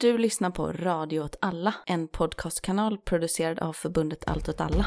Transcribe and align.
Du 0.00 0.18
lyssnar 0.18 0.50
på 0.50 0.72
Radio 0.72 1.20
åt 1.20 1.36
alla, 1.40 1.74
en 1.86 2.08
podcastkanal 2.08 2.98
producerad 2.98 3.58
av 3.58 3.72
förbundet 3.72 4.24
Allt 4.26 4.48
åt 4.48 4.60
alla. 4.60 4.86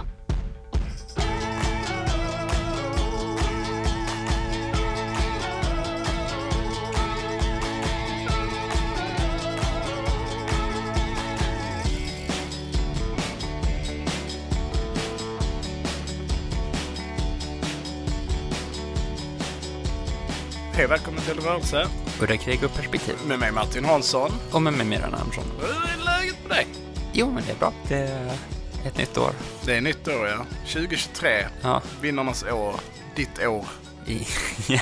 Hej, 20.73 20.88
välkommen 20.88 21.21
till 21.21 21.39
Rörelse 21.39 21.88
Udda 22.22 22.38
krig 22.38 22.64
och 22.64 22.74
perspektiv. 22.76 23.16
med 23.28 23.40
mig 23.40 23.52
Martin 23.52 23.86
Hansson. 23.86 24.32
Och 24.52 24.62
med 24.62 24.74
mig 24.74 24.86
Miran 24.86 25.14
Andersson. 25.14 25.44
Hur 25.60 25.68
är 25.70 26.06
läget 26.06 26.36
med 26.48 26.58
dig? 26.58 26.68
Jo, 27.14 27.32
men 27.32 27.44
det 27.45 27.52
är 27.52 27.55
bra. 27.55 27.73
Det 27.88 27.95
är 27.98 28.38
ett 28.86 28.98
nytt 28.98 29.18
år. 29.18 29.32
Det 29.66 29.76
är 29.76 29.82
nytt 29.82 30.08
år, 30.08 30.28
ja. 30.28 30.45
2023, 30.68 31.45
Ja. 31.62 31.81
vinnarnas 32.02 32.44
år, 32.44 32.76
ditt 33.16 33.45
år. 33.45 33.66
Ja. 34.68 34.80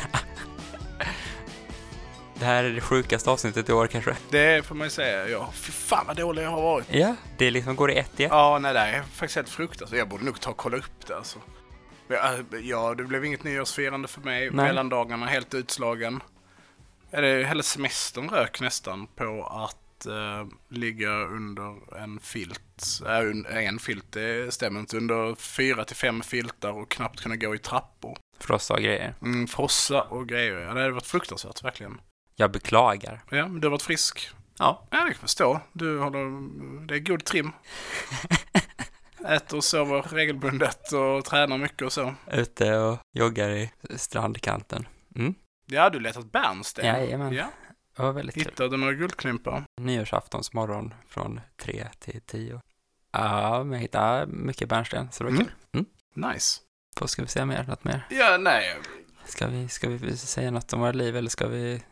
Det 2.39 2.45
här 2.45 2.63
är 2.63 2.69
det 2.71 2.81
sjukaste 2.81 3.29
avsnittet 3.29 3.69
i 3.69 3.73
år 3.73 3.87
kanske. 3.87 4.15
Det 4.29 4.65
får 4.65 4.75
man 4.75 4.87
ju 4.87 4.91
säga, 4.91 5.27
ja. 5.27 5.49
Fy 5.53 5.71
fan 5.71 6.03
vad 6.07 6.17
dålig 6.17 6.43
jag 6.43 6.49
har 6.49 6.61
varit. 6.61 6.85
Ja, 6.89 7.15
det 7.37 7.51
liksom 7.51 7.75
går 7.75 7.91
i 7.91 7.97
ett 7.97 8.19
i 8.19 8.23
ett. 8.23 8.31
Ja, 8.31 8.59
nej, 8.61 8.73
det 8.73 8.79
är 8.79 9.01
faktiskt 9.13 9.35
helt 9.35 9.49
fruktansvärt. 9.49 9.97
Jag 9.99 10.09
borde 10.09 10.25
nog 10.25 10.41
ta 10.41 10.49
och 10.49 10.57
kolla 10.57 10.77
upp 10.77 11.07
det 11.07 11.15
alltså. 11.15 11.39
Ja, 12.07 12.35
Ja, 12.63 12.93
det 12.95 13.03
blev 13.03 13.25
inget 13.25 13.43
nyårsfirande 13.43 14.07
för 14.07 14.21
mig. 14.21 14.39
Nej. 14.51 14.65
Mellandagarna 14.65 15.25
helt 15.25 15.53
utslagen. 15.53 16.19
Ja, 17.11 17.21
det 17.21 17.47
hela 17.47 17.63
semestern 17.63 18.29
rök 18.29 18.61
nästan 18.61 19.07
på 19.07 19.43
att 19.43 20.05
eh, 20.05 20.47
ligga 20.69 21.09
under 21.11 21.97
en 21.97 22.19
filt. 22.19 23.01
Äh, 23.05 23.65
en 23.67 23.79
filt, 23.79 24.11
det 24.11 24.53
stämmer 24.53 24.79
inte. 24.79 24.97
Under 24.97 25.35
fyra 25.35 25.85
till 25.85 25.95
fem 25.95 26.21
filtar 26.21 26.71
och 26.71 26.91
knappt 26.91 27.21
kunna 27.21 27.35
gå 27.35 27.55
i 27.55 27.57
trappor. 27.57 28.17
Frossa 28.39 28.73
och 28.73 28.81
grejer. 28.81 29.15
Mm, 29.21 29.47
frossa 29.47 30.01
och 30.01 30.27
grejer. 30.27 30.53
Ja, 30.59 30.73
det 30.73 30.81
hade 30.81 30.91
varit 30.91 31.05
fruktansvärt, 31.05 31.63
verkligen. 31.63 32.01
Jag 32.35 32.51
beklagar. 32.51 33.21
Ja, 33.29 33.47
men 33.47 33.61
du 33.61 33.67
har 33.67 33.71
varit 33.71 33.81
frisk. 33.81 34.29
Ja. 34.59 34.87
Ja, 34.89 34.97
det 34.97 35.01
kan 35.01 35.07
jag 35.07 35.15
förstå. 35.15 35.59
Du 35.73 35.99
håller... 35.99 36.87
Det 36.87 36.95
är 36.95 36.99
god 36.99 37.25
trim. 37.25 37.51
Äter 39.27 39.57
och 39.57 39.63
sover 39.63 40.01
regelbundet 40.01 40.91
och 40.91 41.25
tränar 41.25 41.57
mycket 41.57 41.81
och 41.81 41.93
så. 41.93 42.13
Ute 42.31 42.77
och 42.77 42.99
joggar 43.13 43.49
i 43.49 43.71
strandkanten. 43.95 44.87
Mm. 45.15 45.35
Ja, 45.69 45.89
du 45.89 45.99
letat 45.99 46.31
bärnsten. 46.31 46.85
Jajamän. 46.85 47.33
Ja, 47.33 47.47
Det 47.95 48.01
var 48.01 48.11
väldigt 48.11 48.35
kul. 48.35 48.43
hittade 48.45 48.77
några 48.77 48.93
guldklimpar. 48.93 49.63
Nyårsaftons 49.81 50.53
morgon 50.53 50.93
från 51.07 51.41
tre 51.57 51.87
till 51.99 52.21
tio. 52.21 52.61
Ja, 53.11 53.63
men 53.63 53.71
jag 53.73 53.79
hittade 53.79 54.27
mycket 54.27 54.69
bärnsten, 54.69 55.11
så 55.11 55.23
det 55.23 55.29
var 55.29 55.35
Mm. 55.35 55.47
kul. 55.71 55.85
Mm. 56.13 56.31
Nice. 56.33 56.61
Vad 56.99 57.09
ska 57.09 57.21
vi 57.21 57.27
säga 57.27 57.45
mer? 57.45 57.63
Något 57.63 57.83
mer? 57.83 58.07
Ja, 58.09 58.37
nej. 58.37 58.77
Ska 59.25 59.47
vi, 59.47 59.67
ska 59.69 59.89
vi 59.89 60.17
säga 60.17 60.51
något 60.51 60.73
om 60.73 60.79
våra 60.79 60.91
liv 60.91 61.15
eller 61.17 61.29
ska 61.29 61.47
vi... 61.47 61.83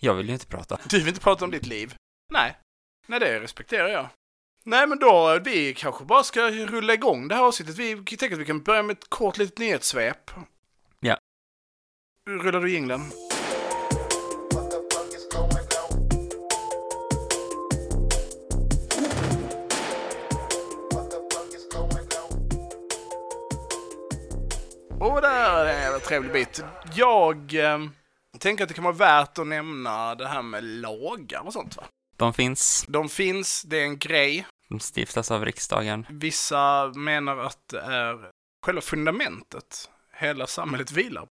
Jag 0.00 0.14
vill 0.14 0.26
ju 0.26 0.32
inte 0.32 0.46
prata. 0.46 0.78
Du 0.88 0.98
vill 0.98 1.08
inte 1.08 1.20
prata 1.20 1.44
om 1.44 1.50
ditt 1.50 1.66
liv? 1.66 1.94
Nej. 2.32 2.56
Nej, 3.06 3.20
det 3.20 3.40
respekterar 3.40 3.88
jag. 3.88 4.08
Nej, 4.64 4.86
men 4.86 4.98
då, 4.98 5.40
vi 5.44 5.74
kanske 5.74 6.04
bara 6.04 6.22
ska 6.22 6.40
rulla 6.50 6.94
igång 6.94 7.28
det 7.28 7.34
här 7.34 7.42
avsnittet. 7.42 7.78
Vi 7.78 7.96
tänker 8.04 8.32
att 8.32 8.40
vi 8.40 8.44
kan 8.44 8.62
börja 8.62 8.82
med 8.82 8.96
ett 8.98 9.10
kort 9.10 9.38
litet 9.38 9.58
nyhetssvep. 9.58 10.30
Rullar 12.28 12.60
du 12.60 12.70
jinglen? 12.72 13.00
Och 25.00 25.20
där 25.22 25.66
är 25.66 25.94
en 25.94 26.00
trevlig 26.00 26.32
bit. 26.32 26.64
Jag 26.94 27.54
eh, 27.54 27.78
tänker 28.38 28.64
att 28.64 28.68
det 28.68 28.74
kan 28.74 28.84
vara 28.84 28.94
värt 28.94 29.38
att 29.38 29.46
nämna 29.46 30.14
det 30.14 30.28
här 30.28 30.42
med 30.42 30.64
lagar 30.64 31.46
och 31.46 31.52
sånt 31.52 31.76
va? 31.76 31.84
De 32.16 32.34
finns, 32.34 32.84
De 32.88 33.08
finns, 33.08 33.62
det 33.62 33.76
är 33.78 33.82
en 33.84 33.98
grej. 33.98 34.46
de 34.68 34.80
stiftas 34.80 35.30
av 35.30 35.44
riksdagen. 35.44 36.06
Vissa 36.10 36.92
menar 36.96 37.36
att 37.36 37.68
det 37.70 37.80
är 37.80 38.30
själva 38.66 38.80
fundamentet 38.80 39.90
hela 40.12 40.46
samhället 40.46 40.92
vilar. 40.92 41.26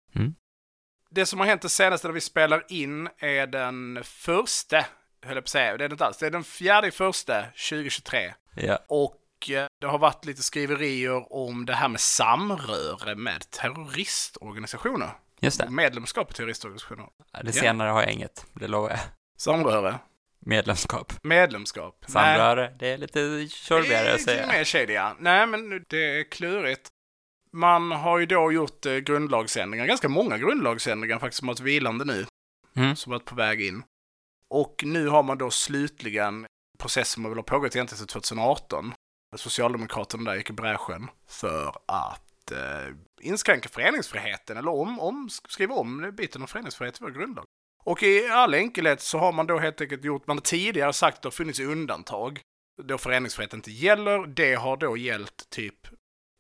Det 1.11 1.27
som 1.27 1.39
har 1.41 1.47
hänt 1.47 1.63
det 1.63 1.69
senaste 1.69 2.09
när 2.09 2.13
vi 2.15 2.21
spelar 2.21 2.65
in 2.69 3.09
är 3.19 3.47
den 3.47 4.01
första, 4.05 4.77
höll 5.23 5.35
jag 5.35 5.35
på 5.35 5.39
att 5.39 5.49
säga, 5.49 5.77
det 5.77 5.85
är 5.85 5.89
det 5.89 5.93
inte 5.93 6.07
alls, 6.07 6.19
det 6.19 6.27
är 6.27 6.31
den 6.31 6.45
fjärde 6.45 6.91
första 6.91 7.43
2023. 7.43 8.35
Ja. 8.57 8.79
Och 8.89 9.51
eh, 9.51 9.67
det 9.81 9.87
har 9.87 9.99
varit 9.99 10.25
lite 10.25 10.43
skriverier 10.43 11.33
om 11.33 11.67
det 11.67 11.75
här 11.75 11.89
med 11.89 12.01
samröre 12.01 13.15
med 13.15 13.51
terroristorganisationer. 13.51 15.11
Just 15.41 15.61
det. 15.61 15.71
Medlemskap 15.71 16.31
i 16.31 16.35
terroristorganisationer. 16.35 17.07
Det 17.43 17.47
Ja. 17.47 17.53
senare 17.53 17.89
har 17.91 18.03
jag 18.03 18.11
inget, 18.13 18.47
det 18.53 18.69
lovar 18.69 18.91
jag. 18.91 18.99
Samröre. 19.39 19.99
Medlemskap. 20.47 21.13
Medlemskap. 21.23 21.97
Nej. 22.01 22.13
Samröre, 22.13 22.75
det 22.79 22.89
är 22.89 22.99
lite 22.99 23.49
tjorvigare 23.49 24.09
att 24.15 24.21
Lite 24.21 24.33
säga. 24.33 24.47
mer 24.47 24.65
shady, 24.65 24.93
ja. 24.93 25.17
Nej, 25.19 25.47
men 25.47 25.85
det 25.89 26.21
är 26.21 26.31
klurigt. 26.31 26.89
Man 27.53 27.93
har 27.93 28.19
ju 28.19 28.27
då 28.27 28.53
gjort 28.53 28.87
eh, 28.87 28.97
grundlagsändringar, 28.97 29.87
ganska 29.87 30.09
många 30.09 30.39
grundlagsändringar 30.39 31.19
faktiskt, 31.19 31.39
som 31.39 31.49
har 31.49 31.55
varit 31.55 31.61
vilande 31.61 32.05
nu, 32.05 32.27
Mm. 32.77 32.97
som 32.97 33.11
varit 33.13 33.25
på 33.25 33.35
väg 33.35 33.61
in. 33.63 33.83
Och 34.51 34.83
nu 34.85 35.09
har 35.09 35.23
man 35.23 35.39
då 35.39 35.51
slutligen, 35.51 36.47
processen 36.79 37.23
som 37.23 37.31
väl 37.31 37.39
har 37.39 37.43
pågått 37.43 37.77
egentligen 37.77 37.99
sedan 37.99 38.07
2018, 38.07 38.93
Socialdemokraterna 39.37 40.31
där 40.31 40.37
gick 40.37 40.51
i 40.51 40.53
bräschen 40.53 41.11
för 41.29 41.69
att 41.87 42.51
eh, 42.53 42.95
inskränka 43.21 43.69
föreningsfriheten, 43.69 44.57
eller 44.57 44.71
om, 44.71 45.01
om, 45.01 45.29
skriva 45.49 45.75
om 45.75 46.13
biten 46.17 46.43
om 46.43 46.49
föreningsfrihet 46.49 47.01
i 47.01 47.05
vår 47.05 47.11
grundlag. 47.11 47.45
Och 47.85 48.03
i 48.03 48.29
all 48.29 48.55
enkelhet 48.55 49.01
så 49.01 49.19
har 49.19 49.33
man 49.33 49.47
då 49.47 49.59
helt 49.59 49.81
enkelt 49.81 50.05
gjort, 50.05 50.27
man 50.27 50.37
har 50.37 50.43
tidigare 50.43 50.93
sagt 50.93 51.17
att 51.17 51.23
det 51.23 51.27
har 51.27 51.31
funnits 51.31 51.61
undantag 51.61 52.41
då 52.83 52.99
föreningsfrihet 52.99 53.55
inte 53.55 53.71
gäller. 53.71 54.27
Det 54.27 54.55
har 54.55 54.77
då 54.77 54.97
gällt 54.97 55.51
typ 55.51 55.75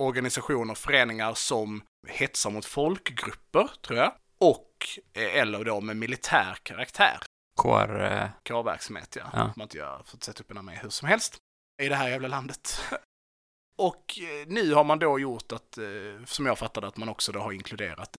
organisationer, 0.00 0.74
föreningar 0.74 1.34
som 1.34 1.82
hetsar 2.08 2.50
mot 2.50 2.64
folkgrupper, 2.64 3.70
tror 3.82 3.98
jag. 3.98 4.12
Och, 4.38 4.74
eh, 5.12 5.36
eller 5.36 5.64
då 5.64 5.80
med 5.80 5.96
militär 5.96 6.58
karaktär. 6.62 7.18
Kår... 7.56 8.02
eh, 8.02 8.28
K-verksamhet, 8.48 9.16
ja. 9.16 9.30
Ja. 9.32 9.52
Man 9.56 9.64
inte 9.64 9.78
gör, 9.78 10.02
får 10.06 10.18
sätta 10.18 10.42
upp 10.42 10.50
en 10.50 10.58
armé 10.58 10.78
hur 10.82 10.88
som 10.88 11.08
helst. 11.08 11.36
I 11.82 11.88
det 11.88 11.94
här 11.94 12.08
jävla 12.08 12.28
landet. 12.28 12.84
Och 13.78 14.18
eh, 14.18 14.46
nu 14.46 14.74
har 14.74 14.84
man 14.84 14.98
då 14.98 15.18
gjort 15.18 15.52
att, 15.52 15.78
eh, 15.78 16.24
som 16.24 16.46
jag 16.46 16.58
fattade, 16.58 16.86
att 16.86 16.96
man 16.96 17.08
också 17.08 17.32
då 17.32 17.40
har 17.40 17.52
inkluderat 17.52 18.16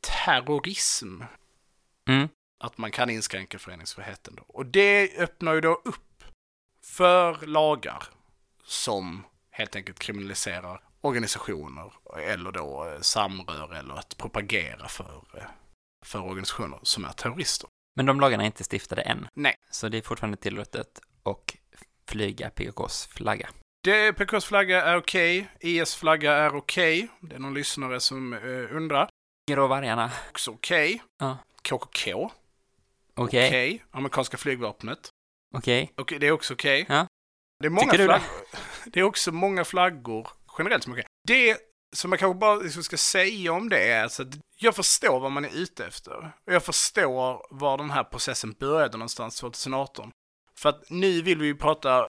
terrorism. 0.00 1.22
Mm. 2.08 2.28
Att 2.64 2.78
man 2.78 2.90
kan 2.90 3.10
inskränka 3.10 3.58
föreningsfriheten 3.58 4.34
då. 4.34 4.42
Och 4.48 4.66
det 4.66 5.18
öppnar 5.18 5.54
ju 5.54 5.60
då 5.60 5.74
upp 5.84 6.24
för 6.82 7.46
lagar 7.46 8.04
som 8.64 9.24
helt 9.50 9.76
enkelt 9.76 9.98
kriminaliserar 9.98 10.80
organisationer 11.06 11.92
eller 12.18 12.52
då 12.52 12.86
eh, 12.88 13.00
samröre 13.00 13.78
eller 13.78 13.94
att 13.94 14.16
propagera 14.16 14.88
för, 14.88 15.22
eh, 15.36 15.42
för 16.04 16.22
organisationer 16.24 16.78
som 16.82 17.04
är 17.04 17.12
terrorister. 17.12 17.68
Men 17.96 18.06
de 18.06 18.20
lagarna 18.20 18.42
är 18.42 18.46
inte 18.46 18.64
stiftade 18.64 19.02
än. 19.02 19.28
Nej. 19.34 19.54
Så 19.70 19.88
det 19.88 19.98
är 19.98 20.02
fortfarande 20.02 20.36
tillåtet 20.36 21.00
att 21.22 21.56
flyga 22.08 22.50
PKKs 22.50 23.06
flagga. 23.06 23.48
Det, 23.84 24.12
PKs 24.12 24.44
flagga 24.44 24.82
är 24.82 24.96
okej, 24.96 25.48
IS 25.60 25.94
flagga 25.94 26.32
är 26.32 26.56
okej. 26.56 27.08
Det 27.20 27.34
är 27.34 27.38
någon 27.38 27.54
lyssnare 27.54 28.00
som 28.00 28.32
eh, 28.32 28.76
undrar. 28.76 29.08
Grå 29.50 29.66
vargarna. 29.66 30.10
Också 30.30 30.50
okej. 30.50 31.02
Ja. 31.18 31.38
KKK, 31.62 32.30
Okej. 33.14 33.48
okej. 33.48 33.84
Amerikanska 33.90 34.36
flygvapnet, 34.36 35.08
Okej. 35.54 35.92
okej. 35.96 36.18
Det 36.18 36.26
är 36.26 36.32
också 36.32 36.54
okej. 36.54 36.86
Ja. 36.88 37.06
Det 37.60 37.66
är 37.66 37.70
många 37.70 37.92
Tycker 37.92 37.98
du 37.98 38.06
det? 38.06 38.22
Det 38.92 39.00
är 39.00 39.04
också 39.04 39.32
många 39.32 39.64
flaggor 39.64 40.28
generellt 40.58 40.84
som. 40.84 41.02
Det 41.26 41.58
som 41.92 42.12
jag 42.12 42.18
kanske 42.18 42.38
bara 42.38 42.56
liksom 42.56 42.82
ska 42.82 42.96
säga 42.96 43.52
om 43.52 43.68
det 43.68 43.90
är 43.90 44.02
alltså 44.02 44.22
att 44.22 44.28
jag 44.56 44.76
förstår 44.76 45.20
vad 45.20 45.32
man 45.32 45.44
är 45.44 45.56
ute 45.56 45.86
efter. 45.86 46.32
Och 46.46 46.52
jag 46.52 46.64
förstår 46.64 47.46
var 47.50 47.78
den 47.78 47.90
här 47.90 48.04
processen 48.04 48.52
började 48.52 48.96
någonstans 48.96 49.40
2018. 49.40 50.10
För 50.58 50.68
att 50.68 50.90
nu 50.90 51.22
vill 51.22 51.38
vi 51.38 51.46
ju 51.46 51.56
prata 51.56 52.08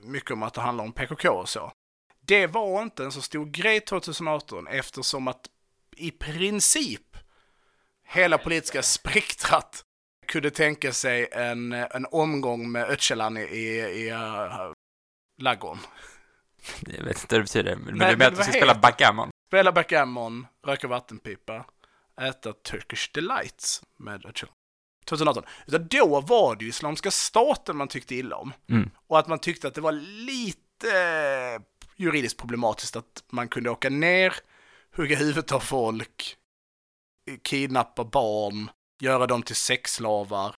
mycket 0.00 0.30
om 0.30 0.42
att 0.42 0.54
det 0.54 0.60
handlar 0.60 0.84
om 0.84 0.92
PKK 0.92 1.30
och 1.30 1.48
så. 1.48 1.72
Det 2.20 2.46
var 2.46 2.82
inte 2.82 3.04
en 3.04 3.12
så 3.12 3.22
stor 3.22 3.46
grej 3.46 3.80
2018 3.80 4.66
eftersom 4.66 5.28
att 5.28 5.50
i 5.96 6.10
princip 6.10 7.16
hela 8.06 8.38
politiska 8.38 8.82
spektrat 8.82 9.84
kunde 10.26 10.50
tänka 10.50 10.92
sig 10.92 11.28
en, 11.32 11.72
en 11.72 12.06
omgång 12.10 12.72
med 12.72 12.84
Öcalan 12.84 13.36
i, 13.36 13.40
i, 13.40 13.80
i 13.80 14.08
äh, 14.08 14.16
uh, 14.16 14.72
ladugården. 15.38 15.82
Jag 16.86 17.04
vet 17.04 17.20
inte 17.20 17.34
vad 17.34 17.40
det 17.40 17.44
betyder. 17.44 17.76
Men 17.76 17.84
Nej, 17.84 17.92
du 17.92 17.98
men 17.98 18.18
menar 18.18 18.32
att 18.32 18.36
du 18.36 18.42
ska 18.42 18.52
spela 18.52 18.74
backgammon? 18.74 19.30
Spela 19.46 19.72
backgammon, 19.72 20.46
röka 20.66 20.88
vattenpipa, 20.88 21.64
äta 22.20 22.52
Turkish 22.52 23.10
delights 23.14 23.82
med 23.98 24.26
Öcalan. 24.26 24.54
2018. 25.04 25.44
Utan 25.66 25.88
då 25.88 26.20
var 26.20 26.56
det 26.56 26.64
ju 26.64 26.70
Islamiska 26.70 27.10
staten 27.10 27.76
man 27.76 27.88
tyckte 27.88 28.14
illa 28.14 28.36
om. 28.36 28.52
Mm. 28.70 28.90
Och 29.06 29.18
att 29.18 29.28
man 29.28 29.38
tyckte 29.38 29.68
att 29.68 29.74
det 29.74 29.80
var 29.80 29.92
lite 29.92 30.88
eh, 30.88 31.62
juridiskt 31.96 32.40
problematiskt 32.40 32.96
att 32.96 33.24
man 33.30 33.48
kunde 33.48 33.70
åka 33.70 33.90
ner, 33.90 34.34
hugga 34.96 35.16
huvudet 35.16 35.52
av 35.52 35.60
folk, 35.60 36.36
kidnappa 37.42 38.04
barn, 38.04 38.70
göra 39.00 39.26
dem 39.26 39.42
till 39.42 39.56
sexslavar 39.56 40.54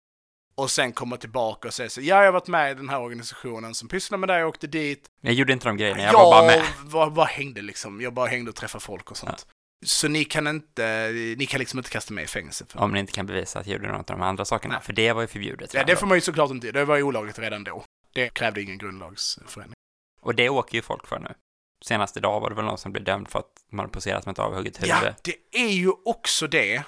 och 0.55 0.71
sen 0.71 0.93
komma 0.93 1.17
tillbaka 1.17 1.69
och 1.69 1.75
säga 1.75 1.89
så 1.89 2.01
ja, 2.01 2.17
jag 2.17 2.25
har 2.25 2.33
varit 2.33 2.47
med 2.47 2.71
i 2.71 2.75
den 2.75 2.89
här 2.89 3.01
organisationen 3.01 3.75
som 3.75 3.89
pysslar 3.89 4.19
med 4.19 4.29
det, 4.29 4.39
jag 4.39 4.49
åkte 4.49 4.67
dit. 4.67 5.11
Jag 5.21 5.35
gjorde 5.35 5.53
inte 5.53 5.69
de 5.69 5.77
grejerna, 5.77 6.03
jag 6.03 6.13
var 6.13 6.31
bara 6.31 6.47
med. 6.47 6.63
Bara, 6.85 7.11
bara 7.11 7.27
hängde 7.27 7.63
liksom. 7.63 8.01
Jag 8.01 8.13
bara 8.13 8.27
hängde 8.27 8.51
och 8.51 8.57
träffade 8.57 8.85
folk 8.85 9.11
och 9.11 9.17
sånt. 9.17 9.47
Så 9.87 10.09
ni 10.09 10.25
kan 10.25 10.47
inte, 10.47 11.11
ni 11.39 11.47
kan 11.47 11.59
liksom 11.59 11.79
inte 11.79 11.91
kasta 11.91 12.15
mig 12.15 12.25
i 12.25 12.27
fängelse. 12.27 12.65
Om 12.75 12.93
ni 12.93 13.01
inte 13.01 13.13
kan 13.13 13.27
bevisa 13.27 13.59
att 13.59 13.67
jag 13.67 13.75
gjorde 13.77 13.93
något 13.93 14.11
av 14.11 14.19
de 14.19 14.23
andra 14.23 14.45
sakerna, 14.45 14.75
Nej. 14.75 14.83
för 14.83 14.93
det 14.93 15.13
var 15.13 15.21
ju 15.21 15.27
förbjudet. 15.27 15.75
Ja, 15.75 15.85
det 15.85 15.97
får 15.97 16.07
man 16.07 16.17
ju 16.17 16.21
såklart 16.21 16.51
inte 16.51 16.73
Det 16.73 16.85
var 16.85 16.97
ju 16.97 17.03
olagligt 17.03 17.39
redan 17.39 17.65
då. 17.65 17.85
Det 18.13 18.29
krävde 18.29 18.63
ingen 18.63 18.79
grundlagsförändring. 18.79 19.75
Och 20.21 20.35
det 20.35 20.49
åker 20.49 20.75
ju 20.75 20.83
folk 20.83 21.07
för 21.07 21.19
nu. 21.19 21.35
Senast 21.85 22.17
idag 22.17 22.41
var 22.41 22.51
det 22.51 22.57
väl 22.57 22.65
någon 22.65 22.79
som 22.79 22.93
blev 22.93 23.05
dömd 23.05 23.29
för 23.29 23.39
att 23.39 23.53
man 23.71 23.89
poserat 23.89 24.27
med 24.27 24.33
ett 24.33 24.39
avhugget 24.39 24.83
huvud. 24.83 24.97
Ja, 25.03 25.15
det 25.23 25.37
är 25.53 25.73
ju 25.73 25.91
också 26.05 26.47
det 26.47 26.83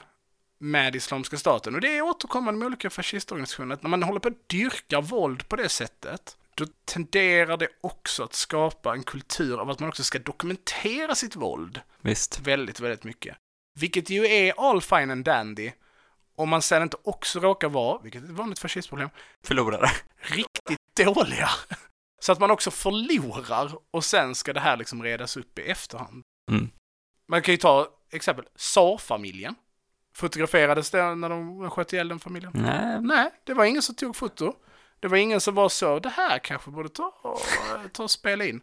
med 0.59 0.97
Islamiska 0.97 1.37
staten. 1.37 1.75
Och 1.75 1.81
det 1.81 1.97
är 1.97 2.03
återkommande 2.03 2.59
med 2.59 2.67
olika 2.67 2.91
fascistorganisationer. 2.91 3.75
Att 3.75 3.83
när 3.83 3.91
man 3.91 4.03
håller 4.03 4.21
på 4.21 4.29
att 4.29 4.49
dyrka 4.49 5.01
våld 5.01 5.49
på 5.49 5.57
det 5.57 5.69
sättet, 5.69 6.37
då 6.55 6.67
tenderar 6.85 7.57
det 7.57 7.69
också 7.81 8.23
att 8.23 8.35
skapa 8.35 8.93
en 8.93 9.03
kultur 9.03 9.61
av 9.61 9.71
att 9.71 9.81
man 9.81 9.89
också 9.89 10.05
ska 10.05 10.19
dokumentera 10.19 11.15
sitt 11.15 11.37
våld 11.37 11.81
Visst. 12.01 12.41
väldigt, 12.41 12.81
väldigt 12.81 13.05
mycket. 13.05 13.37
Vilket 13.79 14.11
ju 14.11 14.27
är 14.27 14.71
all 14.71 14.81
fine 14.83 15.11
and 15.11 15.25
dandy 15.25 15.73
om 16.37 16.49
man 16.49 16.63
sen 16.63 16.83
inte 16.83 16.97
också 17.03 17.41
råkar 17.41 17.69
vara, 17.69 17.99
vilket 18.03 18.23
är 18.23 18.27
ett 18.27 18.33
vanligt 18.33 18.59
fascistproblem, 18.59 19.09
Förlorare. 19.45 19.91
riktigt 20.17 20.97
dåliga. 20.97 21.49
Så 22.21 22.33
att 22.33 22.41
man 22.41 22.51
också 22.51 22.71
förlorar 22.71 23.73
och 23.91 24.05
sen 24.05 24.35
ska 24.35 24.53
det 24.53 24.61
här 24.61 24.77
liksom 24.77 25.03
redas 25.03 25.37
upp 25.37 25.59
i 25.59 25.63
efterhand. 25.63 26.23
Mm. 26.51 26.71
Man 27.29 27.43
kan 27.43 27.55
ju 27.55 27.59
ta 27.59 27.89
exempel 28.11 28.45
Saar-familjen. 28.57 29.55
Fotograferades 30.17 30.91
det 30.91 31.15
när 31.15 31.29
de 31.29 31.71
sköt 31.71 31.93
ihjäl 31.93 32.09
den 32.09 32.21
familjen? 32.21 32.53
Nej, 32.55 33.01
Nej, 33.01 33.31
det 33.45 33.55
var 33.55 33.65
ingen 33.65 33.83
som 33.83 33.95
tog 33.95 34.17
foto. 34.17 34.55
Det 35.01 35.09
var 35.09 35.17
ingen 35.17 35.41
som 35.41 35.55
var 35.55 35.69
så, 35.69 35.99
det 35.99 36.09
här 36.09 36.39
kanske 36.39 36.71
borde 36.71 36.89
ta 36.89 37.13
och, 37.23 37.41
ta 37.93 38.03
och 38.03 38.11
spela 38.11 38.45
in. 38.45 38.61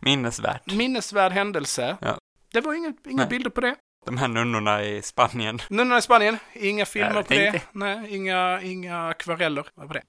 minnesvärt. 0.00 0.72
Minnesvärd 0.72 1.32
händelse. 1.32 1.96
Ja. 2.00 2.18
Det 2.52 2.60
var 2.60 2.74
inga, 2.74 2.92
inga 3.06 3.16
Nej. 3.16 3.26
bilder 3.26 3.50
på 3.50 3.60
det. 3.60 3.76
De 4.06 4.18
här 4.18 4.28
nunnorna 4.28 4.84
i 4.84 5.02
Spanien. 5.02 5.58
Nunnorna 5.70 5.98
i 5.98 6.02
Spanien, 6.02 6.38
inga 6.52 6.86
filmer 6.86 7.22
på 7.22 7.34
det. 7.34 7.50
tänkte. 7.52 7.68
Nej, 7.72 8.14
inga, 8.16 8.60
inga 8.62 9.08
akvareller 9.08 9.62
på 9.62 9.92
det. 9.92 10.02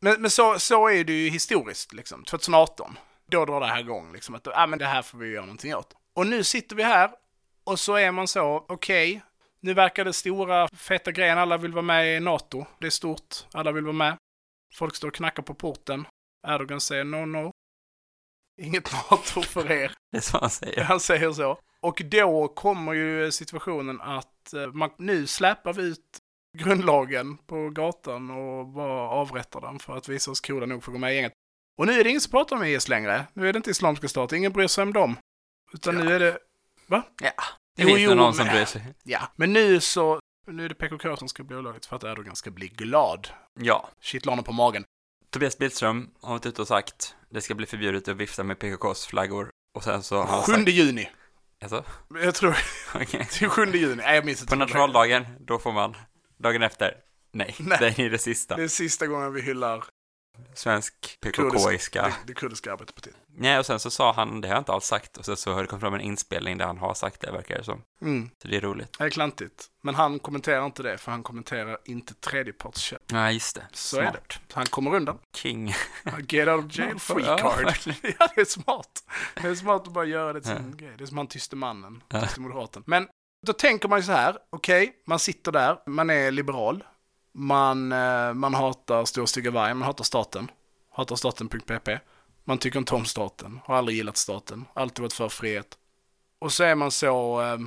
Men, 0.00 0.22
men 0.22 0.30
så, 0.30 0.58
så 0.58 0.88
är 0.88 1.04
det 1.04 1.12
ju 1.12 1.30
historiskt, 1.30 1.92
liksom. 1.92 2.24
2018. 2.24 2.98
Då 3.26 3.44
drar 3.44 3.60
det 3.60 3.66
här 3.66 3.80
igång, 3.80 4.12
liksom. 4.12 4.34
Att 4.34 4.48
ah, 4.48 4.66
men 4.66 4.78
det 4.78 4.86
här 4.86 5.02
får 5.02 5.18
vi 5.18 5.32
göra 5.32 5.44
någonting 5.44 5.74
åt. 5.74 5.94
Och 6.14 6.26
nu 6.26 6.44
sitter 6.44 6.76
vi 6.76 6.82
här 6.82 7.10
och 7.64 7.78
så 7.78 7.94
är 7.94 8.10
man 8.10 8.28
så, 8.28 8.64
okej, 8.68 9.22
nu 9.62 9.74
verkar 9.74 10.04
det 10.04 10.12
stora 10.12 10.68
feta 10.68 11.12
grejen, 11.12 11.38
alla 11.38 11.56
vill 11.56 11.72
vara 11.72 11.82
med 11.82 12.16
i 12.16 12.20
NATO. 12.20 12.66
Det 12.78 12.86
är 12.86 12.90
stort, 12.90 13.36
alla 13.52 13.72
vill 13.72 13.84
vara 13.84 13.92
med. 13.92 14.16
Folk 14.74 14.96
står 14.96 15.08
och 15.08 15.14
knackar 15.14 15.42
på 15.42 15.54
porten. 15.54 16.06
Erdogan 16.46 16.80
säger 16.80 17.04
no, 17.04 17.26
no. 17.26 17.52
Inget 18.62 18.92
NATO 18.92 19.42
för 19.42 19.70
er. 19.70 19.92
Det 20.12 20.16
är 20.16 20.20
så 20.20 20.38
han 20.38 20.50
säger. 20.50 20.84
Han 20.84 21.00
säger 21.00 21.32
så. 21.32 21.58
Och 21.80 22.02
då 22.04 22.48
kommer 22.48 22.92
ju 22.92 23.32
situationen 23.32 24.00
att 24.00 24.52
eh, 24.52 24.66
man, 24.66 24.90
nu 24.98 25.26
släpar 25.26 25.72
vi 25.72 25.82
ut 25.82 26.18
grundlagen 26.58 27.36
på 27.36 27.68
gatan 27.68 28.30
och 28.30 28.66
bara 28.66 29.08
avrättar 29.08 29.60
den 29.60 29.78
för 29.78 29.96
att 29.96 30.08
visa 30.08 30.30
oss 30.30 30.40
coola 30.40 30.66
nog 30.66 30.84
för 30.84 30.90
att 30.90 30.94
gå 30.94 30.98
med 30.98 31.12
i 31.12 31.16
gänget. 31.16 31.32
Och 31.78 31.86
nu 31.86 31.92
är 31.92 32.04
det 32.04 32.10
ingen 32.10 32.20
som 32.20 32.30
pratar 32.30 32.56
om 32.56 32.64
IS 32.64 32.88
längre. 32.88 33.26
Nu 33.32 33.48
är 33.48 33.52
det 33.52 33.56
inte 33.56 33.70
Islamiska 33.70 34.08
staten, 34.08 34.38
ingen 34.38 34.52
bryr 34.52 34.66
sig 34.66 34.82
om 34.82 34.92
dem. 34.92 35.16
Utan 35.72 35.96
nu 35.96 36.14
är 36.14 36.20
det, 36.20 36.38
Ja. 37.20 37.32
Det 37.76 37.82
Jo, 37.82 37.88
finns 37.88 38.00
jo, 38.00 38.14
någon 38.14 38.34
som 38.34 38.46
bryr 38.46 38.64
sig. 38.64 38.82
ja, 39.02 39.20
men 39.36 39.52
nu 39.52 39.80
så, 39.80 40.20
nu 40.46 40.64
är 40.64 40.68
det 40.68 40.74
PKK 40.74 41.16
som 41.16 41.28
ska 41.28 41.42
bli 41.42 41.56
olagligt 41.56 41.86
för 41.86 41.96
att 41.96 42.04
Erdogan 42.04 42.36
ska 42.36 42.50
bli 42.50 42.68
glad. 42.68 43.28
Ja. 43.60 43.88
Kittlar 44.00 44.30
honom 44.32 44.44
på 44.44 44.52
magen. 44.52 44.84
Tobias 45.30 45.58
Billström 45.58 46.10
har 46.22 46.30
varit 46.30 46.46
ute 46.46 46.62
och 46.62 46.68
sagt 46.68 47.14
det 47.30 47.40
ska 47.40 47.54
bli 47.54 47.66
förbjudet 47.66 48.08
att 48.08 48.16
vifta 48.16 48.44
med 48.44 48.58
PKKs 48.58 49.06
flaggor. 49.06 49.50
Och 49.74 49.84
sen 49.84 50.02
så 50.02 50.16
har 50.16 50.26
han 50.26 50.42
7 50.42 50.52
sagt... 50.52 50.68
juni. 50.68 51.10
Alltså, 51.62 51.84
Jag 52.22 52.34
tror 52.34 52.56
det 52.90 53.42
är 53.44 53.48
7 53.48 53.64
juni. 53.78 53.94
Nej, 53.94 54.14
jag 54.14 54.24
minns 54.24 54.40
inte. 54.40 54.50
På 54.50 54.56
nationaldagen, 54.58 55.26
då 55.40 55.58
får 55.58 55.72
man. 55.72 55.96
Dagen 56.38 56.62
efter, 56.62 56.94
nej. 57.32 57.54
Nej. 57.58 57.78
Det 57.80 57.98
är 58.02 58.10
det 58.10 58.18
sista. 58.18 58.56
Det 58.56 58.62
är 58.62 58.68
sista 58.68 59.06
gången 59.06 59.32
vi 59.32 59.40
hyllar 59.42 59.84
Svensk 60.54 61.18
PKK-iska. 61.20 62.14
det, 62.26 62.34
kurdiska 62.34 62.72
arbetarpartiet. 62.72 63.16
Nej, 63.36 63.58
och 63.58 63.66
sen 63.66 63.80
så 63.80 63.90
sa 63.90 64.12
han, 64.12 64.40
det 64.40 64.48
har 64.48 64.54
jag 64.54 64.60
inte 64.60 64.72
alls 64.72 64.84
sagt. 64.86 65.16
Och 65.16 65.24
sen 65.24 65.36
så 65.36 65.52
har 65.52 65.60
det 65.62 65.66
kommit 65.66 65.80
fram 65.80 65.94
en 65.94 66.00
inspelning 66.00 66.58
där 66.58 66.66
han 66.66 66.78
har 66.78 66.94
sagt 66.94 67.20
det, 67.20 67.30
verkar 67.32 67.58
det 67.58 67.64
som. 67.64 67.82
Mm. 68.02 68.30
Så 68.42 68.48
det 68.48 68.56
är 68.56 68.60
roligt. 68.60 68.98
Det 68.98 69.04
är 69.04 69.10
klantigt. 69.10 69.66
Men 69.82 69.94
han 69.94 70.18
kommenterar 70.18 70.66
inte 70.66 70.82
det, 70.82 70.98
för 70.98 71.10
han 71.10 71.22
kommenterar 71.22 71.78
inte 71.84 72.14
tredjepartskällor. 72.14 73.02
Ja, 73.12 73.30
just 73.30 73.54
det. 73.56 73.66
Så 73.72 74.00
är 74.00 74.04
det. 74.12 74.20
Så 74.28 74.38
han 74.54 74.66
kommer 74.66 74.94
undan. 74.94 75.18
King. 75.36 75.74
Get 76.28 76.48
out 76.48 76.64
of 76.64 76.78
jail 76.78 76.98
free 76.98 77.24
card. 77.24 77.74
ja, 78.18 78.28
det 78.34 78.40
är 78.40 78.44
smart. 78.44 79.04
Det 79.42 79.48
är 79.48 79.54
smart 79.54 79.86
att 79.86 79.92
bara 79.92 80.04
göra 80.04 80.32
det 80.32 80.40
till 80.40 80.50
sin 80.56 80.74
Ja. 80.78 80.86
grej. 80.86 80.94
Det 80.98 81.04
är 81.04 81.06
som 81.06 81.18
han 81.18 81.26
tyste 81.26 81.56
mannen, 81.56 82.02
tyste 82.22 82.40
moderaten. 82.40 82.82
Men 82.86 83.08
då 83.46 83.52
tänker 83.52 83.88
man 83.88 83.98
ju 83.98 84.02
så 84.02 84.12
här, 84.12 84.36
okej, 84.50 84.92
man 85.06 85.18
sitter 85.18 85.52
där, 85.52 85.78
man 85.86 86.10
är 86.10 86.30
liberal, 86.30 86.84
man, 87.34 87.92
eh, 87.92 88.34
man 88.34 88.54
hatar 88.54 89.04
stor 89.04 89.26
stygga 89.26 89.50
vargen, 89.50 89.78
man 89.78 89.86
hatar 89.86 90.04
staten, 90.04 90.50
hatar 90.90 91.16
staten.pp, 91.16 91.98
man 92.44 92.58
tycker 92.58 92.78
inte 92.78 92.94
om 92.94 93.04
staten, 93.04 93.60
har 93.64 93.76
aldrig 93.76 93.96
gillat 93.96 94.16
staten, 94.16 94.64
alltid 94.74 95.02
varit 95.02 95.12
för 95.12 95.28
frihet. 95.28 95.78
Och 96.38 96.52
så 96.52 96.64
är 96.64 96.74
man 96.74 96.90
så, 96.90 97.40
eh, 97.42 97.58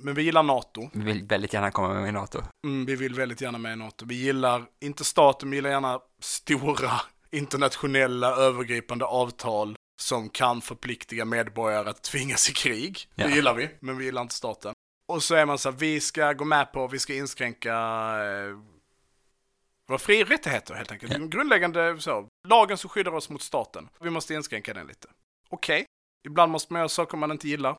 men 0.00 0.14
vi 0.14 0.22
gillar 0.22 0.42
NATO, 0.42 0.90
Vi 0.92 1.04
vill 1.04 1.24
väldigt 1.24 1.52
gärna 1.52 1.70
komma 1.70 1.94
med 1.94 2.08
i 2.08 2.12
NATO. 2.12 2.42
Mm, 2.66 2.86
vi 2.86 2.96
vill 2.96 3.14
väldigt 3.14 3.40
gärna 3.40 3.58
med 3.58 3.72
i 3.72 3.76
NATO. 3.76 4.04
Vi 4.06 4.14
gillar, 4.14 4.64
inte 4.80 5.04
staten, 5.04 5.50
vi 5.50 5.56
gillar 5.56 5.70
gärna 5.70 6.00
stora 6.20 6.90
internationella 7.30 8.36
övergripande 8.36 9.04
avtal 9.04 9.76
som 10.00 10.28
kan 10.28 10.60
förpliktiga 10.60 11.24
medborgare 11.24 11.90
att 11.90 12.02
tvingas 12.02 12.50
i 12.50 12.52
krig. 12.52 13.08
Ja. 13.14 13.26
Det 13.26 13.34
gillar 13.34 13.54
vi, 13.54 13.70
men 13.80 13.98
vi 13.98 14.04
gillar 14.04 14.22
inte 14.22 14.34
staten. 14.34 14.74
Och 15.08 15.22
så 15.22 15.34
är 15.34 15.46
man 15.46 15.58
så 15.58 15.70
här, 15.70 15.76
vi 15.76 16.00
ska 16.00 16.32
gå 16.32 16.44
med 16.44 16.72
på, 16.72 16.88
vi 16.88 16.98
ska 16.98 17.14
inskränka 17.14 17.72
eh, 17.72 18.58
våra 19.92 19.98
fri 19.98 20.24
rättigheter 20.24 20.74
helt 20.74 20.92
enkelt. 20.92 21.12
Ja. 21.12 21.18
Grundläggande 21.18 22.00
så, 22.00 22.28
lagen 22.48 22.78
som 22.78 22.90
skyddar 22.90 23.14
oss 23.14 23.30
mot 23.30 23.42
staten. 23.42 23.88
Vi 24.00 24.10
måste 24.10 24.34
inskränka 24.34 24.74
den 24.74 24.86
lite. 24.86 25.08
Okej, 25.48 25.84
ibland 26.26 26.52
måste 26.52 26.72
man 26.72 26.80
göra 26.80 26.88
saker 26.88 27.16
man 27.16 27.30
inte 27.30 27.48
gillar. 27.48 27.76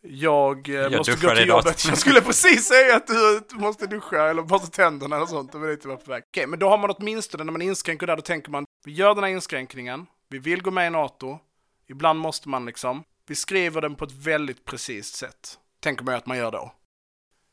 Jag, 0.00 0.68
eh, 0.68 0.74
Jag 0.74 0.96
måste 0.96 1.26
gå 1.26 1.34
till 1.34 1.48
jobbet. 1.48 1.84
Jag 1.84 1.98
skulle 1.98 2.20
precis 2.20 2.68
säga 2.68 2.96
att 2.96 3.06
du, 3.06 3.42
måste 3.50 3.86
duscha 3.86 4.30
eller 4.30 4.42
borsta 4.42 4.66
tänderna 4.66 5.16
eller 5.16 5.26
sånt. 5.26 5.52
Det 5.52 5.58
var 5.58 5.96
på 5.96 6.10
väg. 6.10 6.22
Okej, 6.28 6.46
men 6.46 6.58
då 6.58 6.68
har 6.68 6.78
man 6.78 6.90
åtminstone 6.90 7.44
när 7.44 7.52
man 7.52 7.62
inskränker 7.62 8.06
där, 8.06 8.16
då 8.16 8.22
tänker 8.22 8.50
man 8.50 8.64
vi 8.84 8.92
gör 8.92 9.14
den 9.14 9.24
här 9.24 9.30
inskränkningen. 9.30 10.06
Vi 10.28 10.38
vill 10.38 10.62
gå 10.62 10.70
med 10.70 10.86
i 10.86 10.90
NATO. 10.90 11.38
Ibland 11.86 12.18
måste 12.18 12.48
man 12.48 12.66
liksom. 12.66 13.04
Vi 13.26 13.34
skriver 13.34 13.80
den 13.80 13.94
på 13.94 14.04
ett 14.04 14.12
väldigt 14.12 14.64
precis 14.64 15.06
sätt. 15.06 15.58
Tänker 15.80 16.04
man 16.04 16.14
att 16.14 16.26
man 16.26 16.36
gör 16.36 16.50
då. 16.50 16.72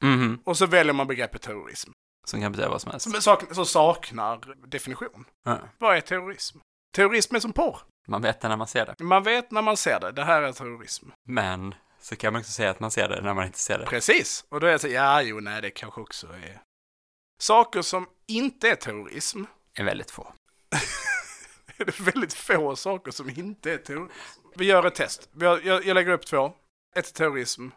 Mhm. 0.03 0.39
Och 0.43 0.57
så 0.57 0.65
väljer 0.65 0.93
man 0.93 1.07
begreppet 1.07 1.41
terrorism. 1.41 1.91
Som 2.29 2.41
kan 2.41 2.51
betyda 2.51 2.69
vad 2.69 2.81
som 2.81 2.91
helst. 2.91 3.11
Som, 3.11 3.21
sak, 3.21 3.53
som 3.53 3.65
saknar 3.65 4.55
definition. 4.67 5.25
Ja. 5.45 5.59
Vad 5.77 5.97
är 5.97 6.01
terrorism? 6.01 6.57
Terrorism 6.95 7.35
är 7.35 7.39
som 7.39 7.53
porr. 7.53 7.77
Man 8.07 8.21
vet 8.21 8.41
det 8.41 8.47
när 8.49 8.57
man 8.57 8.67
ser 8.67 8.85
det. 8.85 9.03
Man 9.03 9.23
vet 9.23 9.51
när 9.51 9.61
man 9.61 9.77
ser 9.77 9.99
det. 9.99 10.11
Det 10.11 10.23
här 10.23 10.41
är 10.41 10.51
terrorism. 10.51 11.09
Men 11.27 11.75
så 11.99 12.15
kan 12.15 12.33
man 12.33 12.39
också 12.39 12.51
säga 12.51 12.69
att 12.69 12.79
man 12.79 12.91
ser 12.91 13.09
det 13.09 13.21
när 13.21 13.33
man 13.33 13.45
inte 13.45 13.59
ser 13.59 13.79
det. 13.79 13.85
Precis. 13.85 14.45
Och 14.49 14.59
då 14.59 14.67
är 14.67 14.71
det 14.71 14.79
så, 14.79 14.87
ja, 14.87 15.21
jo, 15.21 15.39
nej, 15.39 15.61
det 15.61 15.69
kanske 15.69 16.01
också 16.01 16.27
är... 16.27 16.61
Saker 17.41 17.81
som 17.81 18.07
inte 18.27 18.69
är 18.69 18.75
terrorism, 18.75 19.43
är 19.73 19.83
väldigt 19.83 20.11
få. 20.11 20.33
är 21.77 21.85
det 21.85 21.99
väldigt 21.99 22.33
få 22.33 22.75
saker 22.75 23.11
som 23.11 23.29
inte 23.29 23.73
är 23.73 23.77
terrorism. 23.77 24.13
Vi 24.55 24.65
gör 24.65 24.87
ett 24.87 24.95
test. 24.95 25.29
Jag, 25.39 25.65
jag 25.65 25.95
lägger 25.95 26.11
upp 26.11 26.25
två. 26.25 26.53
Ett 26.95 27.07
är 27.07 27.13
terrorism, 27.13 27.67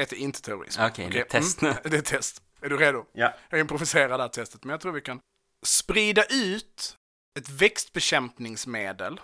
ett 0.00 0.12
är 0.12 0.16
inte 0.16 0.42
terrorism. 0.42 0.82
Okej, 0.82 1.08
det 1.12 1.18
är 1.18 1.22
ett 1.22 1.28
test 1.28 1.60
nu. 1.60 1.68
Mm, 1.68 1.80
det 1.84 1.94
är 1.96 1.98
ett 1.98 2.04
test. 2.04 2.42
Är 2.60 2.68
du 2.68 2.76
redo? 2.76 3.04
Ja. 3.12 3.34
Jag 3.50 3.60
improviserar 3.60 4.18
det 4.18 4.24
här 4.24 4.28
testet, 4.28 4.64
men 4.64 4.70
jag 4.70 4.80
tror 4.80 4.92
vi 4.92 5.00
kan 5.00 5.20
sprida 5.66 6.24
ut 6.24 6.96
ett 7.38 7.48
växtbekämpningsmedel 7.48 9.20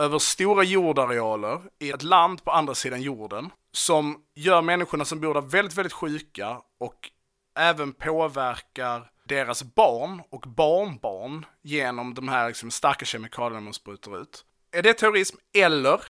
över 0.00 0.18
stora 0.18 0.62
jordarealer 0.62 1.62
i 1.78 1.90
ett 1.90 2.02
land 2.02 2.44
på 2.44 2.50
andra 2.50 2.74
sidan 2.74 3.02
jorden 3.02 3.50
som 3.72 4.22
gör 4.34 4.62
människorna 4.62 5.04
som 5.04 5.20
bor 5.20 5.34
där 5.34 5.40
väldigt, 5.40 5.78
väldigt 5.78 5.92
sjuka 5.92 6.62
och 6.80 7.10
även 7.58 7.92
påverkar 7.92 9.10
deras 9.24 9.62
barn 9.62 10.22
och 10.30 10.40
barnbarn 10.40 11.46
genom 11.62 12.14
de 12.14 12.28
här 12.28 12.48
liksom, 12.48 12.70
starka 12.70 13.04
kemikalierna 13.04 13.60
man 13.60 13.74
sprutar 13.74 14.22
ut. 14.22 14.44
Är 14.72 14.82
det 14.82 14.94
terrorism 14.94 15.36
eller 15.56 16.04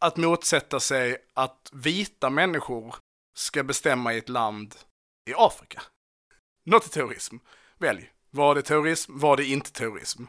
att 0.00 0.16
motsätta 0.16 0.80
sig 0.80 1.16
att 1.34 1.70
vita 1.72 2.30
människor 2.30 2.94
ska 3.34 3.62
bestämma 3.62 4.14
i 4.14 4.18
ett 4.18 4.28
land 4.28 4.74
i 5.30 5.34
Afrika? 5.36 5.82
Något 6.66 6.84
är 6.84 6.90
terrorism. 6.90 7.36
Välj. 7.78 8.10
Var 8.30 8.54
det 8.54 8.62
terrorism? 8.62 9.18
Var 9.18 9.36
det 9.36 9.44
inte 9.44 9.72
terrorism? 9.72 10.24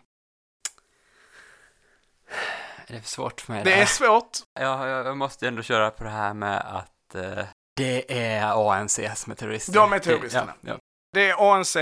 Det 2.88 2.96
är 2.96 3.00
för 3.00 3.10
svårt 3.10 3.41
för 3.41 3.53
mig. 3.53 3.63
Det 3.63 3.74
är 3.74 3.86
svårt. 3.86 4.38
Ja, 4.53 4.88
jag 4.88 5.06
jag 5.06 5.17
måste 5.17 5.48
ändå 5.48 5.62
köra 5.62 5.91
på 5.91 6.03
det 6.03 6.10
här 6.10 6.34
med 6.34 6.58
att 6.58 7.15
eh, 7.15 7.46
det 7.75 8.20
är 8.20 8.72
ANC 8.72 9.00
som 9.15 9.32
är 9.32 9.36
terrorister. 9.36 9.74
De 9.74 9.94
är 9.94 10.00
terroristerna. 10.00 10.53
Ja, 10.62 10.70
ja. 10.70 10.79
Det 11.13 11.29
är 11.29 11.53
ANC, 11.53 11.77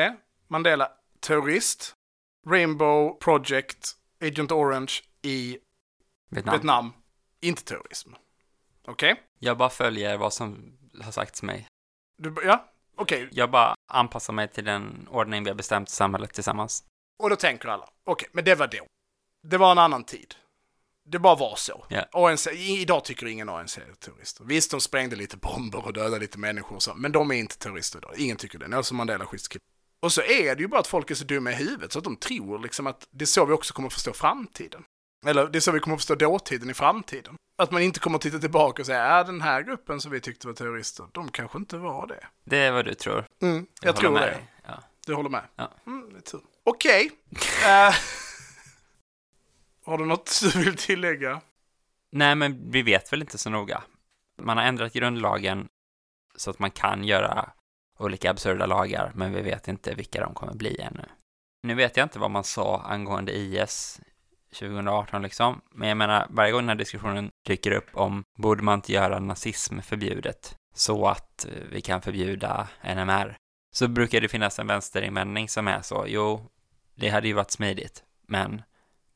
Mandela, 0.47 0.91
terrorist, 1.19 1.95
Rainbow 2.47 3.17
Project, 3.19 3.91
Agent 4.21 4.51
Orange 4.51 4.93
i 5.21 5.57
Vietnam. 6.29 6.53
Vietnam, 6.53 6.93
inte 7.41 7.63
terrorism. 7.63 8.13
Okej? 8.87 9.23
Jag 9.39 9.57
bara 9.57 9.69
följer 9.69 10.17
vad 10.17 10.33
som 10.33 10.77
har 11.03 11.11
sagts 11.11 11.43
mig. 11.43 11.67
Du, 12.17 12.35
ja, 12.43 12.65
okej. 12.97 13.29
Jag 13.31 13.51
bara 13.51 13.75
anpassar 13.93 14.33
mig 14.33 14.47
till 14.47 14.65
den 14.65 15.07
ordning 15.11 15.43
vi 15.43 15.49
har 15.49 15.55
bestämt 15.55 15.89
i 15.89 15.91
samhället 15.91 16.33
tillsammans. 16.33 16.83
Och 17.23 17.29
då 17.29 17.35
tänker 17.35 17.69
alla, 17.69 17.89
okej, 18.05 18.29
men 18.31 18.45
det 18.45 18.55
var 18.55 18.67
då. 18.67 18.85
Det 19.47 19.57
var 19.57 19.71
en 19.71 19.77
annan 19.77 20.03
tid. 20.03 20.35
Det 21.07 21.19
bara 21.19 21.35
var 21.35 21.55
så. 21.55 21.85
Ja. 21.89 22.05
ANC, 22.13 22.47
i- 22.47 22.81
idag 22.81 23.03
tycker 23.05 23.25
ingen 23.25 23.49
ANC 23.49 23.77
är 23.77 23.93
terrorister. 23.99 24.43
Visst, 24.43 24.71
de 24.71 24.81
sprängde 24.81 25.15
lite 25.15 25.37
bomber 25.37 25.85
och 25.85 25.93
dödade 25.93 26.19
lite 26.19 26.39
människor 26.39 26.75
och 26.75 26.83
så, 26.83 26.93
men 26.95 27.11
de 27.11 27.31
är 27.31 27.35
inte 27.35 27.57
terrorister 27.57 27.99
idag. 27.99 28.13
Ingen 28.17 28.37
tycker 28.37 28.59
det. 28.59 28.67
Nelson 28.67 28.97
Mandela 28.97 29.25
skyddskille. 29.25 29.61
Och 30.01 30.11
så 30.11 30.21
är 30.21 30.55
det 30.55 30.61
ju 30.61 30.67
bara 30.67 30.79
att 30.79 30.87
folk 30.87 31.11
är 31.11 31.15
så 31.15 31.25
dumma 31.25 31.51
i 31.51 31.55
huvudet 31.55 31.91
så 31.91 31.99
att 31.99 32.03
de 32.05 32.15
tror 32.15 32.59
liksom 32.59 32.87
att 32.87 33.07
det 33.11 33.23
är 33.23 33.27
så 33.27 33.45
vi 33.45 33.53
också 33.53 33.73
kommer 33.73 33.87
att 33.87 33.93
förstå 33.93 34.13
framtiden. 34.13 34.83
Eller 35.25 35.47
det 35.47 35.57
är 35.57 35.59
så 35.59 35.71
vi 35.71 35.79
kommer 35.79 35.95
att 35.95 36.01
förstå 36.01 36.15
dåtiden 36.15 36.69
i 36.69 36.73
framtiden. 36.73 37.35
Att 37.57 37.71
man 37.71 37.81
inte 37.81 37.99
kommer 37.99 38.15
att 38.15 38.21
titta 38.21 38.39
tillbaka 38.39 38.81
och 38.81 38.85
säga, 38.85 39.03
är 39.03 39.23
den 39.23 39.41
här 39.41 39.61
gruppen 39.61 40.01
som 40.01 40.11
vi 40.11 40.21
tyckte 40.21 40.47
var 40.47 40.53
terrorister, 40.53 41.07
de 41.11 41.31
kanske 41.31 41.57
inte 41.57 41.77
var 41.77 42.07
det. 42.07 42.27
Det 42.43 42.57
är 42.57 42.71
vad 42.71 42.85
du 42.85 42.93
tror. 42.93 43.25
Mm, 43.41 43.67
jag, 43.81 43.89
håller 43.93 44.01
tror 44.01 44.11
med 44.11 44.21
det. 44.21 44.25
dig. 44.25 44.51
Ja. 44.63 44.83
Du 45.05 45.13
håller 45.13 45.29
med? 45.29 45.43
Ja. 45.55 45.71
Mm, 45.87 46.09
det 46.13 46.17
är 46.17 46.21
tur. 46.21 46.41
Okej. 46.63 47.11
Eh, 47.65 47.93
har 49.85 49.97
du 49.97 50.05
något 50.05 50.39
du 50.41 50.63
vill 50.63 50.77
tillägga? 50.77 51.41
Nej, 52.11 52.35
men 52.35 52.71
vi 52.71 52.81
vet 52.81 53.13
väl 53.13 53.21
inte 53.21 53.37
så 53.37 53.49
noga. 53.49 53.83
Man 54.41 54.57
har 54.57 54.63
ändrat 54.63 54.93
grundlagen 54.93 55.67
så 56.35 56.49
att 56.49 56.59
man 56.59 56.71
kan 56.71 57.03
göra 57.03 57.49
olika 57.99 58.31
absurda 58.31 58.65
lagar, 58.65 59.11
men 59.15 59.33
vi 59.33 59.41
vet 59.41 59.67
inte 59.67 59.93
vilka 59.95 60.21
de 60.21 60.33
kommer 60.33 60.53
bli 60.53 60.81
ännu. 60.81 61.05
Nu 61.63 61.75
vet 61.75 61.97
jag 61.97 62.05
inte 62.05 62.19
vad 62.19 62.31
man 62.31 62.43
sa 62.43 62.81
angående 62.81 63.37
IS 63.37 64.01
2018 64.59 65.21
liksom, 65.21 65.61
men 65.71 65.89
jag 65.89 65.97
menar, 65.97 66.27
varje 66.29 66.51
gång 66.51 66.61
den 66.61 66.69
här 66.69 66.75
diskussionen 66.75 67.29
dyker 67.45 67.71
upp 67.71 67.89
om 67.93 68.23
borde 68.37 68.63
man 68.63 68.79
inte 68.79 68.93
göra 68.93 69.19
nazism 69.19 69.79
förbjudet 69.79 70.55
så 70.73 71.07
att 71.07 71.45
eh, 71.45 71.51
vi 71.71 71.81
kan 71.81 72.01
förbjuda 72.01 72.67
NMR, 72.83 73.37
så 73.71 73.87
brukar 73.87 74.21
det 74.21 74.27
finnas 74.27 74.59
en 74.59 74.67
vänsterinvändning 74.67 75.49
som 75.49 75.67
är 75.67 75.81
så, 75.81 76.05
jo, 76.07 76.49
det 76.95 77.09
hade 77.09 77.27
ju 77.27 77.33
varit 77.33 77.51
smidigt, 77.51 78.03
men 78.27 78.61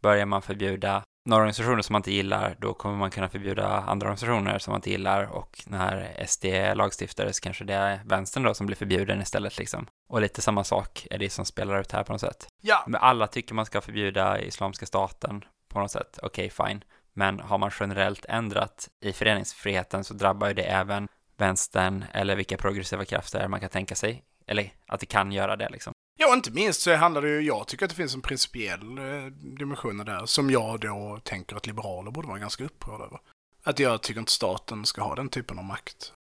börjar 0.01 0.25
man 0.25 0.41
förbjuda 0.41 1.03
några 1.25 1.41
organisationer 1.41 1.81
som 1.81 1.93
man 1.93 1.99
inte 1.99 2.11
gillar, 2.11 2.55
då 2.59 2.73
kommer 2.73 2.97
man 2.97 3.11
kunna 3.11 3.29
förbjuda 3.29 3.67
andra 3.67 4.07
organisationer 4.07 4.59
som 4.59 4.71
man 4.71 4.77
inte 4.77 4.89
gillar 4.89 5.23
och 5.23 5.63
när 5.67 6.25
SD 6.27 6.45
lagstiftare 6.75 7.33
så 7.33 7.41
kanske 7.41 7.63
det 7.63 7.73
är 7.73 7.99
vänstern 8.05 8.43
då 8.43 8.53
som 8.53 8.65
blir 8.65 8.77
förbjuden 8.77 9.21
istället 9.21 9.57
liksom. 9.57 9.87
Och 10.09 10.21
lite 10.21 10.41
samma 10.41 10.63
sak 10.63 11.07
är 11.11 11.17
det 11.17 11.29
som 11.29 11.45
spelar 11.45 11.79
ut 11.79 11.91
här 11.91 12.03
på 12.03 12.11
något 12.11 12.21
sätt. 12.21 12.47
Ja, 12.61 12.83
Men 12.87 13.01
alla 13.01 13.27
tycker 13.27 13.53
man 13.53 13.65
ska 13.65 13.81
förbjuda 13.81 14.41
Islamiska 14.41 14.85
staten 14.85 15.45
på 15.69 15.79
något 15.79 15.91
sätt, 15.91 16.19
okej 16.23 16.49
fine. 16.49 16.83
Men 17.13 17.39
har 17.39 17.57
man 17.57 17.71
generellt 17.79 18.25
ändrat 18.25 18.89
i 19.01 19.13
föreningsfriheten 19.13 20.03
så 20.03 20.13
drabbar 20.13 20.47
ju 20.47 20.53
det 20.53 20.63
även 20.63 21.07
vänstern 21.37 22.05
eller 22.13 22.35
vilka 22.35 22.57
progressiva 22.57 23.05
krafter 23.05 23.47
man 23.47 23.59
kan 23.59 23.69
tänka 23.69 23.95
sig. 23.95 24.23
Eller 24.47 24.73
att 24.87 24.99
det 24.99 25.05
kan 25.05 25.31
göra 25.31 25.55
det 25.55 25.69
liksom. 25.69 25.93
Och 26.29 26.33
inte 26.35 26.51
minst 26.51 26.81
så 26.81 26.95
handlar 26.95 27.21
det 27.21 27.29
ju, 27.29 27.41
jag 27.41 27.67
tycker 27.67 27.85
att 27.85 27.89
det 27.89 27.95
finns 27.95 28.15
en 28.15 28.21
principiell 28.21 28.97
eh, 28.97 29.25
dimension 29.31 29.97
där 29.97 30.25
som 30.25 30.51
jag 30.51 30.79
då 30.79 31.19
tänker 31.23 31.55
att 31.55 31.67
liberaler 31.67 32.11
borde 32.11 32.27
vara 32.27 32.39
ganska 32.39 32.63
upprörda 32.63 33.03
över. 33.05 33.19
Att 33.63 33.79
jag 33.79 34.01
tycker 34.01 34.19
inte 34.19 34.31
staten 34.31 34.85
ska 34.85 35.01
ha 35.01 35.15
den 35.15 35.29
typen 35.29 35.59
av 35.59 35.65
makt. 35.65 36.13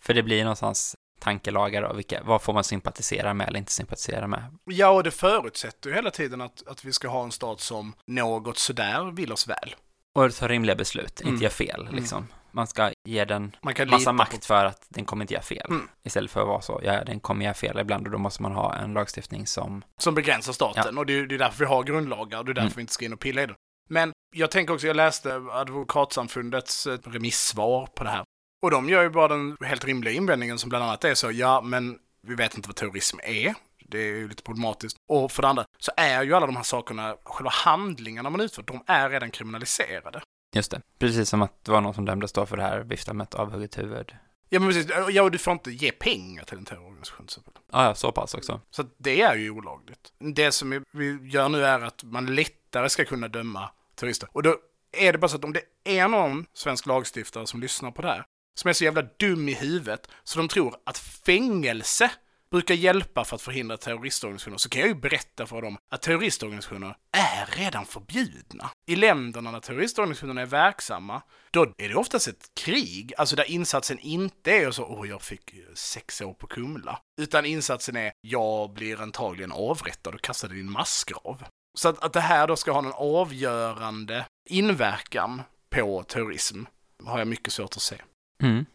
För 0.00 0.14
det 0.14 0.22
blir 0.22 0.42
någonstans 0.44 0.94
tankelagar 1.20 1.82
och 1.82 1.98
vilka, 1.98 2.22
vad 2.24 2.42
får 2.42 2.52
man 2.52 2.64
sympatisera 2.64 3.34
med 3.34 3.48
eller 3.48 3.58
inte 3.58 3.72
sympatisera 3.72 4.26
med. 4.26 4.58
Ja, 4.64 4.88
och 4.88 5.02
det 5.02 5.10
förutsätter 5.10 5.90
ju 5.90 5.96
hela 5.96 6.10
tiden 6.10 6.40
att, 6.40 6.66
att 6.66 6.84
vi 6.84 6.92
ska 6.92 7.08
ha 7.08 7.24
en 7.24 7.32
stat 7.32 7.60
som 7.60 7.94
något 8.06 8.58
sådär 8.58 9.10
vill 9.10 9.32
oss 9.32 9.48
väl. 9.48 9.74
Och 10.14 10.34
ta 10.34 10.48
rimliga 10.48 10.76
beslut, 10.76 11.20
Mm. 11.20 11.32
inte 11.32 11.44
göra 11.44 11.52
fel 11.54 11.88
liksom. 11.92 12.26
Man 12.54 12.66
ska 12.66 12.92
ge 13.08 13.24
den 13.24 13.56
Man 13.62 13.74
kan 13.74 13.90
massa 13.90 14.10
på- 14.10 14.14
makt 14.14 14.44
för 14.44 14.64
att 14.64 14.86
den 14.88 15.04
kommer 15.04 15.24
inte 15.24 15.34
göra 15.34 15.42
fel. 15.42 15.66
Mm. 15.70 15.88
Istället 16.04 16.30
för 16.30 16.40
att 16.40 16.46
vara 16.46 16.60
så, 16.60 16.80
ja 16.84 17.04
den 17.04 17.20
kommer 17.20 17.44
göra 17.44 17.54
fel 17.54 17.78
ibland 17.78 18.06
och 18.06 18.12
då 18.12 18.18
måste 18.18 18.42
man 18.42 18.52
ha 18.52 18.74
en 18.74 18.92
lagstiftning 18.92 19.46
som, 19.46 19.84
som 20.00 20.14
begränsar 20.14 20.52
staten. 20.52 20.98
Och 20.98 21.06
det 21.06 21.12
är, 21.18 21.26
det 21.26 21.34
är 21.34 21.38
därför 21.38 21.58
vi 21.58 21.64
har 21.64 21.82
grundlagar 21.82 22.38
och 22.38 22.44
det 22.44 22.52
är 22.52 22.54
därför 22.54 22.66
Mm. 22.66 22.76
vi 22.76 22.80
inte 22.80 22.92
ska 22.92 23.04
in 23.04 23.12
och 23.12 23.20
pilla 23.20 23.42
i 23.42 23.46
det. 23.46 23.54
Men 23.88 24.12
jag 24.36 24.50
tänker 24.50 24.74
också, 24.74 24.86
jag 24.86 24.96
läste 24.96 25.34
Advokatsamfundets 25.52 26.86
eh, 26.86 26.98
remissvar 27.04 27.86
på 27.86 28.04
det 28.04 28.10
här. 28.10 28.24
Och 28.62 28.70
de 28.70 28.88
gör 28.88 29.02
ju 29.02 29.10
bara 29.10 29.28
den 29.28 29.56
helt 29.64 29.84
rimliga 29.84 30.14
invändningen 30.14 30.58
som 30.58 30.68
bland 30.68 30.84
annat 30.84 31.04
är 31.04 31.14
så, 31.14 31.30
ja 31.30 31.60
men 31.60 31.98
vi 32.26 32.34
vet 32.34 32.56
inte 32.56 32.68
vad 32.68 32.76
terrorism 32.76 33.18
är. 33.22 33.54
Det 33.88 33.98
är 33.98 34.02
ju 34.16 34.28
lite 34.28 34.42
problematiskt. 34.42 34.96
Och 35.12 35.32
för 35.32 35.42
det 35.42 35.48
andra 35.48 35.64
så 35.78 35.92
är 35.96 36.22
ju 36.22 36.34
alla 36.34 36.46
de 36.46 36.56
här 36.56 36.62
sakerna, 36.62 37.16
själva 37.24 37.50
handlingarna 37.50 38.30
man 38.30 38.40
utför, 38.40 38.62
de 38.62 38.82
är 38.86 39.10
redan 39.10 39.30
kriminaliserade. 39.30 40.20
Just 40.54 40.70
det, 40.70 40.80
precis 40.98 41.28
som 41.28 41.42
att 41.42 41.64
det 41.64 41.72
var 41.72 41.80
någon 41.80 41.94
som 41.94 42.04
dömdes 42.04 42.32
då 42.32 42.46
för 42.46 42.56
det 42.56 42.62
här, 42.62 42.80
vifta 42.80 43.12
med 43.12 43.24
ett 43.24 43.34
avhugget 43.34 43.78
huvud. 43.78 44.16
Ja 44.48 44.60
men 44.60 44.68
precis, 44.68 44.86
ja 45.10 45.22
och 45.22 45.30
du 45.30 45.38
får 45.38 45.52
inte 45.52 45.70
ge 45.70 45.92
pengar 45.92 46.44
till 46.44 46.58
en 46.58 46.64
terrororganisation. 46.64 47.26
Ja, 47.72 47.84
ja, 47.84 47.94
så 47.94 48.12
pass 48.12 48.34
också. 48.34 48.60
Så 48.70 48.84
det 48.98 49.20
är 49.20 49.36
ju 49.36 49.50
olagligt. 49.50 50.12
Det 50.18 50.52
som 50.52 50.84
vi 50.92 51.18
gör 51.22 51.48
nu 51.48 51.64
är 51.64 51.80
att 51.80 52.04
man 52.04 52.34
lättare 52.34 52.88
ska 52.88 53.04
kunna 53.04 53.28
döma 53.28 53.70
terrorister. 53.94 54.28
Och 54.32 54.42
då 54.42 54.56
är 54.92 55.12
det 55.12 55.18
bara 55.18 55.28
så 55.28 55.36
att 55.36 55.44
om 55.44 55.52
det 55.52 55.62
är 55.84 56.08
någon 56.08 56.46
svensk 56.54 56.86
lagstiftare 56.86 57.46
som 57.46 57.60
lyssnar 57.60 57.90
på 57.90 58.02
det 58.02 58.08
här, 58.08 58.24
som 58.54 58.68
är 58.68 58.72
så 58.72 58.84
jävla 58.84 59.02
dum 59.02 59.48
i 59.48 59.54
huvudet, 59.54 60.08
så 60.24 60.38
de 60.38 60.48
tror 60.48 60.76
att 60.84 60.98
fängelse 60.98 62.10
brukar 62.50 62.74
hjälpa 62.74 63.24
för 63.24 63.36
att 63.36 63.42
förhindra 63.42 63.76
terroristorganisationer, 63.76 64.58
så 64.58 64.68
kan 64.68 64.80
jag 64.80 64.88
ju 64.88 64.94
berätta 64.94 65.46
för 65.46 65.62
dem 65.62 65.76
att 65.90 66.02
terroristorganisationer 66.02 66.96
är 67.12 67.46
redan 67.56 67.84
förbjudna. 67.84 68.70
I 68.86 68.96
länderna 68.96 69.52
där 69.52 69.60
terroristorganisationerna 69.60 70.40
är 70.40 70.46
verksamma, 70.46 71.22
då 71.50 71.62
är 71.78 71.88
det 71.88 71.94
oftast 71.94 72.28
ett 72.28 72.50
krig, 72.54 73.12
alltså 73.18 73.36
där 73.36 73.50
insatsen 73.50 73.98
inte 73.98 74.52
är 74.52 74.70
så 74.70 74.84
åh, 74.84 75.08
jag 75.08 75.22
fick 75.22 75.54
eh, 75.54 75.74
sex 75.74 76.20
år 76.20 76.34
på 76.34 76.46
Kumla, 76.46 77.00
utan 77.20 77.46
insatsen 77.46 77.96
är 77.96 78.12
jag 78.20 78.72
blir 78.72 79.00
antagligen 79.00 79.52
avrättad 79.52 80.14
och 80.14 80.20
kastad 80.20 80.54
i 80.54 80.60
en 80.60 80.70
massgrav. 80.70 81.44
Så 81.78 81.88
att, 81.88 82.04
att 82.04 82.12
det 82.12 82.20
här 82.20 82.46
då 82.46 82.56
ska 82.56 82.72
ha 82.72 82.78
en 82.78 82.92
avgörande 82.94 84.26
inverkan 84.50 85.42
på 85.70 86.02
terrorism 86.02 86.64
har 87.04 87.18
jag 87.18 87.28
mycket 87.28 87.52
svårt 87.52 87.76
att 87.76 87.82
se. 87.82 87.96
Mm. 88.42 88.66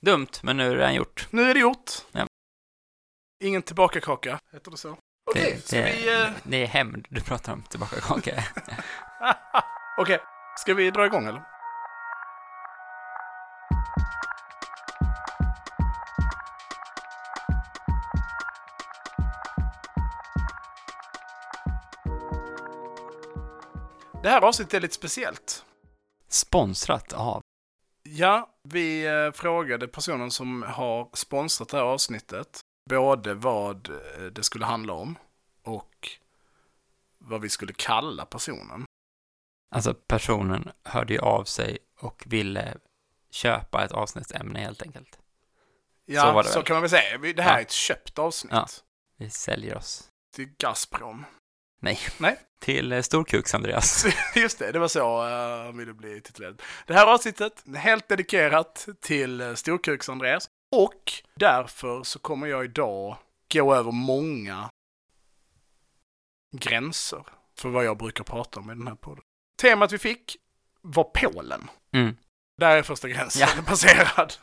Dumt, 0.00 0.30
men 0.42 0.56
nu 0.56 0.66
är 0.66 0.70
det 0.70 0.76
redan 0.76 0.94
gjort. 0.94 1.26
Nu 1.30 1.42
är 1.42 1.54
det 1.54 1.60
gjort. 1.60 1.90
Ja. 2.12 2.26
Ingen 3.44 3.62
tillbakakaka, 3.62 4.40
heter 4.52 4.70
det 4.70 4.76
så? 4.76 4.98
Okej, 5.30 5.52
det, 5.54 5.66
ska 5.68 5.82
vi... 5.82 6.22
eh, 6.22 6.30
det 6.42 6.62
är 6.62 6.66
hämnd 6.66 7.06
du 7.10 7.20
pratar 7.20 7.52
om, 7.52 7.62
tillbaka 7.62 8.00
kaka. 8.00 8.44
Okej, 9.98 10.20
ska 10.56 10.74
vi 10.74 10.90
dra 10.90 11.06
igång 11.06 11.26
eller? 11.26 11.42
Det 24.22 24.28
här 24.28 24.40
avsnittet 24.40 24.74
är 24.74 24.80
lite 24.80 24.94
speciellt. 24.94 25.64
Sponsrat 26.28 27.12
av. 27.12 27.40
Ja, 28.02 28.50
vi 28.64 29.06
eh, 29.06 29.32
frågade 29.32 29.88
personen 29.88 30.30
som 30.30 30.62
har 30.62 31.08
sponsrat 31.14 31.68
det 31.68 31.76
här 31.76 31.84
avsnittet 31.84 32.60
både 32.88 33.34
vad 33.34 33.88
eh, 33.90 34.22
det 34.32 34.42
skulle 34.42 34.64
handla 34.64 34.92
om 34.92 35.18
och 35.62 36.08
vad 37.18 37.40
vi 37.40 37.48
skulle 37.48 37.72
kalla 37.72 38.24
personen. 38.26 38.84
Alltså 39.74 39.94
personen 39.94 40.70
hörde 40.84 41.12
ju 41.12 41.20
av 41.20 41.44
sig 41.44 41.78
och 42.00 42.22
ville 42.26 42.76
köpa 43.30 43.84
ett 43.84 43.92
avsnittsämne 43.92 44.58
helt 44.60 44.82
enkelt. 44.82 45.18
Ja, 46.04 46.42
Så 46.42 46.50
så, 46.50 46.62
kan 46.62 46.74
man 46.74 46.80
väl 46.82 46.90
säga. 46.90 47.18
Det 47.18 47.42
här 47.42 47.50
Ja. 47.52 47.58
är 47.58 47.62
ett 47.62 47.70
köpt 47.70 48.18
avsnitt. 48.18 48.52
Ja. 48.52 48.66
Vi 49.16 49.30
säljer 49.30 49.76
oss 49.76 50.08
Till 50.34 50.48
Gazprom. 50.58 51.24
Nej. 51.80 51.98
Nej. 52.18 52.38
till 52.60 52.92
eh, 52.92 53.00
Storkuks 53.02 53.54
Andreas. 53.54 54.06
Just 54.34 54.58
det, 54.58 54.72
det 54.72 54.78
var 54.78 54.88
så 54.88 55.22
uh, 55.26 55.64
han 55.64 55.76
ville 55.78 55.92
bli 55.94 56.20
titulerad. 56.20 56.62
Det 56.86 56.94
här 56.94 57.06
avsnittet 57.06 57.64
är 57.66 57.78
helt 57.78 58.08
dedikerat 58.08 58.88
till 59.00 59.40
uh, 59.40 59.54
Storkuks-Andreas. 59.54 60.48
Och 60.76 61.12
därför 61.34 62.02
så 62.02 62.18
kommer 62.18 62.46
jag 62.46 62.64
idag 62.64 63.16
gå 63.52 63.74
över 63.74 63.92
många 63.92 64.70
gränser 66.56 67.24
för 67.56 67.68
vad 67.68 67.84
jag 67.84 67.96
brukar 67.98 68.24
prata 68.24 68.60
om 68.60 68.70
i 68.70 68.74
den 68.74 68.86
här 68.86 68.94
podden. 68.94 69.22
Temat 69.62 69.92
vi 69.92 69.98
fick 69.98 70.36
var 70.80 71.04
Polen. 71.04 71.70
Mm. 71.92 72.16
Där 72.60 72.76
är 72.76 72.82
första 72.82 73.08
gränsen 73.08 73.48
Ja. 73.56 73.62
passerad. 73.66 74.34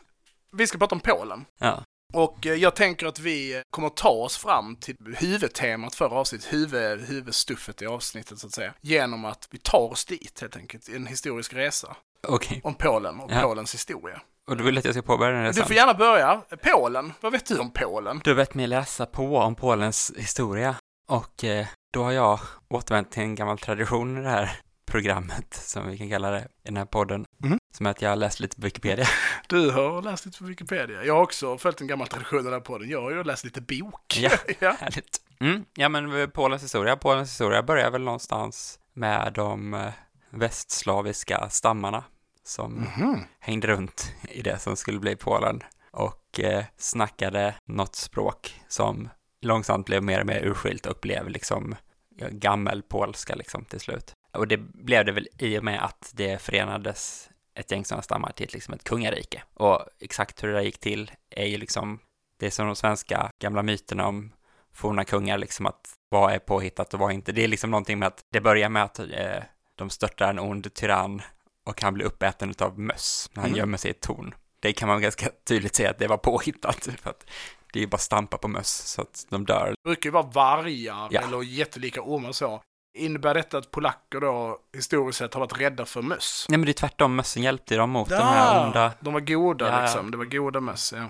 Vi 0.52 0.66
ska 0.66 0.78
prata 0.78 0.94
om 0.94 1.00
Polen. 1.00 1.44
Ja. 1.58 1.84
Och 2.14 2.46
eh, 2.46 2.54
jag 2.54 2.76
tänker 2.76 3.06
att 3.06 3.18
vi 3.18 3.62
kommer 3.70 3.88
ta 3.88 4.08
oss 4.08 4.36
fram 4.36 4.76
till 4.76 4.96
huvudtemat 5.18 5.94
för 5.94 6.04
avsnittet, 6.04 6.52
huvud, 6.52 7.00
huvudstuffet 7.00 7.82
i 7.82 7.86
avsnittet 7.86 8.38
så 8.38 8.46
att 8.46 8.52
säga, 8.52 8.74
genom 8.80 9.24
att 9.24 9.48
vi 9.50 9.58
tar 9.58 9.92
oss 9.92 10.04
dit 10.04 10.40
helt 10.40 10.56
enkelt, 10.56 10.88
en 10.88 11.06
historisk 11.06 11.52
resa 11.54 11.96
Okej. 12.28 12.60
om 12.64 12.74
Polen 12.74 13.20
och 13.20 13.30
Ja. 13.32 13.42
Polens 13.42 13.74
historia. 13.74 14.22
Och 14.50 14.56
du 14.56 14.64
vill 14.64 14.78
att 14.78 14.84
jag 14.84 14.94
ska 14.94 15.02
påbörja 15.02 15.32
den 15.32 15.42
Du 15.42 15.48
resan? 15.48 15.66
får 15.66 15.76
gärna 15.76 15.94
börja. 15.94 16.40
Polen, 16.62 17.12
vad 17.20 17.32
vet 17.32 17.46
du 17.46 17.58
om 17.58 17.70
Polen? 17.70 18.20
Du 18.24 18.30
har 18.30 18.36
bett 18.36 18.54
mig 18.54 18.66
läsa 18.66 19.06
på 19.06 19.36
om 19.38 19.54
Polens 19.54 20.12
historia 20.16 20.74
och 21.08 21.44
eh, 21.44 21.66
då 21.92 22.02
har 22.04 22.12
jag 22.12 22.40
återvänt 22.68 23.10
till 23.10 23.22
en 23.22 23.34
gammal 23.34 23.58
tradition 23.58 24.18
i 24.18 24.22
det 24.22 24.28
här 24.28 24.50
programmet, 24.90 25.54
som 25.54 25.88
vi 25.88 25.98
kan 25.98 26.10
kalla 26.10 26.30
det, 26.30 26.38
i 26.40 26.44
den 26.64 26.76
här 26.76 26.84
podden, 26.84 27.24
Mhm. 27.38 27.58
som 27.76 27.86
är 27.86 27.90
att 27.90 28.02
jag 28.02 28.08
har 28.10 28.16
läst 28.16 28.40
lite 28.40 28.56
på 28.56 28.62
Wikipedia. 28.62 29.06
Du 29.48 29.70
har 29.70 30.02
läst 30.02 30.26
lite 30.26 30.38
på 30.38 30.44
Wikipedia. 30.44 31.04
Jag 31.04 31.14
har 31.14 31.22
också 31.22 31.58
följt 31.58 31.80
en 31.80 31.86
gammal 31.86 32.06
tradition 32.08 32.60
på 32.62 32.78
den. 32.78 32.88
Jag 32.90 33.02
har 33.02 33.10
ju 33.10 33.24
läst 33.24 33.44
lite 33.44 33.60
bok. 33.60 34.16
Ja. 34.20 34.30
ja. 34.58 34.76
Härligt. 34.80 35.16
Mm, 35.40 35.64
ja, 35.74 35.88
men 35.88 36.20
eh, 36.20 36.26
Polens 36.26 36.62
historia, 36.62 36.96
Polens 36.96 37.30
historia 37.30 37.62
börjar 37.62 37.90
väl 37.90 38.02
någonstans 38.02 38.78
med 38.92 39.32
de 39.32 39.74
eh, 39.74 39.88
västslaviska 40.30 41.48
stammarna 41.50 42.04
som 42.46 42.72
Mhm. 42.96 43.20
hängde 43.40 43.66
runt 43.68 44.12
i 44.28 44.42
det 44.42 44.58
som 44.58 44.76
skulle 44.76 44.98
bli 45.00 45.16
Polen 45.16 45.62
och 45.90 46.40
eh, 46.40 46.64
snackade 46.76 47.54
något 47.64 47.94
språk 47.96 48.60
som 48.68 49.08
långsamt 49.40 49.86
blev 49.86 50.02
mer 50.02 50.20
och 50.20 50.26
mer 50.26 50.44
urskilt 50.46 50.86
och 50.86 50.98
blev 51.02 51.28
liksom 51.28 51.74
ja, 52.16 52.26
gammelpolska 52.30 53.34
liksom 53.34 53.64
till 53.64 53.80
slut. 53.80 54.14
Och 54.32 54.48
det 54.48 54.56
blev 54.58 55.04
det 55.04 55.12
väl 55.12 55.28
i 55.38 55.58
och 55.58 55.64
med 55.64 55.84
att 55.84 56.10
det 56.14 56.42
förenades 56.42 57.30
ett 57.54 57.70
gäng 57.70 57.84
sådana 57.84 58.02
stammar 58.02 58.32
till 58.32 58.50
liksom 58.52 58.74
ett 58.74 58.84
kungarike. 58.84 59.42
Och 59.54 59.80
exakt 60.00 60.42
hur 60.42 60.48
det 60.48 60.54
där 60.54 60.62
gick 60.62 60.78
till 60.80 61.10
är 61.30 61.46
ju 61.46 61.56
liksom 61.58 61.98
det 62.38 62.46
är 62.46 62.50
som 62.50 62.66
de 62.66 62.76
svenska 62.76 63.30
gamla 63.42 63.62
myterna 63.62 64.06
om 64.06 64.32
forna 64.72 65.04
kungar, 65.04 65.38
liksom 65.38 65.66
att 65.66 65.94
vad 66.08 66.32
är 66.32 66.38
påhittat 66.38 66.94
och 66.94 67.00
vad 67.00 67.12
inte. 67.12 67.32
Det 67.32 67.44
är 67.44 67.48
liksom 67.48 67.70
någonting 67.70 67.98
med 67.98 68.06
att 68.06 68.24
det 68.32 68.40
börjar 68.40 68.68
med 68.68 68.82
att 68.82 68.98
eh, 68.98 69.42
de 69.74 69.90
störtar 69.90 70.30
en 70.30 70.38
ond 70.38 70.74
tyrann 70.74 71.22
och 71.66 71.82
han 71.82 71.94
blir 71.94 72.04
uppäten 72.06 72.54
av 72.58 72.78
möss 72.80 73.30
när 73.32 73.42
han 73.42 73.50
Mm. 73.50 73.58
gömmer 73.58 73.78
sig 73.78 73.88
i 73.90 73.94
ett 73.94 74.00
torn. 74.00 74.34
Det 74.60 74.72
kan 74.72 74.88
man 74.88 75.02
ganska 75.02 75.30
tydligt 75.48 75.74
säga 75.76 75.90
att 75.90 75.98
det 75.98 76.06
var 76.06 76.16
påhittat, 76.16 76.88
för 77.02 77.10
att 77.10 77.26
det 77.72 77.78
är 77.78 77.80
ju 77.80 77.86
bara 77.86 77.98
stampa 77.98 78.38
på 78.38 78.48
möss 78.48 78.68
så 78.88 79.02
att 79.02 79.26
de 79.30 79.46
dör. 79.46 79.68
Det 79.70 79.88
brukar 79.88 80.06
ju 80.08 80.12
vara 80.12 80.26
vargar 80.26 81.08
Ja. 81.10 81.20
eller 81.20 81.42
jättelika 81.42 82.00
ormar 82.02 82.28
och 82.28 82.34
så. 82.36 82.62
Innebär 82.98 83.34
detta 83.34 83.58
att 83.58 83.70
polacker 83.70 84.20
då 84.20 84.58
historiskt 84.76 85.18
sett 85.18 85.34
har 85.34 85.40
varit 85.40 85.60
rädda 85.60 85.84
för 85.84 86.02
möss? 86.02 86.46
Nej 86.48 86.58
men 86.58 86.64
det 86.66 86.70
är 86.70 86.74
tvärtom, 86.74 87.16
mössen 87.16 87.42
hjälpte 87.42 87.76
dem 87.76 87.90
mot 87.90 88.08
de 88.08 88.14
här 88.16 88.66
onda. 88.66 88.92
De 89.00 89.14
var 89.14 89.20
goda 89.20 89.66
Ja, 89.68 89.72
ja. 89.76 89.82
liksom. 89.82 90.10
Det 90.10 90.16
var 90.16 90.24
goda 90.24 90.60
möss, 90.60 90.92
ja. 90.96 91.06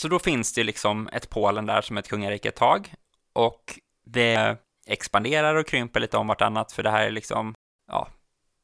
Så 0.00 0.08
då 0.08 0.18
finns 0.18 0.52
det 0.52 0.64
liksom 0.64 1.08
ett 1.12 1.30
Polen 1.30 1.66
där 1.66 1.80
som 1.82 1.98
ett 1.98 2.08
kungarike 2.08 2.48
ett 2.48 2.54
tag 2.56 2.94
och 3.32 3.78
det 4.06 4.56
expanderar 4.86 5.54
och 5.54 5.66
krymper 5.66 6.00
lite 6.00 6.16
om 6.16 6.26
vartannat 6.26 6.72
för 6.72 6.82
det 6.82 6.90
här 6.90 7.06
är 7.06 7.10
liksom, 7.10 7.54
ja, 7.92 8.08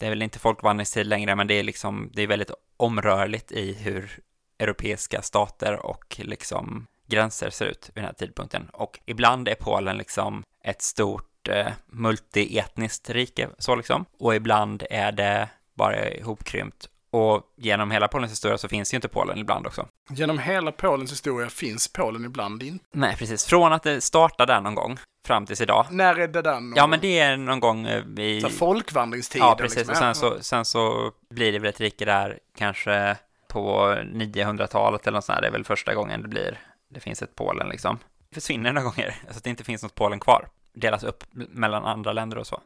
det 0.02 0.06
är 0.06 0.10
väl 0.10 0.22
inte 0.22 0.38
folkvandringstid 0.38 1.06
längre 1.06 1.36
men 1.36 1.46
det 1.46 1.54
är 1.54 1.62
liksom, 1.62 2.10
det 2.12 2.22
är 2.22 2.26
väldigt 2.26 2.50
omrörligt 2.76 3.52
i 3.52 3.72
hur 3.72 4.20
europeiska 4.58 5.22
stater 5.22 5.86
och 5.86 6.20
liksom 6.22 6.86
gränser 7.06 7.50
ser 7.50 7.66
ut 7.66 7.90
vid 7.94 8.02
den 8.02 8.04
här 8.04 8.12
tidpunkten. 8.12 8.68
Och 8.72 8.98
ibland 9.06 9.48
är 9.48 9.54
Polen 9.54 9.98
liksom 9.98 10.44
ett 10.64 10.82
stort 10.82 11.48
eh, 11.48 11.72
multietniskt 11.86 13.10
rike, 13.10 13.48
så 13.58 13.74
liksom. 13.74 14.04
Och 14.18 14.34
ibland 14.34 14.82
är 14.90 15.12
det 15.12 15.48
bara 15.74 16.10
ihopkrympt. 16.10 16.88
Och 17.12 17.42
genom 17.56 17.90
hela 17.90 18.08
Polens 18.08 18.32
historia 18.32 18.58
så 18.58 18.68
finns 18.68 18.94
ju 18.94 18.96
inte 18.96 19.08
Polen 19.08 19.38
ibland 19.38 19.66
också. 19.66 19.88
Genom 20.10 20.38
hela 20.38 20.72
Polens 20.72 21.12
historia 21.12 21.48
finns 21.48 21.92
Polen 21.92 22.24
ibland 22.24 22.62
inte. 22.62 22.84
Nej, 22.92 23.16
precis. 23.16 23.46
Från 23.46 23.72
att 23.72 23.82
det 23.82 24.00
startade 24.00 24.52
där 24.52 24.60
någon 24.60 24.74
gång 24.74 24.98
fram 25.26 25.46
tills 25.46 25.60
idag. 25.60 25.86
När 25.90 26.20
är 26.20 26.28
det 26.28 26.42
den? 26.42 26.72
Ja, 26.76 26.86
men 26.86 27.00
det 27.00 27.18
är 27.18 27.36
någon 27.36 27.60
gång 27.60 27.86
eh, 27.86 28.04
i... 28.18 28.40
Så 28.40 28.48
folkvandringstiden. 28.48 29.48
Ja, 29.48 29.56
precis. 29.58 29.76
Liksom. 29.76 29.92
Och 29.92 29.96
sen 29.96 30.14
så, 30.14 30.36
sen 30.40 30.64
så 30.64 31.12
blir 31.30 31.52
det 31.52 31.58
väl 31.58 31.68
ett 31.68 31.80
rike 31.80 32.04
där 32.04 32.38
kanske 32.56 33.16
på 33.48 33.94
900-talet 34.14 35.06
eller 35.06 35.16
något 35.16 35.24
sånt 35.24 35.34
här. 35.34 35.42
Det 35.42 35.48
är 35.48 35.52
väl 35.52 35.64
första 35.64 35.94
gången 35.94 36.22
det 36.22 36.28
blir, 36.28 36.58
det 36.90 37.00
finns 37.00 37.22
ett 37.22 37.34
Polen 37.34 37.68
liksom. 37.68 37.98
Det 38.28 38.34
försvinner 38.34 38.72
några 38.72 38.84
gånger, 38.84 39.16
alltså 39.26 39.38
att 39.38 39.44
det 39.44 39.50
inte 39.50 39.64
finns 39.64 39.82
något 39.82 39.94
Polen 39.94 40.20
kvar. 40.20 40.48
Delas 40.74 41.04
upp 41.04 41.24
mellan 41.32 41.84
andra 41.84 42.12
länder 42.12 42.38
och 42.38 42.46
så. 42.46 42.60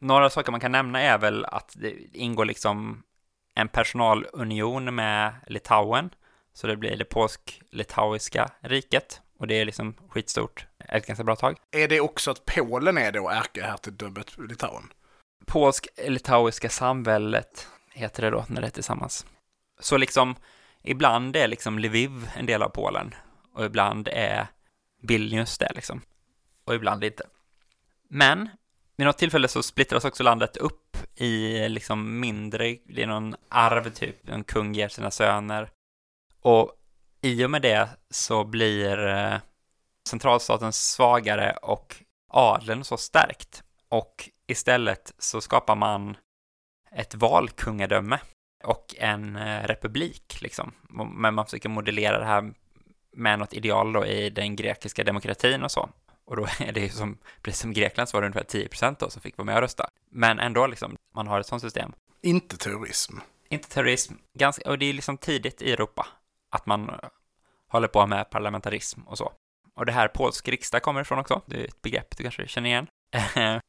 Några 0.00 0.30
saker 0.30 0.50
man 0.50 0.60
kan 0.60 0.72
nämna 0.72 1.00
är 1.00 1.18
väl 1.18 1.44
att 1.44 1.72
det 1.76 1.94
ingår 2.12 2.44
liksom 2.44 3.02
en 3.54 3.68
personalunion 3.68 4.94
med 4.94 5.34
Litauen. 5.46 6.10
Så 6.52 6.66
det 6.66 6.76
blir 6.76 6.96
det 6.96 7.04
polsk-litauiska 7.04 8.50
riket. 8.60 9.20
Och 9.38 9.46
det 9.46 9.54
är 9.54 9.64
liksom 9.64 9.94
skitstort, 10.08 10.66
ett 10.88 11.06
ganska 11.06 11.24
bra 11.24 11.36
tag. 11.36 11.56
Är 11.70 11.88
det 11.88 12.00
också 12.00 12.30
att 12.30 12.44
Polen 12.44 12.98
är 12.98 13.12
då 13.12 13.28
ärkehertigdömet 13.28 14.38
Litauen? 14.48 14.92
Polsk-litauiska 15.46 16.68
samväldet 16.68 17.68
heter 17.92 18.22
det 18.22 18.30
då 18.30 18.44
när 18.48 18.60
det 18.60 18.66
är 18.66 18.70
tillsammans. 18.70 19.26
Så 19.80 19.96
liksom, 19.96 20.36
ibland 20.82 21.36
är 21.36 21.48
liksom 21.48 21.78
Lviv 21.78 22.30
en 22.36 22.46
del 22.46 22.62
av 22.62 22.68
Polen 22.68 23.14
och 23.54 23.64
ibland 23.64 24.08
är 24.12 24.46
Vilnius 25.02 25.58
det 25.58 25.72
liksom. 25.74 26.02
Och 26.64 26.74
ibland 26.74 27.04
inte. 27.04 27.24
Men 28.08 28.48
vid 28.96 29.06
något 29.06 29.18
tillfälle 29.18 29.48
så 29.48 29.62
splittras 29.62 30.04
också 30.04 30.22
landet 30.22 30.56
upp 30.56 30.81
i 31.16 31.68
liksom 31.68 32.20
mindre, 32.20 32.76
det 32.84 33.02
är 33.02 33.06
någon 33.06 33.34
arv 33.48 33.90
typ, 33.90 34.28
en 34.28 34.44
kung 34.44 34.74
ger 34.74 34.88
sina 34.88 35.10
söner. 35.10 35.70
Och 36.42 36.72
i 37.20 37.44
och 37.44 37.50
med 37.50 37.62
det 37.62 37.88
så 38.10 38.44
blir 38.44 39.06
eh, 39.06 39.36
centralstaten 40.08 40.72
svagare 40.72 41.56
och 41.62 41.96
adeln 42.28 42.84
så 42.84 42.96
stärkt. 42.96 43.62
Och 43.88 44.30
istället 44.46 45.14
så 45.18 45.40
skapar 45.40 45.76
man 45.76 46.16
ett 46.92 47.14
valkungadöme 47.14 48.18
och 48.64 48.94
en 48.98 49.36
eh, 49.36 49.66
republik 49.66 50.38
liksom. 50.40 50.72
Men 51.14 51.34
man 51.34 51.44
försöker 51.44 51.68
modellera 51.68 52.18
det 52.18 52.24
här 52.24 52.52
med 53.12 53.38
något 53.38 53.52
ideal 53.52 53.92
då 53.92 54.06
i 54.06 54.30
den 54.30 54.56
grekiska 54.56 55.04
demokratin 55.04 55.62
och 55.62 55.70
så. 55.70 55.88
Och 56.24 56.36
då 56.36 56.46
är 56.58 56.72
det 56.72 56.80
ju 56.80 56.88
som, 56.88 57.18
precis 57.42 57.60
som 57.60 57.72
Grekland 57.72 58.08
så 58.08 58.16
var 58.16 58.22
det 58.22 58.26
ungefär 58.26 58.44
10 58.44 58.68
procent 58.68 58.98
då 58.98 59.10
som 59.10 59.22
fick 59.22 59.38
vara 59.38 59.46
med 59.46 59.54
och 59.54 59.60
rösta. 59.62 59.88
Men 60.10 60.38
ändå 60.38 60.66
liksom, 60.66 60.96
man 61.14 61.26
har 61.26 61.40
ett 61.40 61.46
sånt 61.46 61.62
system. 61.62 61.92
Inte 62.22 62.56
terrorism. 62.56 63.16
Inte 63.48 63.68
terrorism, 63.68 64.14
ganska, 64.38 64.70
och 64.70 64.78
det 64.78 64.86
är 64.86 64.92
liksom 64.92 65.18
tidigt 65.18 65.62
i 65.62 65.72
Europa 65.72 66.06
att 66.50 66.66
man 66.66 66.88
eh, 66.88 66.96
håller 67.68 67.88
på 67.88 68.06
med 68.06 68.30
parlamentarism 68.30 69.00
och 69.00 69.18
så. 69.18 69.32
Och 69.74 69.86
det 69.86 69.92
här 69.92 70.08
polsk 70.08 70.48
riksdag 70.48 70.82
kommer 70.82 71.00
ifrån 71.00 71.18
också, 71.18 71.42
det 71.46 71.60
är 71.60 71.64
ett 71.64 71.82
begrepp 71.82 72.16
du 72.16 72.22
kanske 72.22 72.48
känner 72.48 72.68
igen. 72.68 72.86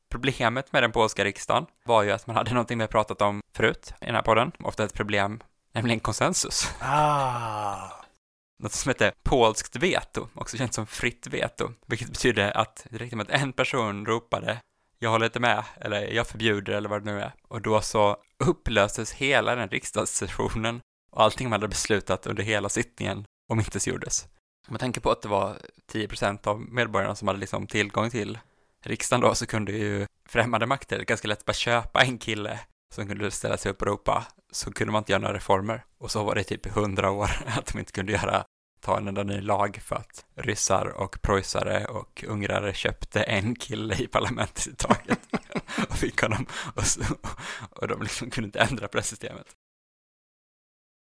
Problemet 0.09 0.73
med 0.73 0.83
den 0.83 0.91
polska 0.91 1.23
riksdagen 1.23 1.65
var 1.83 2.03
ju 2.03 2.11
att 2.11 2.27
man 2.27 2.35
hade 2.35 2.53
någonting 2.53 2.79
vi 2.79 2.87
pratat 2.87 3.21
om 3.21 3.41
förut 3.55 3.93
i 4.01 4.05
den 4.05 4.15
här 4.15 4.21
podden, 4.21 4.51
ofta 4.59 4.83
ett 4.83 4.93
problem, 4.93 5.39
nämligen 5.71 5.99
konsensus. 5.99 6.71
Ah. 6.79 8.02
Något 8.59 8.71
som 8.71 8.89
heter 8.89 9.13
polskt 9.23 9.75
veto, 9.75 10.27
också 10.33 10.57
känt 10.57 10.73
som 10.73 10.87
fritt 10.87 11.27
veto, 11.27 11.71
vilket 11.87 12.09
betyder 12.09 12.57
att 12.57 12.87
det 12.89 12.97
räckte 12.97 13.15
med 13.15 13.23
att 13.31 13.41
en 13.41 13.53
person 13.53 14.05
ropade 14.05 14.59
jag 15.03 15.09
håller 15.09 15.25
inte 15.25 15.39
med, 15.39 15.63
eller 15.75 16.11
jag 16.11 16.27
förbjuder, 16.27 16.73
eller 16.73 16.89
vad 16.89 17.03
det 17.03 17.11
nu 17.11 17.21
är. 17.21 17.33
Och 17.47 17.61
då 17.61 17.81
så 17.81 18.17
upplöstes 18.37 19.11
hela 19.11 19.55
den 19.55 19.69
riksdagssessionen 19.69 20.81
och 21.11 21.23
allting 21.23 21.49
man 21.49 21.59
hade 21.59 21.67
beslutat 21.67 22.27
under 22.27 22.43
hela 22.43 22.69
sittningen 22.69 23.25
om 23.49 23.59
inte 23.59 23.79
så 23.79 23.89
gjordes. 23.89 24.23
Om 24.67 24.73
man 24.73 24.79
tänker 24.79 25.01
på 25.01 25.11
att 25.11 25.21
det 25.21 25.27
var 25.27 25.57
10 25.87 26.07
procent 26.07 26.47
av 26.47 26.61
medborgarna 26.61 27.15
som 27.15 27.27
hade 27.27 27.39
liksom 27.39 27.67
tillgång 27.67 28.09
till 28.09 28.39
riksdagen 28.85 29.21
då, 29.21 29.35
så 29.35 29.45
kunde 29.45 29.71
ju 29.71 30.07
främmande 30.29 30.65
makter 30.65 31.03
ganska 31.03 31.27
lätt 31.27 31.45
bara 31.45 31.53
köpa 31.53 32.01
en 32.01 32.17
kille 32.17 32.59
som 32.93 33.07
kunde 33.07 33.31
ställa 33.31 33.57
sig 33.57 33.71
upp 33.71 33.81
och 33.81 33.87
ropa, 33.87 34.27
så 34.51 34.71
kunde 34.71 34.91
man 34.91 34.99
inte 34.99 35.11
göra 35.11 35.21
några 35.21 35.35
reformer. 35.35 35.85
Och 35.97 36.11
så 36.11 36.23
var 36.23 36.35
det 36.35 36.43
typ 36.43 36.65
i 36.65 36.69
hundra 36.69 37.11
år 37.11 37.31
att 37.57 37.65
de 37.65 37.79
inte 37.79 37.91
kunde 37.91 38.11
göra, 38.11 38.45
ta 38.81 38.97
en 38.97 39.07
enda 39.07 39.23
ny 39.23 39.41
lag 39.41 39.81
för 39.85 39.95
att 39.95 40.25
ryssar 40.35 40.85
och 40.85 41.21
preussare 41.21 41.85
och 41.85 42.23
ungrare 42.27 42.73
köpte 42.73 43.23
en 43.23 43.55
kille 43.55 43.95
i 43.95 44.07
parlamentet 44.07 44.67
i 44.67 44.75
taget 44.75 45.19
och 45.89 45.97
fick 45.97 46.21
honom 46.21 46.45
och, 46.75 46.85
så, 46.85 47.01
och 47.69 47.87
de 47.87 48.01
liksom 48.01 48.29
kunde 48.29 48.45
inte 48.45 48.59
ändra 48.59 48.87
på 48.87 48.97
det 48.97 49.03
systemet. 49.03 49.47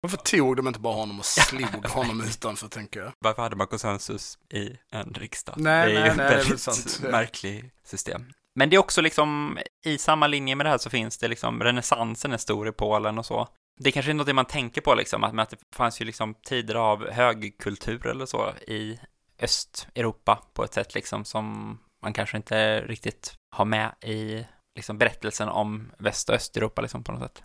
Varför 0.02 0.18
tog 0.18 0.56
de 0.58 0.68
inte 0.68 0.80
bara 0.80 0.96
honom 0.96 1.20
och 1.20 1.26
slog 1.26 1.86
honom 1.88 2.22
utanför, 2.22 2.68
tänker 2.68 3.00
jag? 3.00 3.14
Varför 3.20 3.42
hade 3.42 3.56
man 3.56 3.68
konsensus 3.68 4.38
i 4.50 4.78
en 4.90 5.14
riksdag? 5.14 5.56
Nej, 5.58 5.94
det 5.94 6.00
är 6.00 6.02
nej, 6.02 6.12
ju 6.12 6.18
nej, 6.18 6.26
ett 6.26 6.68
väldigt 6.68 7.02
märkligt 7.02 7.66
system. 7.84 8.26
Men 8.56 8.70
det 8.70 8.76
är 8.76 8.80
också 8.80 9.02
liksom, 9.02 9.60
i 9.86 9.98
samma 9.98 10.28
linje 10.28 10.56
med 10.56 10.66
det 10.66 10.70
här 10.70 10.78
så 10.78 10.90
finns 10.90 11.18
det 11.18 11.28
liksom, 11.28 11.64
renässansen 11.64 12.34
är 12.34 12.38
stor 12.38 12.68
i 12.68 12.72
Polen 12.72 13.18
och 13.18 13.26
så. 13.26 13.48
Det 13.80 13.90
är 13.90 13.92
kanske 13.92 14.12
är 14.12 14.14
något 14.14 14.36
man 14.36 14.46
tänker 14.46 14.82
på 14.82 14.96
liksom, 14.96 15.24
att, 15.24 15.40
att 15.40 15.50
det 15.50 15.58
fanns 15.76 16.02
ju 16.02 16.06
liksom 16.06 16.34
tider 16.34 16.76
av 16.76 17.10
högkultur 17.10 18.08
eller 18.08 18.26
så 18.26 18.54
i 18.68 19.00
Östeuropa 19.42 20.44
på 20.54 20.64
ett 20.64 20.74
sätt 20.74 20.96
liksom 20.96 21.26
som 21.26 21.78
man 22.02 22.14
kanske 22.14 22.38
inte 22.38 22.82
riktigt 22.82 23.34
har 23.50 23.66
med 23.66 23.96
i 24.02 24.46
liksom 24.76 24.98
berättelsen 24.98 25.50
om 25.50 25.92
Väst 25.98 26.30
och 26.30 26.36
Östeuropa 26.36 26.82
liksom 26.82 27.04
på 27.04 27.12
något 27.12 27.22
sätt. 27.22 27.44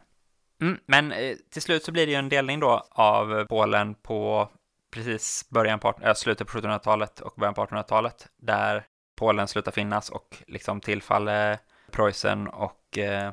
Mm, 0.63 0.79
men 0.87 1.13
eh, 1.13 1.37
till 1.51 1.63
slut 1.63 1.85
så 1.85 1.93
blir 1.93 2.07
det 2.07 2.13
ju 2.13 2.19
en 2.19 2.29
delning 2.29 2.61
då 2.61 2.87
av 2.91 3.45
Polen 3.45 3.95
på 3.95 4.49
precis 4.91 5.49
början 5.49 5.79
på, 5.79 5.95
äh, 6.03 6.15
slutet 6.15 6.49
på 6.49 6.59
1700-talet 6.59 7.21
och 7.21 7.35
början 7.37 7.55
på 7.55 7.65
1800-talet, 7.65 8.29
där 8.37 8.87
Polen 9.19 9.49
slutar 9.49 9.73
finnas 9.73 10.11
och 10.11 10.37
liksom 10.47 10.81
tillfaller 10.81 11.59
Preussen 11.91 12.49
och 12.49 12.99
eh, 12.99 13.33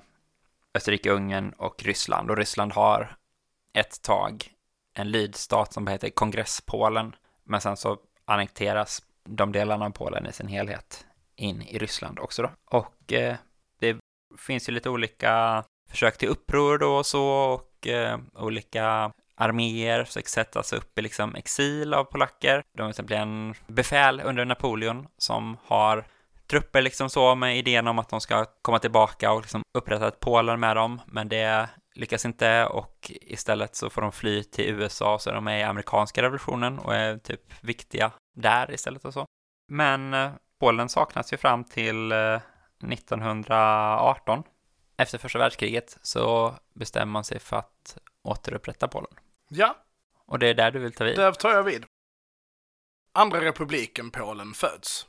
Österrike, 0.73 1.11
Ungern 1.11 1.53
och 1.57 1.83
Ryssland. 1.83 2.31
Och 2.31 2.37
Ryssland 2.37 2.73
har 2.73 3.15
ett 3.73 4.01
tag 4.01 4.49
en 4.93 5.11
lydstat 5.11 5.73
som 5.73 5.87
heter 5.87 6.09
Kongresspolen, 6.09 7.15
men 7.43 7.61
sen 7.61 7.77
så 7.77 7.97
annekteras 8.25 9.01
de 9.23 9.51
delarna 9.51 9.85
av 9.85 9.89
Polen 9.89 10.25
i 10.25 10.33
sin 10.33 10.47
helhet 10.47 11.05
in 11.35 11.61
i 11.61 11.77
Ryssland 11.77 12.19
också 12.19 12.41
då. 12.41 12.49
Och 12.65 13.13
eh, 13.13 13.35
det 13.79 13.97
finns 14.37 14.69
ju 14.69 14.73
lite 14.73 14.89
olika 14.89 15.63
försök 15.89 16.17
till 16.17 16.29
uppror 16.29 16.77
då 16.77 16.95
och 16.95 17.05
så 17.05 17.27
och 17.27 17.87
eh, 17.87 18.19
olika 18.33 19.11
arméer 19.35 20.03
försöker 20.03 20.29
sättas 20.29 20.73
upp 20.73 20.99
i 20.99 21.01
liksom 21.01 21.35
exil 21.35 21.93
av 21.93 22.03
polacker. 22.03 22.63
De 22.77 22.81
har 22.81 22.89
exempel 22.89 23.17
en 23.17 23.53
befäl 23.67 24.21
under 24.25 24.45
Napoleon 24.45 25.07
som 25.17 25.57
har 25.65 26.05
trupper 26.47 26.81
liksom 26.81 27.09
så 27.09 27.35
med 27.35 27.57
idén 27.57 27.87
om 27.87 27.99
att 27.99 28.09
de 28.09 28.21
ska 28.21 28.45
komma 28.61 28.79
tillbaka 28.79 29.31
och 29.31 29.41
liksom 29.41 29.61
upprätta 29.77 30.07
ett 30.07 30.19
Polen 30.19 30.59
med 30.59 30.75
dem, 30.75 31.01
men 31.05 31.29
det 31.29 31.69
lyckas 31.95 32.25
inte 32.25 32.65
och 32.65 33.11
istället 33.21 33.75
så 33.75 33.89
får 33.89 34.01
de 34.01 34.11
fly 34.11 34.43
till 34.43 34.65
USA 34.65 35.19
så 35.19 35.29
är 35.29 35.33
de 35.33 35.43
med 35.43 35.59
i 35.59 35.63
amerikanska 35.63 36.21
revolutionen 36.21 36.79
och 36.79 36.95
är 36.95 37.17
typ 37.17 37.63
viktiga 37.63 38.11
där 38.35 38.73
istället 38.73 39.05
och 39.05 39.13
så. 39.13 39.25
Men 39.71 40.13
eh, 40.13 40.31
Polen 40.59 40.89
saknas 40.89 41.33
ju 41.33 41.37
fram 41.37 41.63
till 41.63 42.11
eh, 42.11 42.39
1918. 42.91 44.43
Efter 44.97 45.17
första 45.17 45.39
världskriget 45.39 45.97
så 46.01 46.55
bestämmer 46.73 47.11
man 47.11 47.23
sig 47.23 47.39
för 47.39 47.57
att 47.57 47.97
återupprätta 48.23 48.87
Polen. 48.87 49.11
Ja. 49.55 49.77
Och 50.25 50.39
det 50.39 50.47
är 50.47 50.53
där 50.53 50.71
du 50.71 50.79
vill 50.79 50.93
ta 50.93 51.03
vid? 51.03 51.15
Där 51.15 51.31
tar 51.31 51.51
jag 51.51 51.63
vid. 51.63 51.85
Andra 53.13 53.41
republiken 53.41 54.11
Polen 54.11 54.53
föds. 54.53 55.07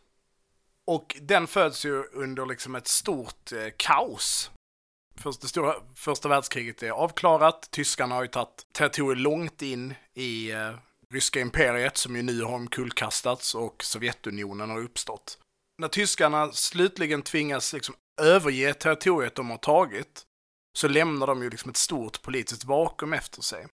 Och 0.87 1.17
den 1.21 1.47
föds 1.47 1.85
ju 1.85 2.05
under 2.05 2.47
liksom 2.47 2.75
ett 2.75 2.89
stort 2.89 3.53
eh, 3.53 3.69
kaos. 3.77 4.51
Först, 5.17 5.41
det 5.41 5.49
stora, 5.49 5.75
första 5.95 6.29
världskriget 6.29 6.83
är 6.83 6.91
avklarat. 6.91 7.71
Tyskarna 7.71 8.15
har 8.15 8.23
ju 8.23 8.29
tagit 8.29 8.67
territorier 8.73 9.17
långt 9.17 9.63
in 9.63 9.95
i 10.15 10.51
eh, 10.53 10.75
ryska 11.11 11.41
imperiet 11.41 11.97
som 11.97 12.17
ju 12.17 12.23
nu 12.23 12.43
har 12.43 12.55
omkullkastats 12.55 13.55
och 13.55 13.85
Sovjetunionen 13.85 14.71
har 14.71 14.81
uppstått. 14.81 15.39
När 15.79 15.89
tyskarna 15.89 16.53
slutligen 16.53 17.23
tvingas 17.23 17.73
liksom 17.73 17.95
överge 18.21 18.75
territoriet 18.75 19.35
de 19.35 19.51
har 19.51 19.59
tagit 19.59 20.27
så 20.79 20.89
lämnar 20.89 21.27
de 21.27 21.43
ju 21.43 21.51
liksom 21.51 21.71
ett 21.71 21.77
stort 21.77 22.23
politiskt 22.23 22.65
vakuum 22.65 23.13
efter 23.13 23.43
sig. 23.43 23.67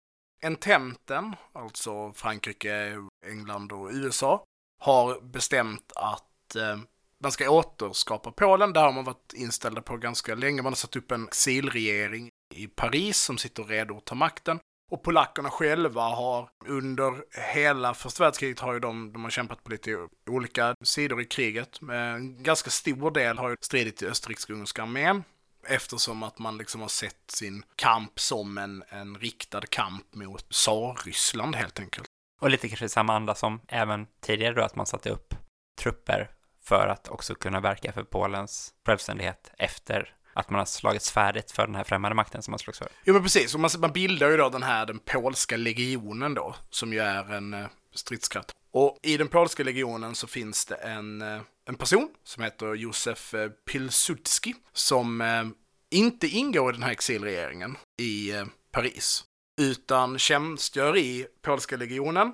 Ententen, 0.43 1.37
alltså 1.53 2.13
Frankrike, 2.13 2.99
England 3.27 3.73
och 3.73 3.91
USA, 3.93 4.45
har 4.81 5.21
bestämt 5.21 5.93
att 5.97 6.57
eh, 6.57 6.79
man 7.23 7.33
ska 7.33 7.51
återskapa 7.51 8.33
Polen. 8.33 8.73
Där 8.73 8.83
har 8.83 8.93
man 8.93 9.05
varit 9.05 9.33
inställda 9.35 9.83
på 9.83 9.97
ganska 9.97 10.35
länge. 10.35 10.63
Man 10.63 10.73
har 10.73 10.77
satt 10.77 10.97
upp 10.97 11.13
en 11.13 11.25
exilregering 11.25 12.29
i 12.55 12.67
Paris 12.67 13.21
som 13.21 13.39
sitter 13.39 13.65
redo 13.65 13.97
att 13.97 14.05
ta 14.05 14.15
makten. 14.15 14.59
Och 14.91 15.03
polackerna 15.03 15.51
själva 15.51 16.03
har 16.03 16.49
under 16.67 17.25
hela 17.55 17.95
första 17.95 18.25
världskriget 18.25 18.61
har 18.61 18.73
ju 18.73 18.81
de, 18.81 19.13
de 19.13 19.25
har 19.25 19.31
kämpat 19.31 19.65
på 19.65 19.71
lite 19.71 20.09
olika 20.31 20.75
sidor 20.85 21.21
i 21.21 21.25
kriget. 21.25 21.81
Men 21.81 22.15
en 22.15 22.43
ganska 22.43 22.71
stor 22.71 23.11
del 23.11 23.39
har 23.39 23.51
ju 23.51 23.57
stridit 23.61 24.03
i 24.03 24.07
österrikisk-ungerska 24.07 24.83
armén. 24.83 25.25
Eftersom 25.67 26.23
att 26.23 26.39
man 26.39 26.59
liksom 26.59 26.81
har 26.81 26.89
sett 26.89 27.31
sin 27.31 27.65
kamp 27.77 28.21
som 28.21 28.59
en, 28.59 28.85
en 28.89 29.19
riktad 29.19 29.61
kamp 29.61 30.15
mot 30.15 30.49
Tsar-Ryssland 30.49 31.57
helt 31.57 31.81
enkelt. 31.81 32.07
Och 32.41 32.51
lite 32.51 32.69
kanske 32.69 32.89
samma 32.89 33.17
anda 33.17 33.35
som 33.35 33.61
även 33.69 34.07
tidigare 34.21 34.55
då, 34.55 34.63
att 34.63 34.77
man 34.77 34.87
satte 34.87 35.11
upp 35.11 35.35
trupper 35.79 36.31
för 36.65 36.89
att 36.89 37.09
också 37.09 37.35
kunna 37.35 37.61
verka 37.61 37.93
för 37.93 38.03
Polens 38.03 38.75
självständighet 38.87 39.53
efter 39.59 40.15
att 40.35 40.51
man 40.51 40.59
har 40.59 40.67
slagits 40.67 41.11
färdigt 41.11 41.51
för 41.51 41.67
den 41.67 41.75
här 41.75 41.85
främmande 41.85 42.15
makten 42.15 42.43
som 42.43 42.53
man 42.53 42.59
slogs 42.59 42.79
för. 42.79 42.89
Jo 43.05 43.15
men 43.15 43.23
precis, 43.23 43.55
och 43.55 43.61
man, 43.61 43.71
man 43.79 43.93
bildar 43.93 44.31
ju 44.31 44.37
då 44.37 44.49
den 44.49 44.63
här 44.63 44.87
den 44.87 44.99
polska 44.99 45.57
legionen 45.57 46.35
då, 46.35 46.55
som 46.71 46.93
ju 46.93 46.99
är 46.99 47.33
en 47.33 47.55
eh, 47.55 47.67
stridskraft. 47.95 48.53
Och 48.71 48.99
i 49.03 49.17
den 49.17 49.29
polska 49.29 49.65
legionen 49.65 50.15
så 50.15 50.27
finns 50.27 50.67
det 50.67 50.75
en, 50.75 51.23
eh, 51.23 51.41
en 51.69 51.75
person 51.75 52.09
som 52.25 52.43
heter 52.43 52.75
Józef 52.75 53.35
eh, 53.35 53.49
Pilsudski 53.49 54.55
som 54.73 55.21
eh, 55.21 55.45
inte 55.91 56.27
ingår 56.27 56.71
i 56.71 56.73
den 56.73 56.83
här 56.83 56.93
exilregeringen 56.93 57.77
i 58.03 58.31
eh, 58.31 58.47
Paris, 58.73 59.25
utan 59.61 60.19
tjänstgör 60.19 60.97
i 60.97 61.27
polska 61.43 61.77
legionen 61.77 62.33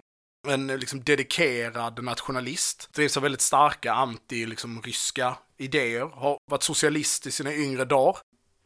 en 0.49 0.67
liksom 0.67 1.05
dedikerad 1.05 2.05
nationalist. 2.05 2.89
Drivs 2.93 3.17
av 3.17 3.23
väldigt 3.23 3.41
starka 3.41 3.93
anti-ryska 3.93 4.49
liksom, 4.49 5.35
idéer. 5.57 6.05
Har 6.05 6.39
varit 6.51 6.63
socialist 6.63 7.27
i 7.27 7.31
sina 7.31 7.55
yngre 7.55 7.85
dagar. 7.85 8.19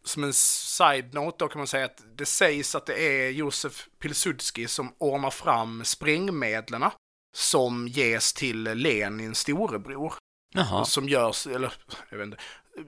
Som 0.05 0.25
en 0.25 0.33
side-note 0.33 1.37
då 1.39 1.49
kan 1.49 1.59
man 1.59 1.67
säga 1.67 1.85
att 1.85 2.03
det 2.17 2.27
sägs 2.27 2.75
att 2.75 2.87
det 2.87 3.03
är 3.03 3.31
Josef 3.31 3.89
Pilsudski 3.99 4.69
som 4.69 4.95
ordnar 4.99 5.31
fram 5.31 5.85
sprängmedlen 5.85 6.85
som 7.37 7.89
ges 7.89 8.33
till 8.33 8.63
Lenins 8.63 9.39
storebror. 9.39 10.15
Jaha. 10.53 10.85
Som 10.85 11.09
görs, 11.09 11.47
eller 11.47 11.73
jag 12.11 12.19
vet 12.19 12.27
inte, 12.27 12.43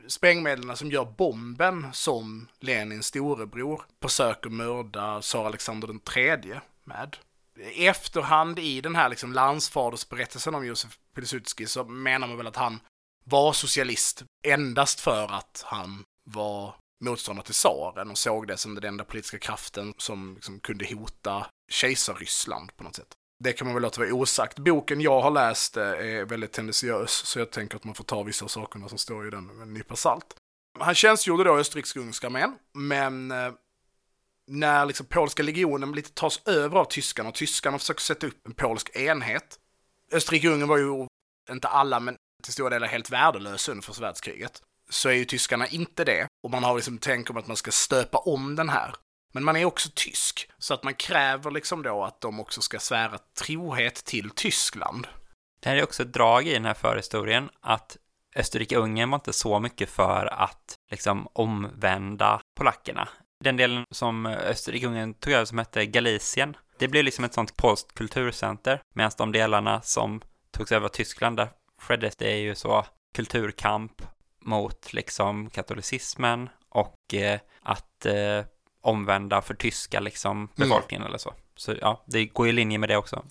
sprängmedlen 0.07 0.77
som 0.77 0.91
gör 0.91 1.05
bomben 1.05 1.87
som 1.93 2.49
Lenins 2.61 3.07
storebror 3.07 3.87
försöker 4.03 4.51
mörda 4.51 5.21
tsar 5.21 5.45
Alexander 5.45 5.87
den 5.89 6.01
tredje 6.01 6.61
med 6.85 7.17
i 7.59 7.87
efterhand 7.87 8.59
i 8.59 8.81
den 8.81 8.97
här 8.97 9.09
liksom 9.09 9.33
landsfadersberättelsen 9.33 10.55
om 10.55 10.67
Josef 10.67 10.99
Pilsudski 11.15 11.67
så 11.67 11.85
menar 11.85 12.27
man 12.27 12.37
väl 12.37 12.47
att 12.47 12.57
han 12.57 12.81
var 13.25 13.53
socialist 13.53 14.25
endast 14.47 15.01
för 15.01 15.33
att 15.33 15.65
han 15.67 16.05
var 16.31 16.75
motståndare 17.05 17.47
till 17.47 17.55
tsaren 17.55 18.11
och 18.11 18.19
såg 18.19 18.47
det 18.47 18.57
som 18.57 18.75
den 18.75 18.85
enda 18.85 19.05
politiska 19.05 19.39
kraften 19.39 19.95
som 19.99 20.35
liksom 20.35 20.61
kunde 20.61 20.95
hota 20.95 21.47
kejsar-Ryssland 21.73 22.77
på 22.77 22.85
något 22.85 22.97
sätt. 22.97 23.15
Det 23.45 23.53
kan 23.53 23.67
man 23.67 23.75
väl 23.75 23.83
låta 23.83 24.01
vara 24.01 24.15
osagt. 24.15 24.59
Boken 24.59 25.01
jag 25.01 25.21
har 25.21 25.31
läst 25.31 25.77
eh, 25.77 25.83
är 25.85 26.25
väldigt 26.25 26.53
tendentiös, 26.53 27.11
så 27.11 27.39
jag 27.39 27.51
tänker 27.51 27.77
att 27.77 27.85
man 27.85 27.95
får 27.95 28.05
ta 28.05 28.23
vissa 28.23 28.49
sakerna 28.49 28.89
som 28.89 28.99
står 28.99 29.27
i 29.27 29.31
den 29.31 29.47
med 29.47 29.63
en 29.63 29.75
nypa 29.75 29.97
salt. 29.97 30.37
Han 30.79 30.95
tjänstgjorde 30.95 31.45
då 31.45 31.57
i 31.57 31.61
österrikisk-ungerska 31.61 32.27
armén, 32.27 32.55
men 32.75 33.31
eh, 33.31 33.53
när 34.51 34.87
liksom 34.87 35.07
polska 35.07 35.43
legionen 35.43 35.93
lite 35.93 36.13
tas 36.13 36.41
över 36.47 36.79
av 36.79 36.85
tyskarna 36.85 37.29
och 37.29 37.35
tyskarna 37.35 37.79
försöker 37.79 38.01
sätta 38.01 38.27
upp 38.27 38.47
en 38.47 38.55
polsk 38.55 38.97
enhet. 38.97 39.59
Österrike-Ungern 40.13 40.69
var 40.69 40.79
ju, 40.79 41.07
inte 41.51 41.69
alla, 41.69 42.01
men 42.01 42.17
till 42.45 42.53
stora 42.53 42.71
delar 42.71 42.87
helt 42.87 43.11
värdelösa 43.11 43.73
under 43.73 43.83
första 43.83 44.03
världskriget. 44.03 44.63
Så 44.91 45.09
är 45.09 45.13
ju 45.13 45.25
tyskarna 45.25 45.67
inte 45.67 46.05
det. 46.05 46.27
Och 46.45 46.51
man 46.51 46.65
har 46.65 46.75
liksom 46.77 46.99
tänkt 46.99 47.31
om 47.31 47.37
att 47.37 47.47
man 47.47 47.57
ska 47.57 47.71
stöpa 47.71 48.19
om 48.19 48.57
den 48.57 48.69
här. 48.69 48.95
Men 49.35 49.45
man 49.45 49.57
är 49.57 49.65
också 49.65 49.89
tysk, 49.95 50.51
så 50.59 50.75
att 50.75 50.83
man 50.85 50.95
kräver 50.95 51.51
liksom 51.51 51.83
då 51.83 52.05
att 52.05 52.21
de 52.21 52.41
också 52.41 52.61
ska 52.61 52.79
svära 52.79 53.19
trohet 53.39 53.95
till 53.95 54.31
Tyskland. 54.31 55.07
Det 55.61 55.69
här 55.69 55.77
är 55.77 55.83
också 55.83 56.03
ett 56.03 56.13
drag 56.13 56.47
i 56.47 56.53
den 56.53 56.65
här 56.65 56.75
förhistorien, 56.75 57.51
att 57.61 57.97
Österrike-Ungern 58.37 59.11
var 59.11 59.17
inte 59.17 59.33
så 59.33 59.61
mycket 59.61 59.91
för 59.91 60.27
att 60.27 60.75
liksom 60.91 61.29
omvända 61.33 62.41
polackerna 62.57 63.09
den 63.45 63.57
delen 63.57 63.85
som 63.91 64.27
Österrike-Ungern 64.27 65.15
tog 65.15 65.33
över 65.33 65.45
som 65.45 65.59
hette 65.59 65.87
Galicien, 65.87 66.57
det 66.79 66.89
blev 66.89 67.05
liksom 67.05 67.25
ett 67.25 67.35
sånt 67.35 67.57
polskt 67.57 67.95
kulturcenter, 67.95 68.81
medan 68.95 69.11
de 69.19 69.33
delarna 69.33 69.81
som 69.83 70.21
togs 70.51 70.73
över 70.73 70.85
av 70.85 70.91
Tyskland, 70.91 71.37
där 71.37 71.49
skedde 71.81 72.11
det 72.19 72.37
ju 72.37 72.55
så 72.55 72.87
kulturkamp 73.15 74.03
mot 74.41 74.93
liksom 74.93 75.51
katolicismen 75.51 76.49
och 76.69 77.15
eh, 77.15 77.41
att 77.63 78.07
eh, 78.07 78.45
omvända 78.85 79.43
för 79.43 79.55
tyska 79.55 80.01
liksom 80.01 80.37
mm. 80.37 80.49
befolkningen 80.55 81.03
mm. 81.03 81.09
eller 81.09 81.19
så. 81.19 81.35
Så 81.57 81.75
ja, 81.81 82.05
det 82.07 82.27
går 82.27 82.49
i 82.49 82.53
linje 82.53 82.79
med 82.79 82.89
det 82.89 82.97
också. 82.97 83.25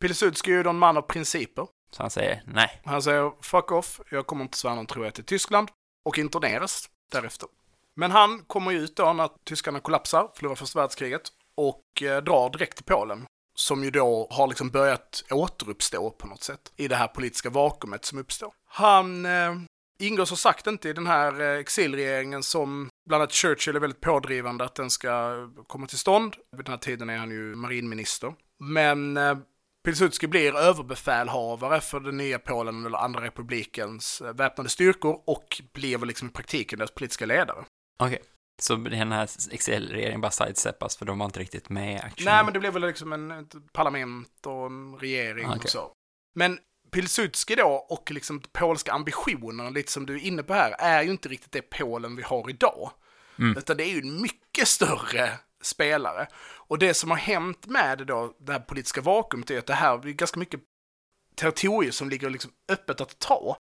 Pilsudski 0.00 0.52
är 0.52 0.64
ju 0.64 0.68
en 0.68 0.78
man 0.78 0.96
av 0.96 1.02
principer. 1.02 1.66
Så 1.90 2.02
han 2.02 2.10
säger 2.10 2.42
nej. 2.46 2.80
Han 2.84 3.02
säger 3.02 3.32
fuck 3.42 3.72
off, 3.72 4.00
jag 4.10 4.26
kommer 4.26 4.42
inte 4.42 4.58
svära 4.58 4.74
någon 4.74 4.86
trohet 4.86 5.14
till 5.14 5.24
Tyskland 5.24 5.68
och 6.04 6.18
interneras 6.18 6.90
därefter. 7.12 7.48
Men 7.96 8.10
han 8.10 8.44
kommer 8.44 8.70
ju 8.70 8.78
ut 8.78 8.96
då 8.96 9.12
när 9.12 9.30
tyskarna 9.44 9.80
kollapsar, 9.80 10.30
förlorar 10.34 10.54
första 10.54 10.80
världskriget, 10.80 11.22
och 11.54 12.02
eh, 12.02 12.22
drar 12.22 12.50
direkt 12.50 12.76
till 12.76 12.84
Polen. 12.84 13.26
Som 13.54 13.84
ju 13.84 13.90
då 13.90 14.28
har 14.30 14.48
liksom 14.48 14.70
börjat 14.70 15.24
återuppstå 15.30 16.10
på 16.10 16.26
något 16.26 16.42
sätt 16.42 16.72
i 16.76 16.88
det 16.88 16.96
här 16.96 17.08
politiska 17.08 17.50
vakuumet 17.50 18.04
som 18.04 18.18
uppstår. 18.18 18.52
Han 18.66 19.26
eh, 19.26 19.54
ingår 20.00 20.24
så 20.24 20.36
sagt 20.36 20.66
inte 20.66 20.88
i 20.88 20.92
den 20.92 21.06
här 21.06 21.40
eh, 21.40 21.60
exilregeringen 21.60 22.42
som 22.42 22.88
bland 23.08 23.22
annat 23.22 23.32
Churchill 23.32 23.76
är 23.76 23.80
väldigt 23.80 24.00
pådrivande 24.00 24.64
att 24.64 24.74
den 24.74 24.90
ska 24.90 25.36
komma 25.66 25.86
till 25.86 25.98
stånd. 25.98 26.36
Vid 26.56 26.64
den 26.64 26.72
här 26.72 26.78
tiden 26.78 27.10
är 27.10 27.16
han 27.16 27.30
ju 27.30 27.54
marinminister. 27.54 28.34
Men 28.64 29.16
eh, 29.16 29.38
Pilsudski 29.84 30.26
blir 30.26 30.56
överbefälhavare 30.56 31.80
för 31.80 32.00
den 32.00 32.16
nya 32.16 32.38
Polen 32.38 32.86
eller 32.86 32.98
andra 32.98 33.24
republikens 33.24 34.20
eh, 34.20 34.32
väpnade 34.32 34.68
styrkor 34.68 35.22
och 35.26 35.62
blir 35.72 35.98
väl 35.98 36.08
liksom 36.08 36.28
i 36.28 36.30
praktiken 36.30 36.78
deras 36.78 36.90
politiska 36.90 37.26
ledare. 37.26 37.64
Okej. 38.02 38.14
Okay. 38.14 38.18
Så 38.62 38.76
den 38.76 39.12
här 39.12 39.28
exilregeringen 39.50 40.20
bara 40.20 40.30
sidesteppas 40.30 40.96
för 40.96 41.06
de 41.06 41.18
var 41.18 41.26
inte 41.26 41.40
riktigt 41.40 41.68
med 41.68 41.94
i 41.94 41.96
action. 41.96 42.24
Nej, 42.24 42.44
men 42.44 42.52
det 42.52 42.60
blev 42.60 42.72
väl 42.72 42.82
liksom 42.82 43.12
en, 43.12 43.30
ett 43.30 43.72
parlament 43.72 44.46
och 44.46 44.66
en 44.66 44.96
regering 44.96 45.46
Okej. 45.46 45.60
och 45.64 45.68
så. 45.68 45.92
Men 46.34 46.58
Pilsudski 46.90 47.54
då 47.54 47.86
och 47.88 48.10
liksom 48.10 48.42
polska 48.52 48.92
ambitioner, 48.92 49.70
lite 49.70 49.92
som 49.92 50.06
du 50.06 50.14
är 50.14 50.20
inne 50.20 50.42
på 50.42 50.54
här, 50.54 50.74
är 50.78 51.02
ju 51.02 51.10
inte 51.10 51.28
riktigt 51.28 51.52
det 51.52 51.62
Polen 51.62 52.16
vi 52.16 52.22
har 52.22 52.50
idag. 52.50 52.90
Mm. 53.38 53.58
Utan 53.58 53.76
det 53.76 53.84
är 53.84 53.88
ju 53.88 54.00
en 54.00 54.22
mycket 54.22 54.68
större 54.68 55.30
spelare. 55.62 56.26
Och 56.56 56.78
det 56.78 56.94
som 56.94 57.10
har 57.10 57.18
hänt 57.18 57.66
med 57.66 57.98
det 57.98 58.04
då, 58.04 58.36
det 58.40 58.52
här 58.52 58.60
politiska 58.60 59.00
vakuumet 59.00 59.50
är 59.50 59.58
att 59.58 59.66
det 59.66 59.74
här 59.74 60.06
är 60.06 60.12
ganska 60.12 60.40
mycket 60.40 60.60
territorier 61.34 61.90
som 61.90 62.10
ligger 62.10 62.30
liksom 62.30 62.50
öppet 62.68 63.00
att 63.00 63.18
ta. 63.18 63.56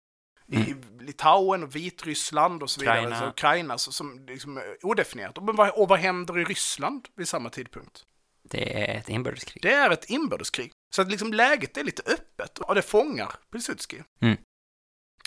I 0.51 0.75
Litauen 0.99 1.63
och 1.63 1.75
Vitryssland 1.75 2.63
och 2.63 2.69
så 2.69 2.81
vidare, 2.81 2.97
Ukraina. 2.99 3.19
så 3.19 3.27
Ukraina 3.27 3.77
så, 3.77 3.91
som 3.91 4.25
liksom 4.27 4.57
är 4.57 4.85
odefinierat. 4.85 5.37
Och, 5.37 5.55
vad, 5.55 5.69
och 5.69 5.87
vad 5.87 5.99
händer 5.99 6.39
i 6.39 6.43
Ryssland 6.43 7.07
vid 7.15 7.27
samma 7.27 7.49
tidpunkt? 7.49 8.05
Det 8.49 8.89
är 8.91 8.97
ett 8.97 9.09
inbördeskrig. 9.09 9.61
Det 9.63 9.73
är 9.73 9.89
ett 9.89 10.05
inbördeskrig. 10.09 10.71
Så 10.95 11.01
att 11.01 11.11
liksom 11.11 11.33
läget 11.33 11.77
är 11.77 11.83
lite 11.83 12.11
öppet 12.11 12.57
och 12.57 12.75
det 12.75 12.81
fångar 12.81 13.35
Pilsudski. 13.51 14.03
Mm. 14.21 14.37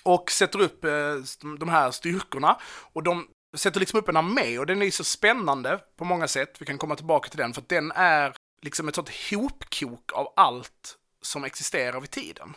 Och 0.05 0.31
sätter 0.31 0.61
upp 0.61 0.85
eh, 0.85 0.91
de- 1.41 1.59
de 1.59 1.69
här 1.69 1.91
styrkorna 1.91 2.61
och 2.93 3.03
de 3.03 3.29
sätter 3.57 3.81
liksom 3.81 3.99
upp 3.99 4.09
en 4.09 4.17
armé 4.17 4.59
och 4.59 4.67
den 4.67 4.83
är 4.83 4.91
så 4.91 5.05
spännande 5.05 5.81
på 5.97 6.05
många 6.05 6.29
sätt. 6.29 6.57
Vi 6.61 6.67
kan 6.67 6.79
komma 6.79 6.97
tillbaka 6.97 7.29
till 7.29 7.39
den 7.39 7.53
för 7.55 7.61
att 7.63 7.69
den 7.69 7.93
är 7.93 8.35
liksom 8.63 8.89
ett 8.89 8.95
sånt 8.95 9.11
hopkok 9.31 10.13
av 10.13 10.33
allt 10.37 10.97
som 11.23 11.45
existerar 11.45 12.01
vid 12.01 12.11
tiden. 12.11 12.55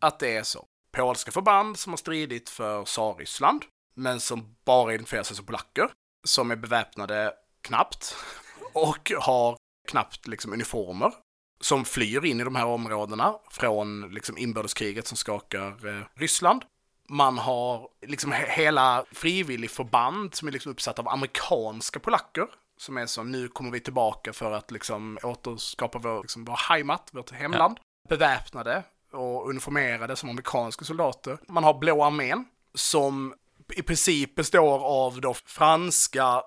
Att 0.00 0.18
det 0.18 0.36
är 0.36 0.42
så. 0.42 0.66
Polska 0.92 1.32
förband 1.32 1.78
som 1.78 1.92
har 1.92 1.96
stridit 1.96 2.50
för 2.50 2.84
Tsarryssland, 2.84 3.64
men 3.94 4.20
som 4.20 4.56
bara 4.64 4.94
identifierar 4.94 5.22
sig 5.22 5.36
som 5.36 5.46
polacker, 5.46 5.90
som 6.26 6.50
är 6.50 6.56
beväpnade 6.56 7.34
knappt 7.62 8.16
och 8.72 9.12
har 9.20 9.56
knappt 9.88 10.28
liksom 10.28 10.52
uniformer 10.52 11.12
som 11.60 11.84
flyr 11.84 12.24
in 12.24 12.40
i 12.40 12.44
de 12.44 12.54
här 12.54 12.66
områdena 12.66 13.34
från 13.50 14.10
liksom 14.14 14.38
inbördeskriget 14.38 15.06
som 15.06 15.16
skakar 15.16 15.86
eh, 15.86 16.04
Ryssland. 16.14 16.62
Man 17.08 17.38
har 17.38 17.88
liksom 18.06 18.32
he- 18.32 18.48
hela 18.48 19.04
frivilligförband 19.12 20.34
som 20.34 20.48
är 20.48 20.52
liksom 20.52 20.72
uppsatt 20.72 20.98
av 20.98 21.08
amerikanska 21.08 22.00
polacker 22.00 22.46
som 22.78 22.96
är 22.96 23.06
så 23.06 23.22
nu 23.22 23.48
kommer 23.48 23.70
vi 23.70 23.80
tillbaka 23.80 24.32
för 24.32 24.52
att 24.52 24.70
liksom 24.70 25.18
återskapa 25.22 25.98
vår, 25.98 26.22
liksom, 26.22 26.44
vår 26.44 26.56
heimat, 26.68 27.08
vårt 27.12 27.30
hemland. 27.30 27.78
Beväpnade 28.08 28.82
och 29.12 29.48
uniformerade 29.48 30.16
som 30.16 30.30
amerikanska 30.30 30.84
soldater. 30.84 31.38
Man 31.48 31.64
har 31.64 31.74
Blå 31.74 32.04
armén 32.04 32.44
som 32.74 33.34
i 33.72 33.82
princip 33.82 34.34
består 34.34 34.78
av 34.84 35.20
då 35.20 35.34
franska 35.34 36.42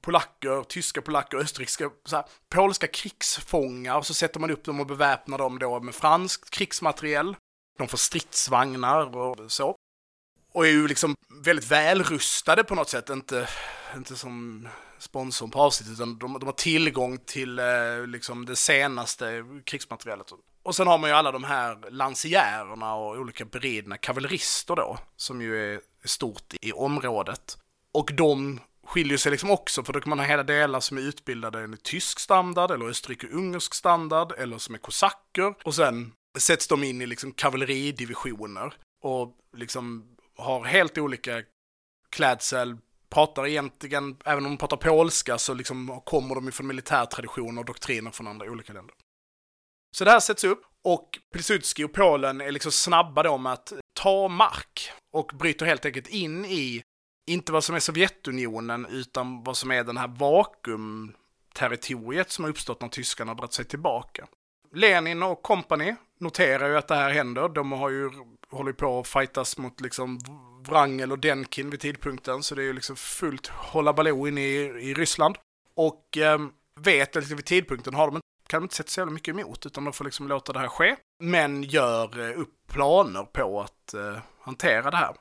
polacker, 0.00 0.62
tyska 0.62 1.02
polacker, 1.02 1.38
österrikiska, 1.38 1.90
så 2.04 2.16
här, 2.16 2.24
polska 2.48 2.86
krigsfångar. 2.86 3.96
Och 3.96 4.06
så 4.06 4.14
sätter 4.14 4.40
man 4.40 4.50
upp 4.50 4.64
dem 4.64 4.80
och 4.80 4.86
beväpnar 4.86 5.38
dem 5.38 5.58
då 5.58 5.80
med 5.80 5.94
franskt 5.94 6.50
krigsmateriel. 6.50 7.36
De 7.78 7.88
får 7.88 7.98
stridsvagnar 7.98 9.16
och 9.16 9.52
så. 9.52 9.76
Och 10.52 10.66
är 10.66 10.70
ju 10.70 10.88
liksom 10.88 11.14
väldigt 11.44 11.70
välrustade 11.70 12.64
på 12.64 12.74
något 12.74 12.88
sätt, 12.88 13.10
inte, 13.10 13.48
inte 13.96 14.16
som 14.16 14.68
sponsorn 14.98 15.50
på 15.50 15.60
avsnittet, 15.60 15.94
utan 15.94 16.18
de, 16.18 16.38
de 16.38 16.46
har 16.46 16.52
tillgång 16.52 17.18
till 17.18 17.58
eh, 17.58 18.06
liksom 18.06 18.46
det 18.46 18.56
senaste 18.56 19.44
krigsmaterialet. 19.64 20.26
Och 20.62 20.76
sen 20.76 20.86
har 20.86 20.98
man 20.98 21.10
ju 21.10 21.16
alla 21.16 21.32
de 21.32 21.44
här 21.44 21.90
lansiärerna 21.90 22.94
och 22.94 23.16
olika 23.16 23.44
beridna 23.44 23.96
kavallerister 23.96 24.76
då, 24.76 24.98
som 25.16 25.42
ju 25.42 25.74
är 25.74 25.80
stort 26.04 26.54
i 26.60 26.72
området. 26.72 27.58
Och 27.92 28.10
de 28.14 28.60
skiljer 28.88 29.18
sig 29.18 29.32
liksom 29.32 29.50
också, 29.50 29.84
för 29.84 29.92
då 29.92 30.00
kan 30.00 30.10
man 30.10 30.18
ha 30.18 30.26
hela 30.26 30.42
delar 30.42 30.80
som 30.80 30.98
är 30.98 31.02
utbildade 31.02 31.60
enligt 31.62 31.82
tysk 31.82 32.18
standard, 32.18 32.70
eller 32.70 32.86
österrike-ungersk 32.86 33.74
standard, 33.74 34.32
eller 34.38 34.58
som 34.58 34.74
är 34.74 34.78
kosacker. 34.78 35.54
Och 35.64 35.74
sen 35.74 36.12
sätts 36.38 36.68
de 36.68 36.84
in 36.84 37.02
i 37.02 37.06
liksom 37.06 37.32
kavalleridivisioner 37.32 38.74
och 39.04 39.36
liksom 39.56 40.16
har 40.36 40.64
helt 40.64 40.98
olika 40.98 41.42
klädsel, 42.10 42.76
pratar 43.08 43.46
egentligen, 43.46 44.16
även 44.24 44.44
om 44.44 44.50
de 44.50 44.56
pratar 44.56 44.76
polska, 44.76 45.38
så 45.38 45.54
liksom 45.54 46.00
kommer 46.04 46.34
de 46.34 46.52
från 46.52 46.66
militärtraditioner 46.66 47.60
och 47.60 47.66
doktriner 47.66 48.10
från 48.10 48.26
andra 48.26 48.50
olika 48.50 48.72
länder. 48.72 48.94
Så 49.96 50.04
det 50.04 50.10
här 50.10 50.20
sätts 50.20 50.44
upp 50.44 50.62
och 50.84 51.18
Pilsudski 51.32 51.84
och 51.84 51.92
Polen 51.92 52.40
är 52.40 52.52
liksom 52.52 52.72
snabba 52.72 53.22
då 53.22 53.38
med 53.38 53.52
att 53.52 53.72
ta 54.00 54.28
mark 54.28 54.92
och 55.12 55.32
bryter 55.34 55.66
helt 55.66 55.84
enkelt 55.84 56.08
in 56.08 56.44
i, 56.44 56.82
inte 57.28 57.52
vad 57.52 57.64
som 57.64 57.74
är 57.74 57.80
Sovjetunionen, 57.80 58.86
utan 58.90 59.44
vad 59.44 59.56
som 59.56 59.70
är 59.70 59.84
den 59.84 59.96
här 59.96 60.08
vakuumterritoriet 60.08 62.30
som 62.30 62.44
har 62.44 62.50
uppstått 62.50 62.80
när 62.80 62.88
tyskarna 62.88 63.30
har 63.30 63.36
dragit 63.36 63.52
sig 63.52 63.64
tillbaka. 63.64 64.26
Lenin 64.72 65.22
och 65.22 65.42
company 65.42 65.94
noterar 66.18 66.68
ju 66.68 66.76
att 66.76 66.88
det 66.88 66.94
här 66.94 67.10
händer. 67.10 67.48
De 67.48 67.72
har 67.72 67.90
ju, 67.90 68.10
håller 68.50 68.72
på 68.72 69.00
att 69.00 69.08
fightas 69.08 69.58
mot 69.58 69.80
liksom 69.80 70.18
Wrangel 70.68 71.12
och 71.12 71.18
Denkin 71.18 71.70
vid 71.70 71.80
tidpunkten, 71.80 72.42
så 72.42 72.54
det 72.54 72.62
är 72.62 72.66
ju 72.66 72.72
liksom 72.72 72.96
fullt 72.96 73.46
hållabaloo 73.46 74.28
inne 74.28 74.40
i, 74.40 74.54
i 74.90 74.94
Ryssland. 74.94 75.36
Och 75.74 76.18
eh, 76.18 76.38
vet 76.80 77.08
att 77.08 77.22
liksom 77.22 77.36
vid 77.36 77.46
tidpunkten 77.46 77.94
har 77.94 78.06
de 78.06 78.16
inte 78.16 78.28
kan 78.48 78.60
de 78.60 78.64
inte 78.64 78.74
sätta 78.74 78.88
så 78.88 79.00
jävla 79.00 79.12
mycket 79.12 79.34
emot, 79.34 79.66
utan 79.66 79.84
de 79.84 79.92
får 79.92 80.04
liksom 80.04 80.28
låta 80.28 80.52
det 80.52 80.58
här 80.58 80.68
ske. 80.68 80.96
Men 81.22 81.62
gör 81.62 82.20
eh, 82.20 82.40
upp 82.40 82.54
planer 82.66 83.22
på 83.22 83.60
att 83.60 83.94
eh, 83.94 84.18
hantera 84.40 84.90
det 84.90 84.96
här. 84.96 85.14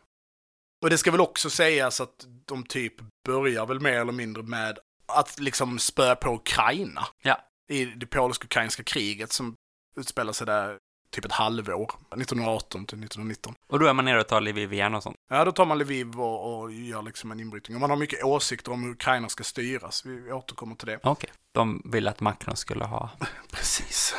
Och 0.82 0.90
det 0.90 0.98
ska 0.98 1.12
väl 1.12 1.22
också 1.22 1.50
sägas 1.50 2.02
att 2.02 2.26
de 2.46 2.64
typ 2.64 2.94
börjar 3.26 3.66
väl 3.66 3.80
mer 3.80 4.02
eller 4.02 4.12
mindre 4.12 4.44
med 4.44 4.80
att 5.08 5.40
liksom 5.40 5.80
spöa 5.80 6.16
på 6.16 6.36
Ukraina. 6.36 7.08
Ja. 7.24 7.38
I 7.70 7.86
det 7.86 8.06
polsk-ukrainska 8.06 8.84
kriget 8.84 9.32
som 9.32 9.56
utspelar 9.98 10.34
sig 10.34 10.48
där 10.48 10.78
typ 11.12 11.26
ett 11.26 11.32
halvår, 11.32 11.92
1918 12.12 12.86
till 12.86 13.04
1919. 13.04 13.56
Och 13.68 13.80
då 13.80 13.86
är 13.86 13.94
man 13.94 14.06
nere 14.06 14.20
och 14.20 14.28
tar 14.28 14.42
Lviv 14.42 14.74
igen 14.74 14.96
och 14.96 15.04
sånt. 15.04 15.16
Ja, 15.30 15.46
då 15.46 15.52
tar 15.52 15.66
man 15.66 15.78
Lviv 15.78 16.22
och, 16.22 16.60
och 16.60 16.72
gör 16.72 17.02
liksom 17.02 17.32
en 17.32 17.40
inbrytning. 17.40 17.76
Och 17.76 17.82
man 17.82 17.90
har 17.90 17.98
mycket 17.98 18.24
åsikter 18.24 18.72
om 18.72 18.84
hur 18.84 18.92
Ukraina 18.92 19.30
ska 19.30 19.44
styras. 19.44 20.06
Vi 20.06 20.32
återkommer 20.32 20.76
till 20.76 20.88
det. 20.88 21.00
Okej. 21.04 21.30
De 21.54 21.82
vill 21.86 22.08
att 22.08 22.20
Macron 22.20 22.56
skulle 22.56 22.86
ha... 22.86 23.10
Precis. 23.52 24.16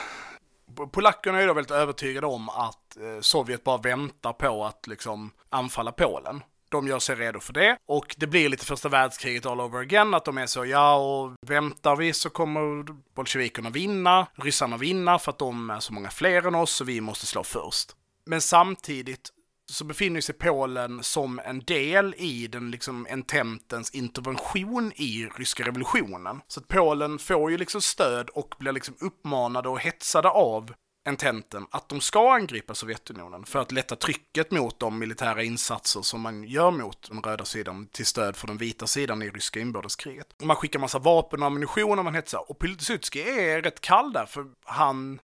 Polackerna 0.86 1.42
är 1.42 1.46
då 1.46 1.54
väldigt 1.54 1.70
övertygade 1.70 2.26
om 2.26 2.48
att 2.48 2.96
eh, 2.96 3.20
Sovjet 3.20 3.64
bara 3.64 3.76
väntar 3.76 4.32
på 4.32 4.64
att 4.64 4.86
liksom 4.86 5.30
anfalla 5.50 5.92
Polen. 5.92 6.42
De 6.70 6.88
gör 6.88 6.98
sig 6.98 7.16
redo 7.16 7.40
för 7.40 7.52
det 7.52 7.76
och 7.88 8.14
det 8.18 8.26
blir 8.26 8.48
lite 8.48 8.66
första 8.66 8.88
världskriget 8.88 9.46
all 9.46 9.60
over 9.60 9.80
again, 9.80 10.14
att 10.14 10.24
de 10.24 10.38
är 10.38 10.46
så, 10.46 10.64
ja 10.64 10.96
och 10.96 11.34
väntar 11.46 11.96
vi 11.96 12.12
så 12.12 12.30
kommer 12.30 12.84
bolsjevikerna 13.14 13.70
vinna, 13.70 14.26
ryssarna 14.34 14.76
vinna 14.76 15.18
för 15.18 15.32
att 15.32 15.38
de 15.38 15.70
är 15.70 15.80
så 15.80 15.92
många 15.92 16.10
fler 16.10 16.46
än 16.46 16.54
oss 16.54 16.70
så 16.72 16.84
vi 16.84 17.00
måste 17.00 17.26
slå 17.26 17.44
först. 17.44 17.92
Men 18.26 18.40
samtidigt 18.40 19.30
så 19.70 19.84
befinner 19.84 20.20
sig 20.20 20.34
Polen 20.34 21.02
som 21.02 21.38
en 21.38 21.60
del 21.60 22.14
i 22.18 22.46
den 22.46 22.70
liksom 22.70 23.06
ententens 23.10 23.90
intervention 23.90 24.92
i 24.96 25.28
ryska 25.36 25.64
revolutionen. 25.66 26.40
Så 26.48 26.60
att 26.60 26.68
Polen 26.68 27.18
får 27.18 27.50
ju 27.50 27.58
liksom 27.58 27.80
stöd 27.80 28.28
och 28.30 28.54
blir 28.58 28.72
liksom 28.72 28.94
uppmanade 29.00 29.68
och 29.68 29.80
hetsade 29.80 30.28
av 30.28 30.72
ententen 31.08 31.66
att 31.70 31.88
de 31.88 32.00
ska 32.00 32.32
angripa 32.32 32.74
Sovjetunionen 32.74 33.44
för 33.44 33.58
att 33.58 33.72
lätta 33.72 33.96
trycket 33.96 34.50
mot 34.50 34.80
de 34.80 34.98
militära 34.98 35.42
insatser 35.42 36.02
som 36.02 36.20
man 36.20 36.44
gör 36.44 36.70
mot 36.70 37.08
den 37.10 37.22
röda 37.22 37.44
sidan 37.44 37.86
till 37.86 38.06
stöd 38.06 38.36
för 38.36 38.46
den 38.46 38.58
vita 38.58 38.86
sidan 38.86 39.22
i 39.22 39.30
ryska 39.30 39.60
inbördeskriget. 39.60 40.26
Och 40.40 40.46
man 40.46 40.56
skickar 40.56 40.78
massa 40.78 40.98
vapen 40.98 41.40
och 41.40 41.46
ammunition 41.46 41.98
och 41.98 42.04
man 42.04 42.14
hetsar. 42.14 42.50
Och 42.50 42.58
Pilsudski 42.58 43.20
är 43.20 43.62
rätt 43.62 43.80
kall 43.80 44.12
där 44.12 44.26
för 44.26 44.46
han 44.64 45.20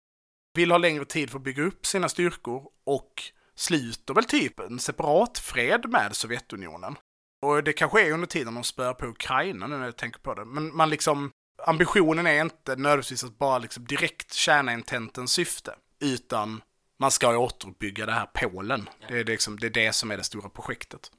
vill 0.54 0.70
ha 0.70 0.78
längre 0.78 1.04
tid 1.04 1.30
för 1.30 1.38
att 1.38 1.44
bygga 1.44 1.62
upp 1.62 1.86
sina 1.86 2.08
styrkor 2.08 2.62
och 2.86 3.22
sluter 3.54 4.14
väl 4.14 4.24
typ 4.24 4.60
en 4.60 4.78
separat 4.78 5.38
fred 5.38 5.88
med 5.88 6.16
Sovjetunionen. 6.16 6.96
Och 7.42 7.64
det 7.64 7.72
kanske 7.72 8.06
är 8.06 8.12
under 8.12 8.26
tiden 8.26 8.54
de 8.54 8.64
spöar 8.64 8.94
på 8.94 9.06
Ukraina 9.06 9.66
nu 9.66 9.76
när 9.76 9.84
jag 9.84 9.96
tänker 9.96 10.20
på 10.20 10.34
det. 10.34 10.44
Men 10.44 10.76
man 10.76 10.90
liksom, 10.90 11.30
ambitionen 11.66 12.26
är 12.26 12.40
inte 12.40 12.76
nödvändigtvis 12.76 13.24
att 13.24 13.38
bara 13.38 13.58
liksom 13.58 13.84
direkt 13.84 14.32
tjäna 14.32 14.72
ententens 14.72 15.32
syfte, 15.32 15.74
utan 16.00 16.62
man 16.98 17.10
ska 17.10 17.38
återuppbygga 17.38 18.06
det 18.06 18.12
här 18.12 18.26
Polen. 18.34 18.88
Det 19.08 19.20
är, 19.20 19.24
liksom, 19.24 19.58
det 19.58 19.66
är 19.66 19.70
det 19.70 19.92
som 19.92 20.10
är 20.10 20.16
det 20.16 20.24
stora 20.24 20.48
projektet. 20.48 21.10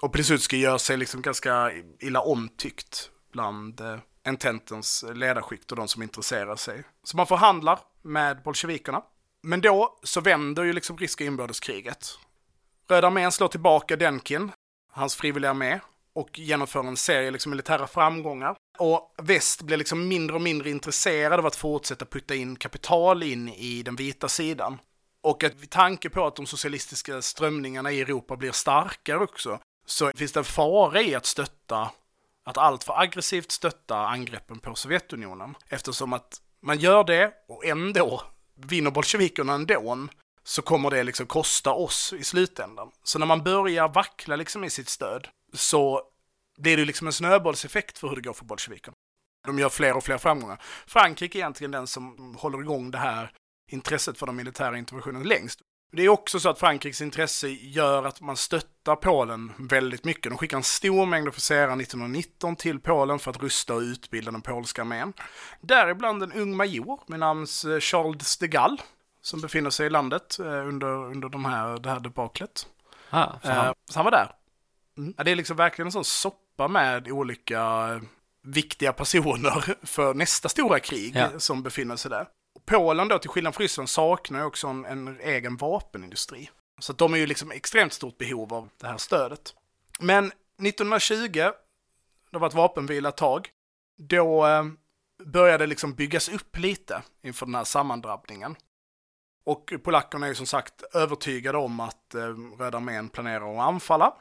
Och 0.00 0.12
Pilsudski 0.12 0.56
gör 0.56 0.78
sig 0.78 0.96
liksom 0.96 1.22
ganska 1.22 1.72
illa 2.00 2.20
omtyckt 2.20 3.10
bland 3.32 3.80
eh, 3.80 3.98
ententens 4.24 5.04
ledarskikt 5.14 5.70
och 5.70 5.76
de 5.76 5.88
som 5.88 6.02
intresserar 6.02 6.56
sig. 6.56 6.84
Så 7.04 7.16
man 7.16 7.26
förhandlar 7.26 7.78
med 8.02 8.42
bolsjevikerna. 8.42 9.02
Men 9.42 9.60
då 9.60 9.98
så 10.02 10.20
vänder 10.20 10.62
ju 10.62 10.72
liksom 10.72 10.98
ryska 10.98 11.24
inbördeskriget. 11.24 12.18
Röda 12.88 13.06
armén 13.06 13.32
slår 13.32 13.48
tillbaka 13.48 13.96
Denkin, 13.96 14.52
hans 14.92 15.16
frivilliga 15.16 15.50
armé, 15.50 15.80
och 16.12 16.38
genomför 16.38 16.80
en 16.80 16.96
serie 16.96 17.30
liksom 17.30 17.50
militära 17.50 17.86
framgångar. 17.86 18.56
Och 18.78 19.14
väst 19.22 19.62
blir 19.62 19.76
liksom 19.76 20.08
mindre 20.08 20.36
och 20.36 20.42
mindre 20.42 20.70
intresserad 20.70 21.38
av 21.38 21.46
att 21.46 21.56
fortsätta 21.56 22.04
putta 22.04 22.34
in 22.34 22.56
kapital 22.56 23.22
in 23.22 23.48
i 23.48 23.82
den 23.82 23.96
vita 23.96 24.28
sidan. 24.28 24.78
Och 25.22 25.44
att 25.44 25.54
vid 25.54 25.70
tanke 25.70 26.10
på 26.10 26.26
att 26.26 26.36
de 26.36 26.46
socialistiska 26.46 27.22
strömningarna 27.22 27.92
i 27.92 28.00
Europa 28.00 28.36
blir 28.36 28.52
starkare 28.52 29.18
också, 29.18 29.58
så 29.86 30.12
finns 30.16 30.32
det 30.32 30.40
en 30.40 30.44
fara 30.44 31.00
i 31.00 31.14
att 31.14 31.26
stötta 31.26 31.90
att 32.44 32.58
alltför 32.58 33.00
aggressivt 33.00 33.50
stötta 33.50 33.96
angreppen 33.96 34.58
på 34.58 34.74
Sovjetunionen. 34.74 35.54
Eftersom 35.68 36.12
att 36.12 36.40
man 36.62 36.78
gör 36.78 37.04
det 37.04 37.32
och 37.48 37.64
ändå 37.64 38.22
vinner 38.64 38.90
bolsjevikerna 38.90 39.52
ändå 39.52 40.08
så 40.44 40.62
kommer 40.62 40.90
det 40.90 41.02
liksom 41.02 41.26
kosta 41.26 41.72
oss 41.72 42.12
i 42.12 42.24
slutändan. 42.24 42.90
Så 43.02 43.18
när 43.18 43.26
man 43.26 43.42
börjar 43.42 43.88
vackla 43.88 44.36
liksom 44.36 44.64
i 44.64 44.70
sitt 44.70 44.88
stöd 44.88 45.28
så 45.52 46.02
blir 46.58 46.76
det 46.76 46.84
liksom 46.84 47.06
en 47.06 47.12
snöbollseffekt 47.12 47.98
för 47.98 48.08
hur 48.08 48.16
det 48.16 48.22
går 48.22 48.32
för 48.32 48.44
bolsjevikerna. 48.44 48.94
De 49.46 49.58
gör 49.58 49.68
fler 49.68 49.96
och 49.96 50.04
fler 50.04 50.18
framgångar. 50.18 50.62
Frankrike 50.86 51.38
är 51.38 51.40
egentligen 51.40 51.70
den 51.70 51.86
som 51.86 52.36
håller 52.38 52.60
igång 52.60 52.90
det 52.90 52.98
här 52.98 53.32
intresset 53.70 54.18
för 54.18 54.26
den 54.26 54.36
militära 54.36 54.78
interventionen 54.78 55.22
längst. 55.22 55.60
Det 55.92 56.02
är 56.04 56.08
också 56.08 56.40
så 56.40 56.48
att 56.48 56.58
Frankrikes 56.58 57.00
intresse 57.00 57.48
gör 57.48 58.04
att 58.04 58.20
man 58.20 58.36
stöttar 58.36 58.96
Polen 58.96 59.52
väldigt 59.58 60.04
mycket. 60.04 60.30
De 60.32 60.38
skickar 60.38 60.56
en 60.56 60.62
stor 60.62 61.06
mängd 61.06 61.28
officerare 61.28 61.72
1919 61.72 62.56
till 62.56 62.80
Polen 62.80 63.18
för 63.18 63.30
att 63.30 63.42
rusta 63.42 63.74
och 63.74 63.80
utbilda 63.80 64.30
den 64.30 64.42
polska 64.42 64.82
armén. 64.82 65.12
Däribland 65.60 66.22
en 66.22 66.32
ung 66.32 66.56
major 66.56 67.00
med 67.06 67.18
namn 67.20 67.46
eh, 67.66 67.80
Charles 67.80 68.36
de 68.38 68.46
Gaulle 68.48 68.78
som 69.22 69.40
befinner 69.40 69.70
sig 69.70 69.86
i 69.86 69.90
landet 69.90 70.38
eh, 70.38 70.46
under, 70.46 70.86
under 71.04 71.28
de 71.28 71.44
här, 71.44 71.78
det 71.78 71.90
här 71.90 72.00
debaklet. 72.00 72.66
Ah, 73.10 73.26
så 73.42 73.48
han, 73.50 73.66
Eh, 73.66 73.72
Så 73.90 73.98
han 73.98 74.04
var 74.04 74.12
där. 74.12 74.30
Mm. 74.98 75.14
Ja, 75.16 75.24
Det 75.24 75.30
är 75.30 75.36
liksom 75.36 75.56
verkligen 75.56 75.86
en 75.88 75.92
sån 75.92 76.04
soppa 76.04 76.68
med 76.68 77.08
olika 77.08 78.00
viktiga 78.42 78.92
personer 78.92 79.74
för 79.86 80.14
nästa 80.14 80.48
stora 80.48 80.80
krig 80.80 81.16
Ja. 81.16 81.28
som 81.38 81.62
befinner 81.62 81.96
sig 81.96 82.10
där. 82.10 82.26
Polen 82.66 83.08
då, 83.08 83.18
till 83.18 83.30
skillnad 83.30 83.54
från 83.54 83.62
Ryssland, 83.62 83.90
saknar 83.90 84.38
ju 84.38 84.44
också 84.44 84.66
en, 84.66 84.84
en 84.84 85.20
egen 85.20 85.56
vapenindustri. 85.56 86.50
Så 86.78 86.92
att 86.92 86.98
de 86.98 87.14
är 87.14 87.18
ju 87.18 87.26
liksom 87.26 87.50
extremt 87.50 87.92
stort 87.92 88.18
behov 88.18 88.54
av 88.54 88.68
det 88.78 88.86
här 88.86 88.98
stödet. 88.98 89.54
Men 89.98 90.26
1920, 90.26 91.50
det 92.30 92.38
var 92.38 92.46
ett 92.46 92.54
vapenvila 92.54 93.08
ett 93.08 93.16
tag, 93.16 93.48
då 93.98 94.46
eh, 94.46 94.64
började 95.24 95.64
det 95.64 95.68
liksom 95.68 95.94
byggas 95.94 96.28
upp 96.28 96.58
lite 96.58 97.02
inför 97.22 97.46
den 97.46 97.54
här 97.54 97.64
sammandrabbningen. 97.64 98.56
Och 99.44 99.72
polackerna 99.82 100.26
är 100.26 100.28
ju 100.28 100.34
som 100.34 100.46
sagt 100.46 100.82
övertygade 100.82 101.58
om 101.58 101.80
att 101.80 102.14
eh, 102.14 102.20
Röda 102.58 102.78
armén 102.78 103.08
planerar 103.08 103.54
att 103.54 103.68
anfalla. 103.68 104.14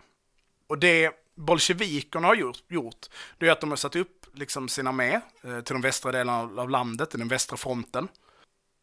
Och 0.67 0.79
det 0.79 1.11
bolsjevikerna 1.35 2.27
har 2.27 2.35
gjort, 2.35 2.63
gjort 2.67 3.07
det 3.37 3.47
är 3.47 3.51
att 3.51 3.61
de 3.61 3.69
har 3.69 3.77
satt 3.77 3.95
upp 3.95 4.18
liksom 4.39 4.69
sin 4.69 4.87
armé 4.87 5.21
eh, 5.41 5.61
till 5.61 5.73
de 5.73 5.81
västra 5.81 6.11
delarna 6.11 6.61
av, 6.61 6.69
landet, 6.69 7.09
till 7.09 7.19
den 7.19 7.27
västra 7.27 7.57
fronten. 7.57 8.07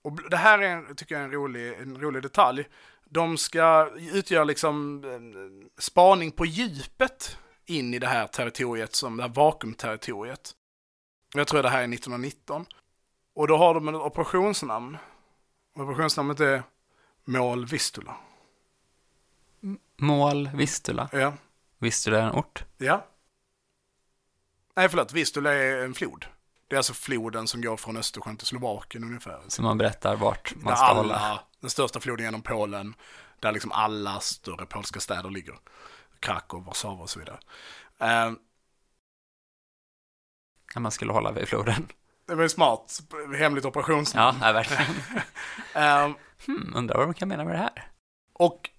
Och 0.03 0.31
det 0.31 0.37
här 0.37 0.59
är, 0.59 0.95
tycker 0.95 1.15
jag 1.15 1.21
är 1.23 1.25
en 1.25 1.33
rolig, 1.33 1.73
en 1.73 2.01
rolig 2.01 2.23
detalj. 2.23 2.65
De 3.05 3.37
ska 3.37 3.91
utgöra 3.97 4.45
liksom 4.45 5.05
eh, 5.05 5.81
spaning 5.83 6.31
på 6.31 6.47
djupet 6.47 7.39
in 7.67 7.95
i 7.95 7.99
det 7.99 8.07
här 8.07 8.27
territoriet, 8.27 8.95
som 8.95 9.17
det 9.17 9.23
här 9.23 9.31
vakuumterritoriet. 9.31 10.53
Jag 11.35 11.47
tror 11.47 11.63
det 11.63 11.69
här 11.69 11.79
är 11.79 11.95
1919. 11.95 12.67
Och 13.35 13.49
då 13.49 13.57
har 13.57 13.75
de 13.75 13.89
ett 13.89 13.95
operationsnamn. 13.95 14.97
Operationsnamnet 15.75 16.41
är 16.41 16.63
Mål 17.25 17.67
Vistula. 17.67 18.17
mål 19.97 20.51
Vistula. 20.55 21.09
Ja. 21.13 21.33
Vistula 21.79 22.19
är 22.19 22.23
en 22.23 22.33
ort. 22.33 22.65
Ja. 22.79 23.07
Nej, 24.77 24.89
förlåt. 24.89 25.13
Vistula 25.13 25.53
är 25.55 25.85
en 25.85 25.95
flod. 25.95 26.27
Det 26.69 26.75
är 26.75 26.79
alltså 26.79 26.95
floden 26.95 27.49
som 27.49 27.61
går 27.63 27.77
från 27.77 27.97
Östersjön 27.97 28.37
till 28.37 28.47
Slovakien 28.47 29.05
ungefär. 29.05 29.41
Så 29.49 29.63
man 29.63 29.79
berättar 29.79 30.17
vart 30.17 30.55
man 30.57 30.77
ska 30.77 30.85
alla, 30.87 31.01
hålla. 31.01 31.41
Den 31.61 31.71
största 31.71 32.01
floden 32.01 32.25
genom 32.25 32.43
Polen. 32.43 32.95
Där 33.41 33.53
liksom 33.53 33.73
alla 33.73 34.21
större 34.21 34.67
polska 34.67 35.01
städer 35.01 35.31
ligger. 35.31 35.55
Krakow, 36.21 36.65
Warszawa 36.65 37.03
och 37.03 37.11
så 37.11 37.19
vidare. 37.19 37.39
Eh, 37.99 38.33
Ja, 40.75 40.81
man 40.81 40.93
skulle 40.93 41.13
hålla 41.13 41.33
vid 41.33 41.49
floden. 41.49 41.89
det 42.27 42.35
var 42.35 42.43
ju 42.43 42.49
smart. 42.49 42.99
Hemligt 43.39 43.65
Ja, 43.65 43.69
operationsnamn. 43.71 44.39
ja 44.43 44.53
verkligen. 44.53 44.87
Eh, 45.75 46.11
Hmm, 46.47 46.73
undrar 46.77 46.97
vad 46.97 47.07
de 47.07 47.15
kan 47.15 47.29
mena 47.29 47.45
med 47.45 47.55
det 47.55 47.59
här. 47.59 47.89
och 48.33 48.71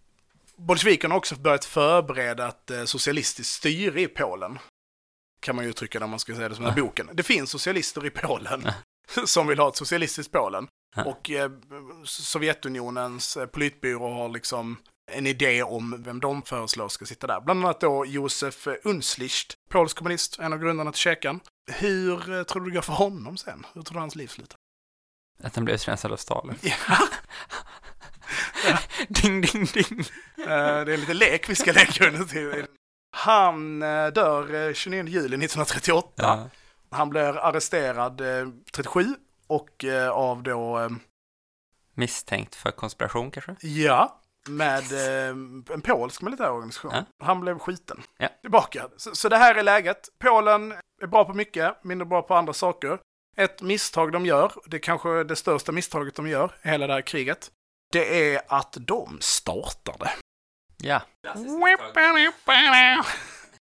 bolsjevikerna 0.55 1.13
har 1.13 1.17
också 1.17 1.35
börjat 1.35 1.65
förbereda 1.65 2.47
ett 2.47 2.71
eh, 2.71 2.83
socialistiskt 2.85 3.53
styre 3.53 4.01
i 4.01 4.07
Polen. 4.07 4.59
Kan 5.39 5.55
man 5.55 5.65
ju 5.65 5.69
uttrycka 5.69 5.99
när 5.99 6.07
man 6.07 6.19
ska 6.19 6.35
säga 6.35 6.49
det 6.49 6.55
som 6.55 6.63
den 6.65 6.73
här 6.73 6.81
boken. 6.81 7.09
Det 7.13 7.23
finns 7.23 7.49
socialister 7.49 8.05
i 8.05 8.09
Polen 8.09 8.67
som 9.25 9.47
vill 9.47 9.59
ha 9.59 9.69
ett 9.69 9.75
socialistiskt 9.75 10.33
Polen. 10.33 10.67
Och 11.05 11.31
eh, 11.31 11.51
Sovjetunionens 12.03 13.37
eh, 13.37 13.45
politbyrå 13.45 14.13
har 14.13 14.29
liksom 14.29 14.77
en 15.11 15.27
idé 15.27 15.63
om 15.63 16.03
vem 16.03 16.19
de 16.19 16.41
föreslår 16.41 16.87
ska 16.87 17.05
sitta 17.05 17.27
där. 17.27 17.41
Bland 17.41 17.65
annat 17.65 17.81
då 17.81 18.05
Josef 18.05 18.67
Unslicht, 18.83 19.53
polsk 19.69 19.97
kommunist, 19.97 20.39
en 20.39 20.53
av 20.53 20.59
grundarna 20.59 20.91
till 20.91 20.99
Tjeckien. 20.99 21.39
Hur 21.71 22.33
eh, 22.37 22.43
tror 22.43 22.61
du 22.61 22.69
det 22.69 22.75
går 22.75 22.81
för 22.81 22.93
honom 22.93 23.37
sen? 23.37 23.65
Hur 23.73 23.81
tror 23.81 23.93
du 23.93 23.99
hans 23.99 24.15
liv 24.15 24.27
slutar? 24.27 24.57
Att 25.43 25.53
den 25.53 25.65
blev 25.65 25.75
utrensad 25.75 26.11
av 26.11 26.17
Stalin. 26.17 26.55
Ja, 26.61 26.97
ding, 29.07 29.41
ding, 29.41 29.65
ding. 29.65 29.99
eh, 30.37 30.45
det 30.85 30.93
är 30.93 30.97
lite 30.97 31.13
lek 31.13 31.49
vi 31.49 31.55
ska 31.55 31.71
leka 31.71 32.07
under 32.07 32.23
tiden. 32.25 32.67
Han 33.17 33.81
eh, 33.81 34.07
dör 34.07 34.67
eh, 34.67 34.73
29 34.73 35.03
juli 35.07 35.45
1938. 35.45 36.11
Ja. 36.15 36.49
Han 36.89 37.09
blir 37.09 37.37
arresterad 37.37 38.21
eh, 38.21 38.47
37 38.71 39.05
och 39.47 39.85
eh, 39.85 40.09
av 40.09 40.43
då, 40.43 40.79
eh, 40.79 40.89
Misstänkt 41.93 42.55
för 42.55 42.71
konspiration 42.71 43.31
kanske? 43.31 43.55
ja, 43.61 44.21
med 44.49 44.93
eh, 44.93 45.29
en 45.73 45.81
polsk 45.83 46.21
militärorganisation. 46.21 46.91
Ja. 46.93 47.03
Han 47.25 47.39
blev 47.39 47.59
skjuten. 47.59 48.01
Ja. 48.17 48.27
Tillbaka. 48.41 48.89
Så, 48.97 49.15
så 49.15 49.29
det 49.29 49.37
här 49.37 49.55
är 49.55 49.63
läget. 49.63 50.09
Polen 50.19 50.73
är 51.01 51.07
bra 51.07 51.25
på 51.25 51.33
mycket, 51.33 51.83
mindre 51.83 52.05
bra 52.05 52.21
på 52.21 52.35
andra 52.35 52.53
saker. 52.53 52.99
Ett 53.37 53.61
misstag 53.61 54.11
de 54.11 54.25
gör, 54.25 54.51
det 54.65 54.77
är 54.77 54.81
kanske 54.81 55.23
det 55.23 55.35
största 55.35 55.71
misstaget 55.71 56.15
de 56.15 56.27
gör 56.27 56.55
i 56.63 56.69
hela 56.69 56.87
det 56.87 56.93
här 56.93 57.01
kriget, 57.01 57.51
det 57.91 58.33
är 58.33 58.41
att 58.47 58.77
de 58.79 59.17
startar 59.21 59.95
det. 59.99 60.11
Ja. 60.77 61.01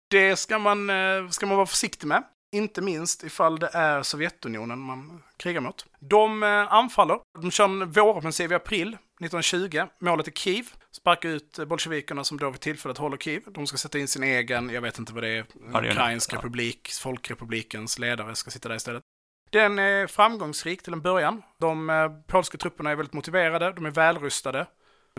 Det 0.09 0.35
ska 0.35 0.59
man, 0.59 0.89
eh, 0.89 1.29
ska 1.29 1.45
man 1.45 1.55
vara 1.57 1.65
försiktig 1.65 2.07
med. 2.07 2.23
Inte 2.55 2.81
minst 2.81 3.23
ifall 3.23 3.59
det 3.59 3.69
är 3.73 4.03
Sovjetunionen 4.03 4.79
man 4.79 5.23
krigar 5.37 5.61
mot. 5.61 5.85
De 5.99 6.43
eh, 6.43 6.73
anfaller. 6.73 7.19
De 7.41 7.51
kör 7.51 7.65
en 7.65 7.91
våroffensiv 7.91 8.51
i 8.51 8.55
april 8.55 8.87
1920. 8.87 9.81
Målet 10.01 10.27
är 10.27 10.31
Kiev. 10.31 10.65
Sparkar 10.91 11.29
ut 11.29 11.59
eh, 11.59 11.65
bolsjevikerna 11.65 12.23
som 12.23 12.37
då 12.37 12.49
vid 12.49 12.59
tillfället 12.61 12.97
håller 12.97 13.17
Kiev. 13.17 13.41
De 13.47 13.67
ska 13.67 13.77
sätta 13.77 13.99
in 13.99 14.07
sin 14.07 14.23
egen, 14.23 14.69
jag 14.69 14.81
vet 14.81 14.99
inte 14.99 15.13
vad 15.13 15.23
det 15.23 15.29
är, 15.29 15.45
Ja, 15.73 15.81
det 15.81 15.87
är 15.87 15.91
en- 15.91 15.91
Ukrainsk 15.97 16.33
ja. 16.33 16.37
republik, 16.37 16.91
Folkrepublikens 17.01 17.99
ledare 17.99 18.35
ska 18.35 18.51
sitta 18.51 18.69
där 18.69 18.75
istället. 18.75 19.03
Den 19.51 19.79
är 19.79 20.07
framgångsrik 20.07 20.83
till 20.83 20.93
en 20.93 21.01
början. 21.01 21.41
De 21.59 22.23
polska 22.27 22.57
trupperna 22.57 22.91
är 22.91 22.95
väldigt 22.95 23.13
motiverade, 23.13 23.73
de 23.73 23.85
är 23.85 23.91
välrustade 23.91 24.67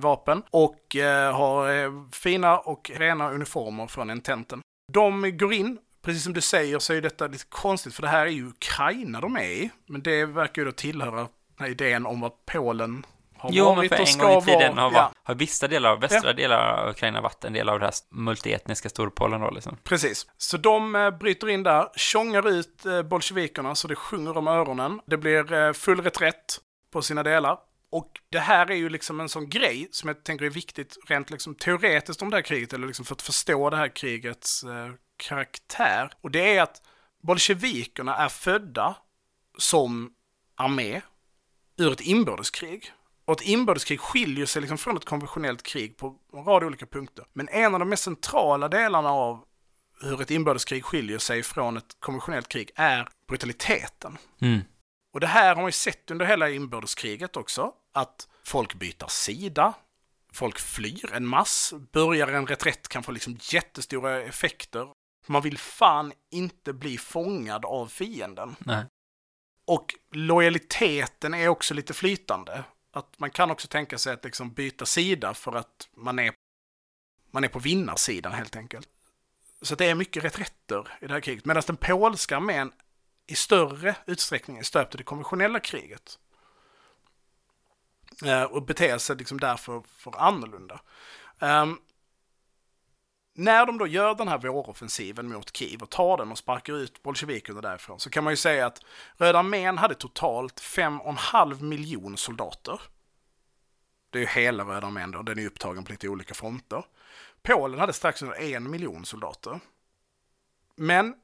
vapen 0.01 0.43
och 0.51 0.97
eh, 0.97 1.37
har 1.37 1.85
eh, 1.85 1.91
fina 2.13 2.59
och 2.59 2.91
rena 2.95 3.31
uniformer 3.31 3.87
från 3.87 4.11
Ententen. 4.11 4.61
De 4.93 5.37
går 5.37 5.53
in, 5.53 5.79
precis 6.03 6.25
som 6.25 6.33
du 6.33 6.41
säger 6.41 6.79
så 6.79 6.93
är 6.93 7.03
detta 7.03 7.27
lite 7.27 7.45
konstigt 7.49 7.95
för 7.95 8.03
det 8.03 8.09
här 8.09 8.27
är 8.27 8.31
ju 8.31 8.49
Ukraina 8.49 9.21
de 9.21 9.37
är 9.37 9.43
i. 9.43 9.71
Men 9.87 10.03
det 10.03 10.27
verkar 10.27 10.63
ju 10.63 10.67
då 10.67 10.73
tillhöra 10.73 11.29
idén 11.69 12.07
om 12.07 12.21
vad 12.21 12.33
Polen 12.47 13.07
har 13.39 13.51
Jo, 13.53 13.75
men 13.75 13.89
för 13.89 13.95
och 13.97 14.01
en 14.01 14.07
ska 14.07 14.27
gång 14.27 14.43
i 14.43 14.45
tiden 14.45 14.77
vara. 14.77 14.85
har, 14.85 14.93
Ja, 14.93 15.13
har 15.23 15.35
vissa 15.35 15.69
delar 15.69 15.91
av 15.91 16.01
västra 16.01 16.33
delar 16.33 16.79
av 16.79 16.91
Ukraina 16.91 17.21
varit 17.21 17.45
en 17.45 17.53
del 17.53 17.69
av 17.69 17.79
det 17.79 17.87
här 17.87 17.95
multietniska 18.11 18.89
Storpolen 18.89 19.41
då 19.41 19.51
liksom. 19.51 19.77
precis. 19.85 20.27
Så 20.37 20.57
de 20.57 20.95
eh, 20.95 21.11
bryter 21.11 21.49
in 21.49 21.63
där, 21.63 21.89
tjongar 21.97 22.49
ut 22.49 22.87
eh, 22.87 23.03
bolsjevikerna 23.03 23.75
så 23.75 23.89
det 23.89 23.95
sjunger 23.97 24.37
om 24.37 24.49
öronen. 24.49 25.01
Det 25.07 25.17
blir 25.17 25.53
eh, 25.53 25.73
full 25.73 26.03
reträtt 26.03 26.59
på 26.93 27.03
sina 27.03 27.23
delar. 27.23 27.59
Och 27.95 28.21
det 28.31 28.39
här 28.39 28.71
är 28.71 28.75
ju 28.75 28.89
liksom 28.89 29.21
en 29.21 29.29
sån 29.29 29.49
grej 29.49 29.89
som 29.91 30.09
jag 30.09 30.25
tänker 30.25 30.45
är 30.45 30.51
viktigt 30.51 30.97
rent 31.07 31.31
liksom 31.31 31.55
teoretiskt 31.55 32.23
om 32.23 32.31
det 32.31 32.37
här 32.37 32.43
kriget, 32.43 32.73
eller 32.73 32.87
liksom 32.87 33.05
för 33.05 33.15
att 33.15 33.23
förstå 33.23 33.71
det 33.71 33.77
här 33.77 33.97
krigets 33.97 34.65
eh, 34.65 34.93
karaktär. 35.17 36.13
Och 36.21 36.31
det 36.31 36.57
är 36.57 36.63
att 36.63 36.83
bolsjevikerna 37.23 38.17
är 38.17 38.29
födda 38.29 38.97
som 39.59 40.13
armé 40.57 41.01
ur 41.77 41.93
ett 41.93 42.01
inbördeskrig. 42.01 42.93
Och 43.25 43.41
ett 43.41 43.47
inbördeskrig 43.47 44.01
skiljer 44.01 44.47
sig 44.47 44.63
liksom 44.63 44.79
från 44.79 44.97
ett 44.97 45.05
konventionellt 45.05 45.63
krig 45.63 45.97
på 45.97 46.19
en 46.33 46.45
rad 46.45 46.65
olika 46.65 46.87
punkter. 46.87 47.25
Men 47.33 47.49
en 47.49 47.75
av 47.75 47.81
de 47.81 47.89
mest 47.89 48.05
centrala 48.05 48.69
delarna 48.69 49.11
av 49.11 49.45
hur 50.01 50.23
ett 50.23 50.31
inbördeskrig 50.31 50.85
skiljer 50.85 51.19
sig 51.19 51.43
från 51.43 51.77
ett 51.77 51.97
konventionellt 51.99 52.49
krig 52.49 52.71
är 52.75 53.09
brutaliteten. 53.29 54.19
Mm. 54.41 54.61
Och 55.13 55.21
det 55.21 55.27
här 55.27 55.49
har 55.49 55.63
man 55.63 55.69
ju 55.69 55.73
sett 55.73 56.11
under 56.11 56.27
hela 56.27 56.51
inbördeskriget 56.51 57.37
också, 57.37 57.73
att 57.95 58.29
folk 58.43 58.75
byter 58.75 59.09
sida, 59.09 59.75
folk 60.33 60.59
flyr 60.59 61.13
en 61.13 61.27
mass, 61.27 61.75
börjar 61.93 62.29
en 62.29 62.47
reträtt 62.47 62.89
kan 62.89 63.03
få 63.03 63.13
liksom 63.13 63.39
jättestora 63.41 64.23
effekter. 64.23 64.89
Man 65.27 65.43
vill 65.43 65.59
fan 65.59 66.13
inte 66.31 66.73
bli 66.73 66.99
fångad 66.99 67.65
av 67.65 67.87
fienden. 67.87 68.57
Nej. 68.59 68.85
Och 69.67 69.95
lojaliteten 70.11 71.35
är 71.35 71.49
också 71.49 71.75
lite 71.75 71.95
flytande. 71.95 72.65
Att 72.93 73.19
man 73.19 73.31
kan 73.31 73.51
också 73.51 73.69
tänka 73.69 73.99
sig 73.99 74.13
att 74.13 74.25
liksom 74.25 74.53
byta 74.53 74.87
sida 74.87 75.35
för 75.35 75.53
att 75.53 75.89
man 75.97 76.19
är, 76.19 76.35
man 77.31 77.45
är 77.45 77.49
på 77.49 77.59
vinnarsidan 77.59 78.33
helt 78.33 78.57
enkelt. 78.57 78.89
Så 79.63 79.75
det 79.75 79.87
är 79.87 79.95
mycket 79.95 80.25
reträtter 80.25 80.99
i 81.01 81.07
det 81.07 81.13
här 81.13 81.21
kriget. 81.21 81.45
Medan 81.45 81.63
den 81.67 81.77
polska 81.77 82.37
armén 82.37 82.73
i 83.27 83.35
större 83.35 83.97
utsträckning 84.07 84.59
är 84.59 84.63
stöpt 84.63 84.95
i 84.95 84.99
det 84.99 85.05
konventionella 85.05 85.61
kriget. 85.61 86.19
Eh, 88.23 88.43
och 88.43 88.63
beter 88.63 88.99
sig 88.99 89.17
liksom 89.17 89.41
därför 89.41 89.83
för 89.87 90.19
annorlunda. 90.19 90.81
Um, 91.39 91.81
när 93.37 93.67
de 93.67 93.79
då 93.79 93.87
gör 93.87 94.15
den 94.15 94.29
här 94.29 94.39
våroffensiven 94.39 95.29
mot 95.29 95.57
Kiev 95.57 95.83
och 95.83 95.91
tar 95.91 96.17
den 96.17 96.31
och 96.31 96.39
sparkar 96.39 96.73
ut 96.73 97.03
bolsjevikerna 97.03 97.61
därifrån 97.61 98.01
så 98.01 98.11
kan 98.11 98.25
man 98.25 98.33
ju 98.33 98.37
säga 98.37 98.67
att 98.67 98.81
Röda 99.17 99.39
armén 99.39 99.79
hade 99.79 99.95
totalt 99.95 100.61
5,5 100.61 101.63
miljon 101.63 102.17
soldater. 102.17 102.81
Det 104.11 104.19
är 104.19 104.21
ju 104.21 104.29
hela 104.29 104.65
Röda 104.65 104.87
armén 104.87 105.11
då, 105.11 105.23
den 105.23 105.39
är 105.39 105.47
upptagen 105.47 105.85
på 105.85 105.93
lite 105.93 106.09
olika 106.09 106.35
fronter. 106.35 106.85
Polen 107.43 107.81
hade 107.81 107.93
strax 107.93 108.23
under 108.23 108.41
en 108.41 108.71
miljon 108.71 109.05
soldater. 109.05 109.61
Men 110.77 111.15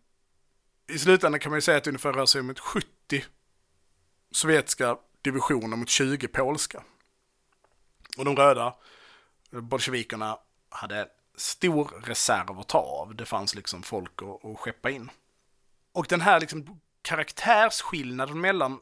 i 0.89 0.99
slutändan 0.99 1.41
kan 1.41 1.51
man 1.51 1.57
ju 1.57 1.63
säga 1.63 1.79
att 1.79 1.85
det 1.85 1.91
ungefär 1.91 2.13
rör 2.13 2.27
sig 2.27 2.41
om 2.41 2.51
ett 2.51 2.59
70 2.59 2.89
sovjetiska 4.31 4.97
divisioner 5.23 5.77
mot 5.77 5.89
20 5.89 6.29
polska. 6.29 6.83
Och 8.19 8.25
de 8.25 8.37
röda 8.37 8.75
bolsjevikerna 9.51 10.39
hade 10.69 11.09
stor 11.37 12.03
reserv 12.05 12.59
att 12.59 12.69
ta 12.69 12.79
av. 12.79 13.15
Det 13.15 13.25
fanns 13.25 13.55
liksom 13.55 13.83
folk 13.83 14.23
att, 14.23 14.45
att 14.45 14.59
skeppa 14.59 14.91
in. 14.91 15.11
Och 15.93 16.07
den 16.09 16.21
här 16.21 16.41
liksom 16.41 16.81
karaktärsskillnaden 17.03 18.41
mellan 18.41 18.81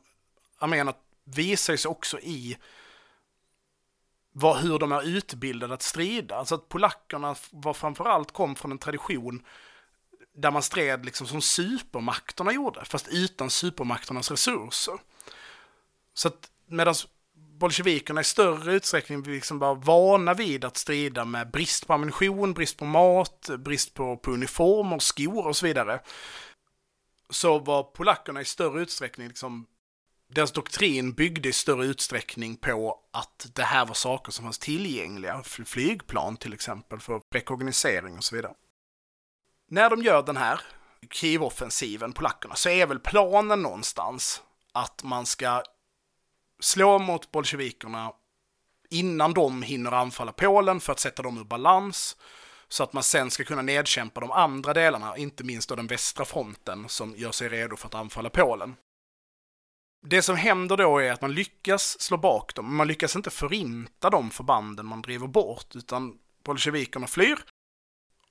arméerna 0.58 0.94
visar 1.24 1.76
sig 1.76 1.88
också 1.88 2.20
i 2.20 2.56
vad, 4.32 4.56
hur 4.56 4.78
de 4.78 4.92
är 4.92 5.02
utbildade 5.02 5.74
att 5.74 5.82
strida. 5.82 6.36
Alltså 6.36 6.54
att 6.54 6.68
polackerna 6.68 7.36
var 7.50 7.74
framförallt 7.74 8.32
kom 8.32 8.56
från 8.56 8.72
en 8.72 8.78
tradition 8.78 9.46
där 10.32 10.50
man 10.50 10.62
stred 10.62 11.04
liksom 11.04 11.26
som 11.26 11.42
supermakterna 11.42 12.52
gjorde, 12.52 12.84
fast 12.84 13.08
utan 13.08 13.50
supermakternas 13.50 14.30
resurser. 14.30 14.98
Så 16.18 16.28
att 16.28 16.50
medan 16.66 16.94
bolsjevikerna 17.34 18.20
i 18.20 18.24
större 18.24 18.72
utsträckning 18.72 19.22
liksom 19.22 19.58
var 19.58 19.74
vana 19.74 20.34
vid 20.34 20.64
att 20.64 20.76
strida 20.76 21.24
med 21.24 21.50
brist 21.50 21.86
på 21.86 21.92
ammunition, 21.92 22.54
brist 22.54 22.76
på 22.76 22.84
mat, 22.84 23.50
brist 23.58 23.94
på, 23.94 24.16
på 24.16 24.30
uniformer, 24.30 24.98
skor 24.98 25.46
och 25.46 25.56
så 25.56 25.66
vidare. 25.66 26.00
Så 27.30 27.58
var 27.58 27.82
polackerna 27.82 28.40
i 28.40 28.44
större 28.44 28.82
utsträckning 28.82 29.28
liksom 29.28 29.66
deras 30.28 30.52
doktrin 30.52 31.12
byggde 31.12 31.48
i 31.48 31.52
större 31.52 31.86
utsträckning 31.86 32.56
på 32.56 33.00
att 33.12 33.50
det 33.54 33.62
här 33.62 33.86
var 33.86 33.94
saker 33.94 34.32
som 34.32 34.44
fanns 34.44 34.58
tillgängliga, 34.58 35.42
flygplan 35.42 36.36
till 36.36 36.52
exempel, 36.52 37.00
för 37.00 37.20
rekognosering 37.30 38.16
och 38.16 38.24
så 38.24 38.36
vidare. 38.36 38.54
När 39.70 39.90
de 39.90 40.02
gör 40.02 40.22
den 40.22 40.36
här 40.36 40.60
Kiev-offensiven, 41.10 42.12
polackerna, 42.12 42.54
så 42.54 42.68
är 42.68 42.86
väl 42.86 42.98
planen 42.98 43.62
någonstans 43.62 44.42
att 44.72 45.02
man 45.02 45.26
ska 45.26 45.62
slå 46.60 46.98
mot 46.98 47.32
bolsjevikerna 47.32 48.12
innan 48.90 49.34
de 49.34 49.62
hinner 49.62 49.92
anfalla 49.92 50.32
Polen 50.32 50.80
för 50.80 50.92
att 50.92 51.00
sätta 51.00 51.22
dem 51.22 51.38
ur 51.38 51.44
balans. 51.44 52.16
Så 52.68 52.82
att 52.82 52.92
man 52.92 53.02
sen 53.02 53.30
ska 53.30 53.44
kunna 53.44 53.62
nedkämpa 53.62 54.20
de 54.20 54.30
andra 54.30 54.74
delarna, 54.74 55.16
inte 55.16 55.44
minst 55.44 55.68
då 55.68 55.74
den 55.74 55.86
västra 55.86 56.24
fronten 56.24 56.88
som 56.88 57.14
gör 57.16 57.32
sig 57.32 57.48
redo 57.48 57.76
för 57.76 57.86
att 57.86 57.94
anfalla 57.94 58.30
Polen. 58.30 58.76
Det 60.06 60.22
som 60.22 60.36
händer 60.36 60.76
då 60.76 60.98
är 60.98 61.12
att 61.12 61.22
man 61.22 61.34
lyckas 61.34 62.00
slå 62.00 62.16
bak 62.16 62.54
dem, 62.54 62.66
men 62.66 62.74
man 62.74 62.88
lyckas 62.88 63.16
inte 63.16 63.30
förinta 63.30 64.10
de 64.10 64.30
förbanden 64.30 64.86
man 64.86 65.02
driver 65.02 65.26
bort, 65.26 65.76
utan 65.76 66.18
bolsjevikerna 66.44 67.06
flyr, 67.06 67.38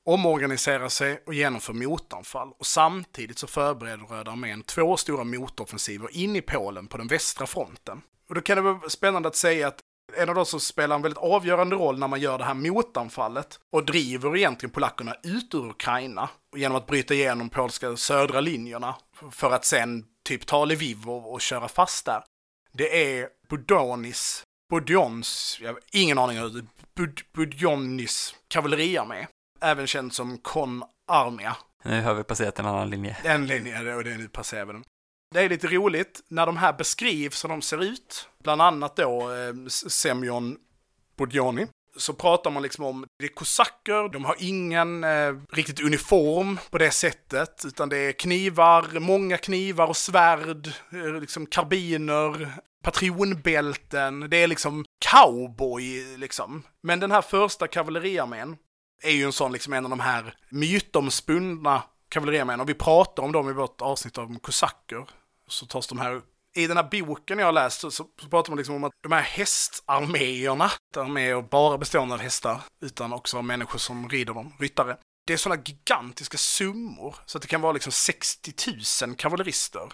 omorganiserar 0.04 0.90
sig 0.90 1.24
och 1.26 1.34
genomför 1.34 1.74
motanfall. 1.74 2.54
Och 2.58 2.66
samtidigt 2.66 3.40
så 3.40 3.48
förbereder 3.48 4.06
Röda 4.06 4.32
armén 4.32 4.64
två 4.64 4.98
stora 4.98 5.24
motoffensiver 5.24 6.18
in 6.18 6.36
i 6.36 6.42
Polen 6.42 6.88
på 6.88 6.98
den 6.98 7.08
västra 7.08 7.48
fronten. 7.48 8.02
Och 8.30 8.36
då 8.36 8.42
kan 8.42 8.56
det 8.56 8.62
vara 8.62 8.90
spännande 8.90 9.28
att 9.28 9.36
säga 9.36 9.68
att 9.68 9.80
en 10.18 10.30
av 10.30 10.36
de 10.36 10.46
som 10.46 10.60
spelar 10.60 10.96
en 10.96 11.02
väldigt 11.02 11.18
avgörande 11.18 11.76
roll 11.76 12.00
när 12.00 12.08
man 12.08 12.20
gör 12.20 12.38
det 12.38 12.44
här 12.44 12.54
motanfallet 12.54 13.60
och 13.72 13.86
driver 13.86 14.38
egentligen 14.38 14.72
polackerna 14.72 15.16
ut 15.24 15.54
ur 15.54 15.70
Ukraina 15.70 16.30
genom 16.56 16.78
att 16.78 16.88
bryta 16.88 17.14
igenom 17.14 17.50
polska 17.50 17.98
södra 17.98 18.42
linjerna 18.42 18.96
för 19.32 19.52
att 19.52 19.66
sen 19.66 20.06
typ 20.26 20.46
ta 20.46 20.66
Lviv 20.66 21.10
och, 21.10 21.34
och 21.34 21.42
köra 21.42 21.68
fast 21.68 22.06
där. 22.06 22.24
Det 22.72 23.18
är 23.18 23.30
Budonis, 23.50 24.44
Budjons, 24.70 25.58
jag 25.62 25.74
har 25.74 25.80
ingen 25.92 26.18
aning 26.18 26.38
hur 26.38 26.50
det 26.50 26.66
Bud, 26.96 27.22
Budjonis 27.34 28.36
kavalleriarmé, 28.48 29.28
även 29.62 29.88
känd 29.88 30.14
som 30.14 30.38
Kon 30.38 30.84
Armia. 31.08 31.58
Nu 31.84 32.02
har 32.02 32.14
vi 32.14 32.24
passerat 32.24 32.60
en 32.60 32.66
annan 32.66 32.90
linje. 32.90 33.18
En 33.24 33.48
linje, 33.48 33.96
och 33.96 34.04
det 34.04 34.12
är 34.12 34.18
nu 34.18 34.28
passerar 34.28 34.66
vi 34.66 34.74
den. 34.74 34.84
Det 35.34 35.42
är 35.42 35.50
lite 35.50 35.68
roligt 35.68 36.22
när 36.28 36.46
de 36.46 36.58
här 36.58 36.74
beskrivs 36.74 37.40
som 37.40 37.50
de 37.50 37.62
ser 37.62 37.84
ut, 37.84 38.30
bland 38.44 38.62
annat 38.62 38.96
då 38.96 39.22
eh, 39.22 39.68
Semyon 39.68 40.58
Budjoni, 41.18 41.68
så 41.98 42.14
pratar 42.14 42.52
man 42.52 42.64
liksom 42.64 42.86
om 42.86 43.06
det 43.20 43.26
är 43.26 43.30
kosacker, 43.30 44.10
de 44.10 44.26
har 44.26 44.36
ingen 44.40 45.04
eh, 45.04 45.34
riktigt 45.52 45.82
uniform 45.82 46.60
på 46.70 46.78
det 46.78 46.92
sättet, 46.92 47.64
utan 47.66 47.90
det 47.90 47.98
är 47.98 48.12
knivar, 48.12 49.00
många 49.00 49.38
knivar 49.38 49.88
och 49.88 49.98
svärd, 49.98 50.68
eh, 50.92 51.22
liksom 51.22 51.46
karbiner, 51.46 52.52
patronbälten, 52.84 54.30
det 54.30 54.38
är 54.38 54.48
liksom 54.48 54.86
cowboy 55.12 56.18
liksom. 56.18 56.64
Men 56.84 57.00
den 57.00 57.12
här 57.12 57.22
första 57.22 57.68
kavalleriarmén 57.68 58.58
är 59.04 59.12
ju 59.12 59.24
en 59.24 59.34
sån 59.34 59.52
liksom 59.52 59.74
en 59.74 59.86
av 59.86 59.90
de 59.90 60.00
här 60.00 60.36
mytomspunna 60.50 61.84
kavalleriarmén 62.10 62.62
och 62.62 62.70
vi 62.70 62.74
pratar 62.74 63.24
om 63.24 63.32
dem 63.32 63.50
i 63.50 63.54
vårt 63.54 63.82
avsnitt 63.82 64.18
om 64.18 64.40
kosacker. 64.40 65.06
Så 65.48 65.66
tas 65.66 65.88
de 65.88 66.00
här 66.00 66.14
upp. 66.16 66.26
i 66.56 66.68
den 66.68 66.78
här 66.78 66.88
boken 66.92 67.40
jag 67.40 67.46
har 67.46 67.54
läst 67.54 67.80
så, 67.82 67.92
så 67.92 68.04
pratar 68.04 68.52
man 68.52 68.58
liksom 68.58 68.76
om 68.76 68.84
att 68.84 68.94
de 69.04 69.12
här 69.12 69.22
hästarméerna, 69.22 70.72
de 70.94 71.18
är 71.18 71.42
bara 71.42 71.78
bestående 71.78 72.14
av 72.14 72.22
hästar, 72.22 72.62
utan 72.82 73.14
också 73.14 73.38
av 73.38 73.44
människor 73.44 73.80
som 73.80 74.10
rider 74.10 74.34
dem, 74.34 74.54
ryttare. 74.60 74.98
Det 75.28 75.34
är 75.34 75.38
sådana 75.38 75.62
gigantiska 75.66 76.38
summor, 76.38 77.16
så 77.26 77.38
att 77.38 77.42
det 77.42 77.48
kan 77.48 77.62
vara 77.62 77.72
liksom 77.74 77.92
60 77.92 78.54
000 79.06 79.16
kavallerister 79.16 79.92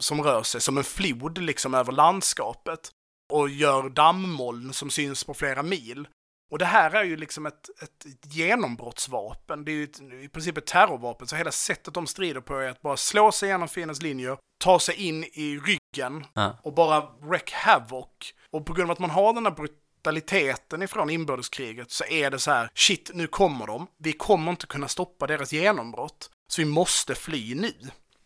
som 0.00 0.22
rör 0.22 0.42
sig 0.42 0.60
som 0.60 0.78
en 0.78 0.84
flod 0.84 1.38
liksom 1.38 1.74
över 1.74 1.92
landskapet 1.92 2.90
och 3.32 3.48
gör 3.48 3.88
dammoln 3.88 4.72
som 4.72 4.90
syns 4.90 5.24
på 5.24 5.34
flera 5.34 5.62
mil. 5.62 6.08
Och 6.50 6.58
det 6.58 6.64
här 6.64 6.90
är 6.90 7.04
ju 7.04 7.16
liksom 7.16 7.46
ett, 7.46 7.82
ett 7.82 8.34
genombrottsvapen. 8.34 9.64
Det 9.64 9.70
är 9.72 9.74
ju 9.74 9.84
ett, 9.84 10.00
i 10.00 10.28
princip 10.28 10.58
ett 10.58 10.66
terrorvapen, 10.66 11.26
så 11.26 11.36
hela 11.36 11.52
sättet 11.52 11.94
de 11.94 12.06
strider 12.06 12.40
på 12.40 12.54
är 12.56 12.68
att 12.68 12.82
bara 12.82 12.96
slå 12.96 13.32
sig 13.32 13.48
igenom 13.48 13.68
fiendens 13.68 14.02
linjer, 14.02 14.38
ta 14.64 14.80
sig 14.80 14.94
in 14.94 15.24
i 15.24 15.58
ryggen 15.58 16.26
Ja. 16.34 16.58
och 16.62 16.74
bara 16.74 17.00
wreck 17.20 17.52
havoc. 17.52 18.06
Och 18.50 18.66
på 18.66 18.72
grund 18.72 18.90
av 18.90 18.92
att 18.92 18.98
man 18.98 19.10
har 19.10 19.32
den 19.32 19.46
här 19.46 19.52
brutaliteten 19.52 20.82
ifrån 20.82 21.10
inbördeskriget 21.10 21.90
så 21.90 22.04
är 22.04 22.30
det 22.30 22.38
så 22.38 22.50
här, 22.50 22.70
shit, 22.74 23.10
nu 23.14 23.26
kommer 23.26 23.66
de. 23.66 23.86
Vi 23.98 24.12
kommer 24.12 24.50
inte 24.50 24.66
kunna 24.66 24.88
stoppa 24.88 25.26
deras 25.26 25.52
genombrott. 25.52 26.30
Så 26.52 26.62
vi 26.62 26.68
måste 26.68 27.14
fly 27.14 27.54
nu. 27.54 27.74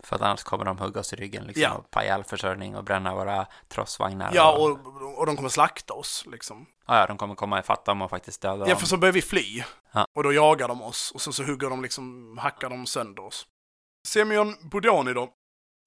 För 0.04 0.16
att 0.16 0.22
annars 0.22 0.42
kommer 0.42 0.64
de 0.64 0.78
hugga 0.78 1.00
oss 1.00 1.12
i 1.12 1.16
ryggen 1.16 1.44
liksom, 1.44 1.62
Ja. 1.62 1.70
och 1.72 1.90
paja 1.90 2.14
all 2.14 2.24
försörjning 2.24 2.76
och 2.76 2.84
bränna 2.84 3.14
våra 3.14 3.46
trossvagnar. 3.68 4.30
Ja, 4.34 4.52
och, 4.56 5.18
och 5.18 5.26
de 5.26 5.36
kommer 5.36 5.48
slakta 5.48 5.94
oss 5.94 6.24
liksom. 6.32 6.66
Ja, 6.86 6.98
ja, 6.98 7.06
de 7.06 7.16
kommer 7.18 7.34
komma 7.34 7.58
ifatt 7.60 7.84
dem 7.84 8.02
och 8.02 8.10
faktiskt 8.10 8.40
döda 8.40 8.64
Ja, 8.64 8.66
dem. 8.70 8.80
för 8.80 8.86
så 8.86 8.96
börjar 8.96 9.12
vi 9.12 9.22
fly. 9.22 9.62
Ja. 9.92 10.06
Och 10.14 10.22
då 10.22 10.32
jagar 10.32 10.68
de 10.68 10.82
oss 10.82 11.10
och 11.14 11.20
sen 11.20 11.32
så 11.32 11.44
hugger 11.44 11.70
de 11.70 11.82
liksom, 11.82 12.38
hackar 12.38 12.70
de 12.70 12.86
sönder 12.86 13.24
oss. 13.24 13.46
Semyon 14.08 14.56
Budoni 14.70 15.12
då, 15.12 15.28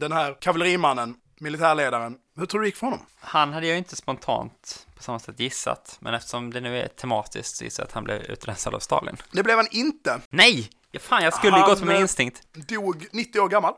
den 0.02 0.12
här 0.12 0.38
kavallerimannen, 0.42 1.16
militärledaren, 1.40 2.18
hur 2.36 2.46
tror 2.46 2.60
du 2.62 2.66
det 2.66 2.68
gick 2.68 2.76
för 2.76 2.88
honom? 2.88 3.06
Han 3.20 3.54
hade 3.54 3.68
jag 3.68 3.78
inte 3.78 3.96
spontant 3.96 4.88
på 4.98 5.04
samma 5.04 5.20
sätt 5.20 5.40
gissat, 5.40 5.98
men 6.00 6.14
eftersom 6.14 6.54
det 6.54 6.62
nu 6.62 6.80
är 6.82 6.88
tematiskt 6.88 7.56
så 7.56 7.64
gissar 7.64 7.84
jag 7.84 7.88
att 7.88 7.94
han 7.94 8.04
blev 8.04 8.22
utrensad 8.22 8.76
av 8.76 8.80
Stalin. 8.80 9.18
Det 9.32 9.44
blev 9.44 9.58
han 9.58 9.68
inte. 9.72 10.22
Nej! 10.30 10.70
Ja, 10.92 11.00
fan, 11.00 11.24
jag 11.24 11.34
skulle 11.34 11.58
ju 11.58 11.64
gått 11.66 11.80
på 11.80 11.86
min 11.86 11.96
eh, 11.96 12.02
instinkt. 12.02 12.54
Dog 12.54 13.08
90 13.12 13.40
år 13.40 13.50
gammal, 13.50 13.74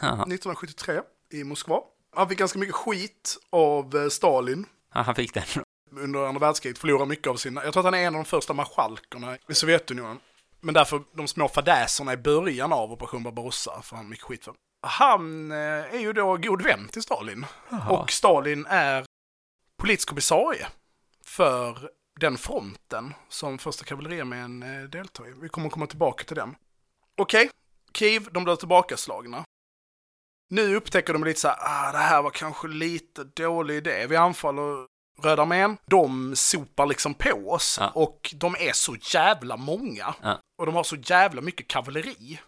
Jaha. 0.00 0.12
1973, 0.12 1.00
i 1.30 1.44
Moskva. 1.44 1.80
Han 2.16 2.28
fick 2.28 2.38
ganska 2.38 2.58
mycket 2.58 2.74
skit 2.74 3.36
av 3.50 3.96
eh, 3.96 4.08
Stalin 4.08 4.66
Ja, 4.94 5.00
han 5.00 5.14
fick 5.14 5.34
den. 5.34 5.44
under 5.90 6.26
andra 6.26 6.40
världskriget, 6.40 6.78
förlorade 6.78 7.06
mycket 7.08 7.26
av 7.26 7.36
sina... 7.36 7.64
Jag 7.64 7.72
tror 7.72 7.80
att 7.80 7.84
han 7.84 7.94
är 7.94 8.06
en 8.06 8.14
av 8.14 8.18
de 8.18 8.24
första 8.24 8.52
marskalkerna 8.52 9.38
i 9.48 9.54
Sovjetunionen. 9.54 10.18
Men 10.60 10.74
därför 10.74 11.02
de 11.12 11.28
små 11.28 11.48
fadäserna 11.48 12.12
i 12.12 12.16
början 12.16 12.72
av 12.72 12.92
Operation 12.92 13.22
Barbarossa 13.22 13.82
får 13.82 13.96
han 13.96 14.08
mycket 14.08 14.24
skit 14.24 14.44
för. 14.44 14.54
Han 14.86 15.52
eh, 15.52 15.58
är 15.94 15.98
ju 15.98 16.12
då 16.12 16.36
god 16.36 16.62
vän 16.62 16.88
till 16.88 17.02
Stalin. 17.02 17.46
Och 17.90 18.10
Stalin 18.10 18.66
är 18.68 19.04
politisk 19.82 20.08
kommissarie 20.08 20.66
för 21.26 21.90
den 22.20 22.38
fronten 22.38 23.14
som 23.28 23.58
första 23.58 23.84
kavalleriarmén 23.84 24.62
eh, 24.62 24.82
deltar 24.88 25.28
i. 25.28 25.34
Vi 25.40 25.48
kommer 25.48 25.70
komma 25.70 25.86
tillbaka 25.86 26.24
till 26.24 26.36
den. 26.36 26.56
Okej, 27.16 27.50
Kiev, 27.94 28.28
de 28.32 28.44
blir 28.44 28.56
tillbakaslagna. 28.56 29.43
Nu 30.50 30.76
upptäcker 30.76 31.12
de 31.12 31.24
lite 31.24 31.40
så 31.40 31.48
här, 31.48 31.56
ah, 31.60 31.92
det 31.92 31.98
här 31.98 32.22
var 32.22 32.30
kanske 32.30 32.68
lite 32.68 33.24
dålig 33.24 33.76
idé. 33.76 34.06
Vi 34.06 34.16
anfaller 34.16 34.86
Röda 35.22 35.42
armén, 35.42 35.76
de 35.86 36.36
sopar 36.36 36.86
liksom 36.86 37.14
på 37.14 37.50
oss 37.50 37.76
Ja. 37.80 37.90
och 37.94 38.34
de 38.36 38.54
är 38.58 38.72
så 38.72 38.96
jävla 39.00 39.56
många. 39.56 40.14
Ja. 40.22 40.40
Och 40.58 40.66
de 40.66 40.74
har 40.74 40.84
så 40.84 40.96
jävla 40.96 41.40
mycket 41.40 41.68
kavalleri. 41.68 42.40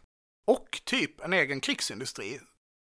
Och 0.46 0.80
typ 0.84 1.20
en 1.20 1.32
egen 1.32 1.60
krigsindustri. 1.60 2.40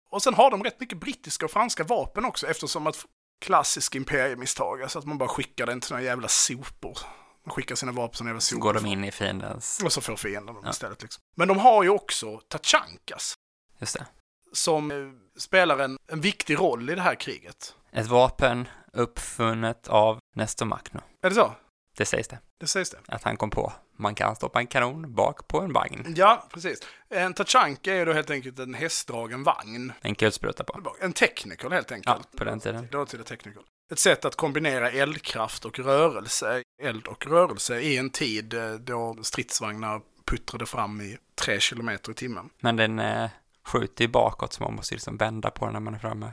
Och 0.10 0.24
sen 0.24 0.34
har 0.34 0.52
de 0.52 0.64
rätt 0.64 0.80
mycket 0.80 0.98
brittiska 1.00 1.46
och 1.46 1.52
franska 1.52 1.84
vapen 1.84 2.26
också 2.26 2.48
eftersom 2.48 2.88
att 2.88 3.06
klassisk 3.46 3.96
imperiemisstag, 3.96 4.82
alltså 4.84 5.00
att 5.00 5.06
man 5.06 5.18
bara 5.18 5.30
skickar 5.30 5.66
den 5.66 5.82
till 5.82 5.92
några 5.92 6.04
jävla 6.04 6.28
sopor. 6.28 6.98
Man 7.46 7.54
skickar 7.56 7.76
sina 7.76 7.92
vapen 7.92 8.16
som 8.18 8.28
jävla 8.28 8.42
Så 8.42 8.48
sopor. 8.56 8.62
går 8.62 8.74
de 8.74 8.86
in 8.86 9.04
i 9.04 9.12
fiendens... 9.12 9.82
Och 9.86 9.94
så 9.94 10.02
får 10.02 10.16
fienden 10.16 10.56
dem 10.56 10.64
Ja. 10.66 10.72
istället. 10.72 11.02
Liksom. 11.02 11.22
Men 11.36 11.48
de 11.48 11.58
har 11.60 11.84
ju 11.84 11.90
också 11.90 12.38
Tachankas 12.38 13.34
Just 13.80 13.94
det. 13.94 14.06
Som 14.54 14.92
eh, 14.92 14.98
spelar 15.40 15.80
en, 15.80 15.98
en 16.08 16.22
viktig 16.22 16.60
roll 16.60 16.90
i 16.90 16.96
det 16.96 17.02
här 17.02 17.16
kriget. 17.16 17.76
Ett 17.92 18.08
vapen 18.08 18.68
uppfunnet 18.94 19.88
av 19.88 20.20
Nestor 20.36 20.66
Magno. 20.66 21.02
Är 21.22 21.30
det 21.30 21.36
så? 21.36 21.54
Det 21.98 22.06
sägs 22.06 22.28
det. 22.28 22.40
Det 22.60 22.68
sägs 22.68 22.90
det. 22.90 22.98
Att 23.08 23.24
han 23.24 23.38
kom 23.38 23.50
på. 23.50 23.74
Man 23.98 24.16
kan 24.16 24.36
stoppa 24.36 24.60
en 24.60 24.68
kanon 24.68 25.14
bak 25.16 25.48
på 25.48 25.62
en 25.62 25.74
vagn. 25.74 26.14
Ja, 26.18 26.48
precis. 26.54 26.80
En 27.10 27.34
Tachanka 27.34 27.94
är 27.94 28.06
då 28.06 28.14
helt 28.14 28.30
enkelt 28.30 28.60
en 28.60 28.74
hästdragen 28.74 29.44
vagn. 29.44 29.94
En 30.02 30.16
kulspruta 30.16 30.64
på. 30.64 30.96
En 31.02 31.14
technical 31.14 31.72
helt 31.72 31.92
Ja, 31.92 31.96
enkelt. 31.96 32.38
på 32.38 32.44
den 32.44 32.60
tiden. 32.60 32.88
Dåtida 32.92 33.24
technical. 33.24 33.64
Ett 33.92 34.00
sätt 34.00 34.26
att 34.26 34.36
kombinera 34.36 34.92
eldkraft 34.92 35.66
och 35.66 35.80
rörelse, 35.80 36.64
eld 36.82 37.08
och 37.08 37.28
rörelse 37.28 37.80
i 37.80 37.98
en 37.98 38.10
tid 38.10 38.54
eh, 38.54 38.72
då 38.74 39.18
stridsvagnar 39.22 40.02
puttrade 40.26 40.66
fram 40.66 41.02
i 41.02 41.18
tre 41.36 41.60
kilometer 41.60 42.12
i 42.12 42.16
timmen. 42.16 42.50
Men 42.60 42.76
den 42.76 43.00
eh, 43.00 43.30
skjuter 43.68 44.06
ju 44.06 44.12
bakåt 44.12 44.54
så 44.54 44.64
man 44.64 44.76
måste 44.76 44.96
liksom 44.96 45.18
vända 45.18 45.52
på 45.52 45.66
den 45.66 45.74
när 45.74 45.80
man 45.80 45.94
är 45.96 46.00
framme. 46.00 46.32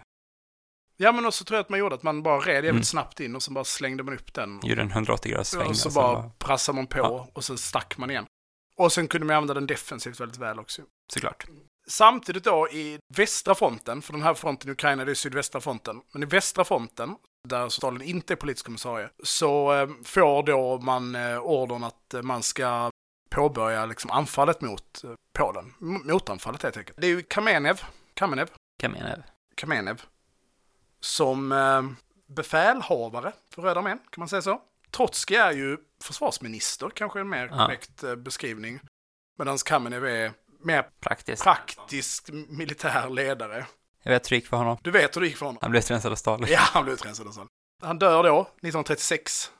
Ja, 0.97 1.13
men 1.13 1.27
också 1.27 1.45
tror 1.45 1.57
jag 1.57 1.63
att 1.65 1.69
man 1.69 1.79
gjorde 1.79 1.95
att 1.95 2.03
man 2.03 2.23
bara 2.23 2.39
red 2.41 2.55
jävligt 2.55 2.71
Mm. 2.71 2.83
snabbt 2.85 3.21
in 3.21 3.37
och 3.37 3.43
så 3.43 3.53
bara 3.53 3.65
slängde 3.65 4.03
man 4.03 4.15
upp 4.15 4.35
den. 4.35 4.61
Gjorde 4.63 4.83
en 4.83 4.91
180 4.91 5.31
graders 5.33 5.47
sväng. 5.47 5.69
och 5.69 5.77
så 5.77 5.91
bara 5.91 6.13
bara... 6.15 6.31
prassade 6.39 6.77
man 6.77 6.87
på 6.87 6.99
Ja. 6.99 7.29
och 7.33 7.45
så 7.45 7.57
stack 7.57 7.99
man 7.99 8.11
igen. 8.11 8.27
Och 8.77 8.93
sen 8.93 9.09
kunde 9.09 9.27
man 9.27 9.37
använda 9.37 9.55
den 9.55 9.67
defensivt 9.67 10.21
väldigt 10.21 10.39
väl 10.39 10.59
också. 10.59 10.83
Såklart. 11.13 11.47
Samtidigt 11.89 12.45
då 12.45 12.69
i 12.69 12.99
västra 13.17 13.55
fronten, 13.55 14.03
för 14.03 14.13
den 14.13 14.23
här 14.23 14.35
fronten 14.35 14.69
i 14.69 14.73
Ukraina 14.73 15.05
det 15.05 15.11
är 15.13 15.15
sydvästra 15.15 15.61
fronten, 15.61 16.01
men 16.13 16.23
i 16.23 16.27
västra 16.27 16.65
fronten, 16.65 17.17
där 17.49 17.69
Stalin 17.69 18.03
inte 18.09 18.35
är 18.35 18.37
politisk 18.37 18.65
kommissarie, 18.67 19.09
så 19.25 19.73
eh, 19.75 19.89
får 20.05 20.43
då 20.43 20.79
man 20.79 21.15
eh, 21.15 21.39
ordern 21.39 21.85
att 21.85 22.15
eh, 22.15 22.23
man 22.23 22.43
ska 22.43 22.91
påbörja 23.31 23.87
liksom 23.87 24.11
anfallet 24.11 24.61
mot 24.61 25.05
eh, 25.05 25.11
Polen. 25.39 25.75
Motanfallet 25.79 26.63
helt 26.63 26.77
enkelt. 26.77 26.99
Det 27.01 27.07
är 27.07 27.11
ju 27.11 27.23
Kamenev, 27.23 27.81
Kamenev, 28.15 28.51
Kamenev. 28.81 29.23
Kamenev 29.55 30.03
som 31.01 31.53
eh, 31.53 31.83
befälhavare 32.35 33.33
för 33.55 33.63
Röda 33.63 33.81
armén, 33.81 33.99
kan 33.99 34.21
man 34.21 34.29
säga 34.29 34.43
så. 34.43 34.61
Trotskij 34.91 35.37
är 35.37 35.53
ju 35.53 35.77
försvarsminister, 36.05 36.91
kanske 36.91 37.21
en 37.21 37.29
mer 37.29 37.49
Ja. 37.53 37.65
korrekt 37.67 38.03
eh, 38.03 38.15
beskrivning. 38.17 38.81
Medan 39.39 39.59
Kamenev 39.59 40.07
är 40.07 40.33
mer 40.63 40.83
Praktiskt. 41.01 41.43
praktisk 41.43 42.31
militär 42.49 43.09
ledare. 43.11 43.67
Jag 44.03 44.13
vet 44.13 44.27
hur 44.27 44.31
det 44.31 44.37
gick 44.37 44.47
för 44.49 44.57
honom. 44.57 44.79
Du 44.83 44.91
vet 44.91 45.17
hur 45.17 45.21
det 45.21 45.27
gick 45.27 45.37
för 45.37 45.47
honom? 45.47 45.59
Han 45.63 45.71
blev 45.71 45.83
rensad 45.83 46.13
av 46.13 46.17
Stalin. 46.17 46.47
Ja, 46.51 46.59
han 46.61 46.85
blev 46.85 46.95
utrensad 46.95 47.27
och 47.27 47.35
så. 47.35 47.47
Han 47.83 47.99
dör 47.99 48.23
då, 48.23 48.41
1936, 48.41 49.53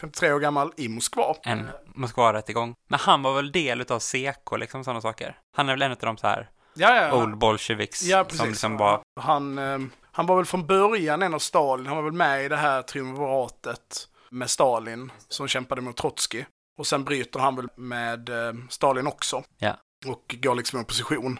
53 0.00 0.32
år 0.32 0.40
gammal, 0.40 0.72
i 0.76 0.88
Moskva. 0.88 1.36
En 1.42 1.68
Moskva-rättegång. 1.94 2.74
Men 2.88 3.00
han 3.00 3.22
var 3.22 3.34
väl 3.34 3.52
del 3.52 3.80
utav 3.80 3.98
SEK 3.98 4.38
liksom 4.58 4.84
sådana 4.84 5.00
saker. 5.00 5.38
Han 5.56 5.68
är 5.68 5.72
väl 5.72 5.82
en 5.82 5.90
av 5.90 5.98
de 5.98 6.16
så 6.16 6.26
här 6.26 6.50
Ja, 6.76 6.96
ja, 6.96 7.22
old 7.22 7.38
bolsjeviks 7.38 8.02
ja 8.02 8.24
som 8.28 8.48
liksom 8.48 8.76
var... 8.76 9.00
han, 9.20 9.58
eh, 9.58 9.78
han 10.12 10.26
var 10.26 10.36
väl 10.36 10.44
från 10.44 10.66
början 10.66 11.22
en 11.22 11.34
av 11.34 11.38
Stalin, 11.38 11.86
han 11.86 11.96
var 11.96 12.04
väl 12.04 12.12
med 12.12 12.44
i 12.44 12.48
det 12.48 12.56
här 12.56 12.82
triumviratet 12.82 14.08
med 14.30 14.50
Stalin 14.50 15.12
som 15.28 15.48
kämpade 15.48 15.80
mot 15.80 15.96
Trotskij. 15.96 16.46
Och 16.78 16.86
sen 16.86 17.04
bryter 17.04 17.40
han 17.40 17.56
väl 17.56 17.68
med 17.76 18.28
eh, 18.28 18.54
Stalin 18.68 19.06
också. 19.06 19.42
Ja. 19.58 19.76
Och 20.06 20.36
går 20.42 20.54
liksom 20.54 20.78
i 20.78 20.82
opposition. 20.82 21.38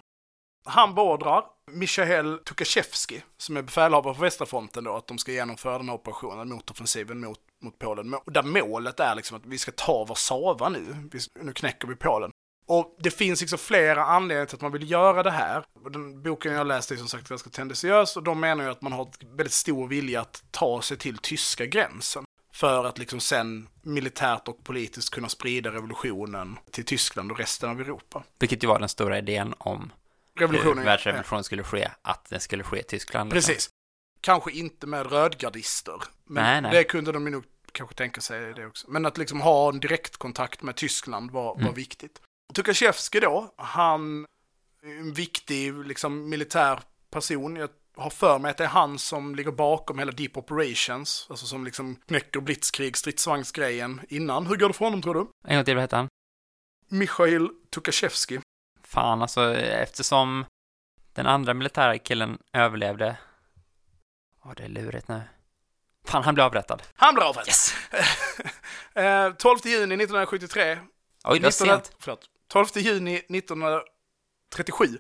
Han 0.67 0.95
beordrar 0.95 1.45
Michael 1.71 2.39
Tukashevski, 2.39 3.23
som 3.37 3.57
är 3.57 3.63
befälhavare 3.63 4.15
på 4.15 4.21
västra 4.21 4.47
fronten 4.47 4.85
då, 4.85 4.97
att 4.97 5.07
de 5.07 5.19
ska 5.19 5.33
genomföra 5.33 5.79
den 5.79 5.89
här 5.89 5.97
operationen, 5.97 6.49
motoffensiven 6.49 7.21
mot, 7.21 7.41
mot 7.65 7.79
Polen. 7.79 8.15
Där 8.27 8.43
målet 8.43 9.01
är 9.01 9.15
liksom 9.15 9.37
att 9.37 9.47
vi 9.47 9.59
ska 9.59 9.73
ta 9.73 10.05
Warszawa 10.05 10.69
nu, 10.69 11.11
nu 11.41 11.53
knäcker 11.53 11.89
vi 11.89 11.97
Polen. 11.97 12.31
Och 12.67 12.97
det 13.01 13.11
finns 13.11 13.41
liksom 13.41 13.59
flera 13.59 14.05
anledningar 14.05 14.47
till 14.47 14.55
att 14.55 14.63
man 14.63 14.73
vill 14.73 14.91
göra 14.91 15.23
det 15.23 15.31
här. 15.31 15.65
Den 15.91 16.23
boken 16.23 16.53
jag 16.53 16.67
läste 16.67 16.95
är 16.95 16.99
som 16.99 17.09
sagt 17.09 17.29
ganska 17.29 17.51
tendentiös 17.51 18.17
och 18.17 18.23
de 18.23 18.41
menar 18.41 18.65
ju 18.65 18.71
att 18.71 18.83
man 18.83 18.93
har 18.93 19.09
väldigt 19.37 19.53
stor 19.53 19.89
vilja 19.89 20.21
att 20.21 20.43
ta 20.51 20.83
sig 20.83 20.97
till 20.97 21.19
tyska 21.19 21.67
gränsen. 21.67 22.25
För 22.53 22.85
att 22.85 22.99
liksom 22.99 23.21
sen 23.21 23.69
militärt 23.83 24.49
och 24.49 24.65
politiskt 24.65 25.11
kunna 25.15 25.29
sprida 25.29 25.71
revolutionen 25.71 26.59
till 26.71 26.85
Tyskland 26.85 27.31
och 27.33 27.39
resten 27.39 27.71
av 27.71 27.81
Europa. 27.81 28.23
Vilket 28.39 28.65
ju 28.65 28.69
var 28.69 28.79
den 28.79 28.89
stora 28.89 29.19
idén 29.19 29.55
om 29.59 29.93
hur 30.35 30.41
Revolutionen, 30.41 30.85
världsrevolutionen 30.85 31.45
skulle 31.45 31.63
ske, 31.63 31.91
att 32.03 32.31
den 32.31 32.41
skulle 32.41 32.63
ske 32.65 32.81
i 32.81 32.83
Tyskland. 32.83 33.33
liksom. 33.33 33.53
Precis. 33.53 33.69
Kanske 34.21 34.53
inte 34.53 34.87
med 34.87 35.13
rödgardister. 35.13 36.03
Men 36.25 36.45
Nej, 36.45 36.61
nej. 36.61 36.73
det 36.73 36.85
kunde 36.85 37.13
de 37.13 37.25
nog 37.25 37.45
kanske 37.75 37.95
tänka 37.95 38.21
sig 38.21 38.55
det 38.55 38.67
också. 38.67 38.91
Men 38.91 39.07
att 39.07 39.19
liksom 39.19 39.41
ha 39.41 39.69
en 39.69 39.81
direktkontakt 39.81 40.63
med 40.63 40.77
Tyskland 40.77 41.31
var, 41.31 41.55
var 41.55 41.61
Mm. 41.61 41.75
viktigt. 41.75 42.21
Tukashevski 42.55 43.21
då, 43.21 43.55
han 43.57 44.27
är 44.83 44.99
en 44.99 45.13
viktig 45.13 45.75
liksom, 45.87 46.29
militär 46.29 46.81
person. 47.11 47.57
Jag 47.57 47.69
har 47.97 48.11
för 48.11 48.39
mig 48.39 48.51
att 48.51 48.57
det 48.57 48.65
är 48.65 48.69
han 48.69 48.99
som 48.99 49.35
ligger 49.35 49.53
bakom 49.53 49.99
hela 49.99 50.13
Deep 50.13 50.37
Operations. 50.37 51.27
Alltså 51.31 51.47
som 51.47 51.65
liksom 51.65 51.97
knäcker 51.97 52.41
blitzkrig, 52.41 52.97
stridsvagnsgrejen 52.97 54.01
innan. 54.09 54.47
Hur 54.47 54.57
går 54.57 54.69
det 54.69 54.75
för 54.75 54.85
honom 54.85 55.03
tror 55.03 55.15
du? 55.15 55.27
En 55.49 55.57
gång 55.57 55.65
till, 55.65 55.75
vad 55.75 55.83
hette 55.83 55.97
han? 55.97 56.09
Michail 56.89 57.49
Tukashevski. 57.71 58.41
Fan, 58.83 59.23
alltså 59.23 59.55
eftersom 59.57 60.45
den 61.13 61.27
andra 61.27 61.55
militära 61.55 61.99
killen 61.99 62.39
överlevde. 62.53 63.17
Åh, 64.45 64.53
det 64.57 64.63
är 64.65 64.69
lurigt 64.69 65.09
nu. 65.09 65.23
Fan, 66.05 66.23
han 66.23 66.35
blev 66.35 66.47
avrättad. 66.47 66.83
Han 66.95 67.15
blir 67.15 67.25
avrättad. 67.25 67.49
Yes! 67.49 67.75
Eh, 68.97 69.33
12 69.33 69.59
juni 69.65 69.95
1973 69.95 70.63
Oj, 70.73 70.79
det 71.23 71.29
var 71.29 71.37
1900 71.37 71.51
sent. 71.85 71.97
Förlåt. 71.99 72.29
12 72.49 72.67
juni 72.75 73.17
1937, 73.17 74.99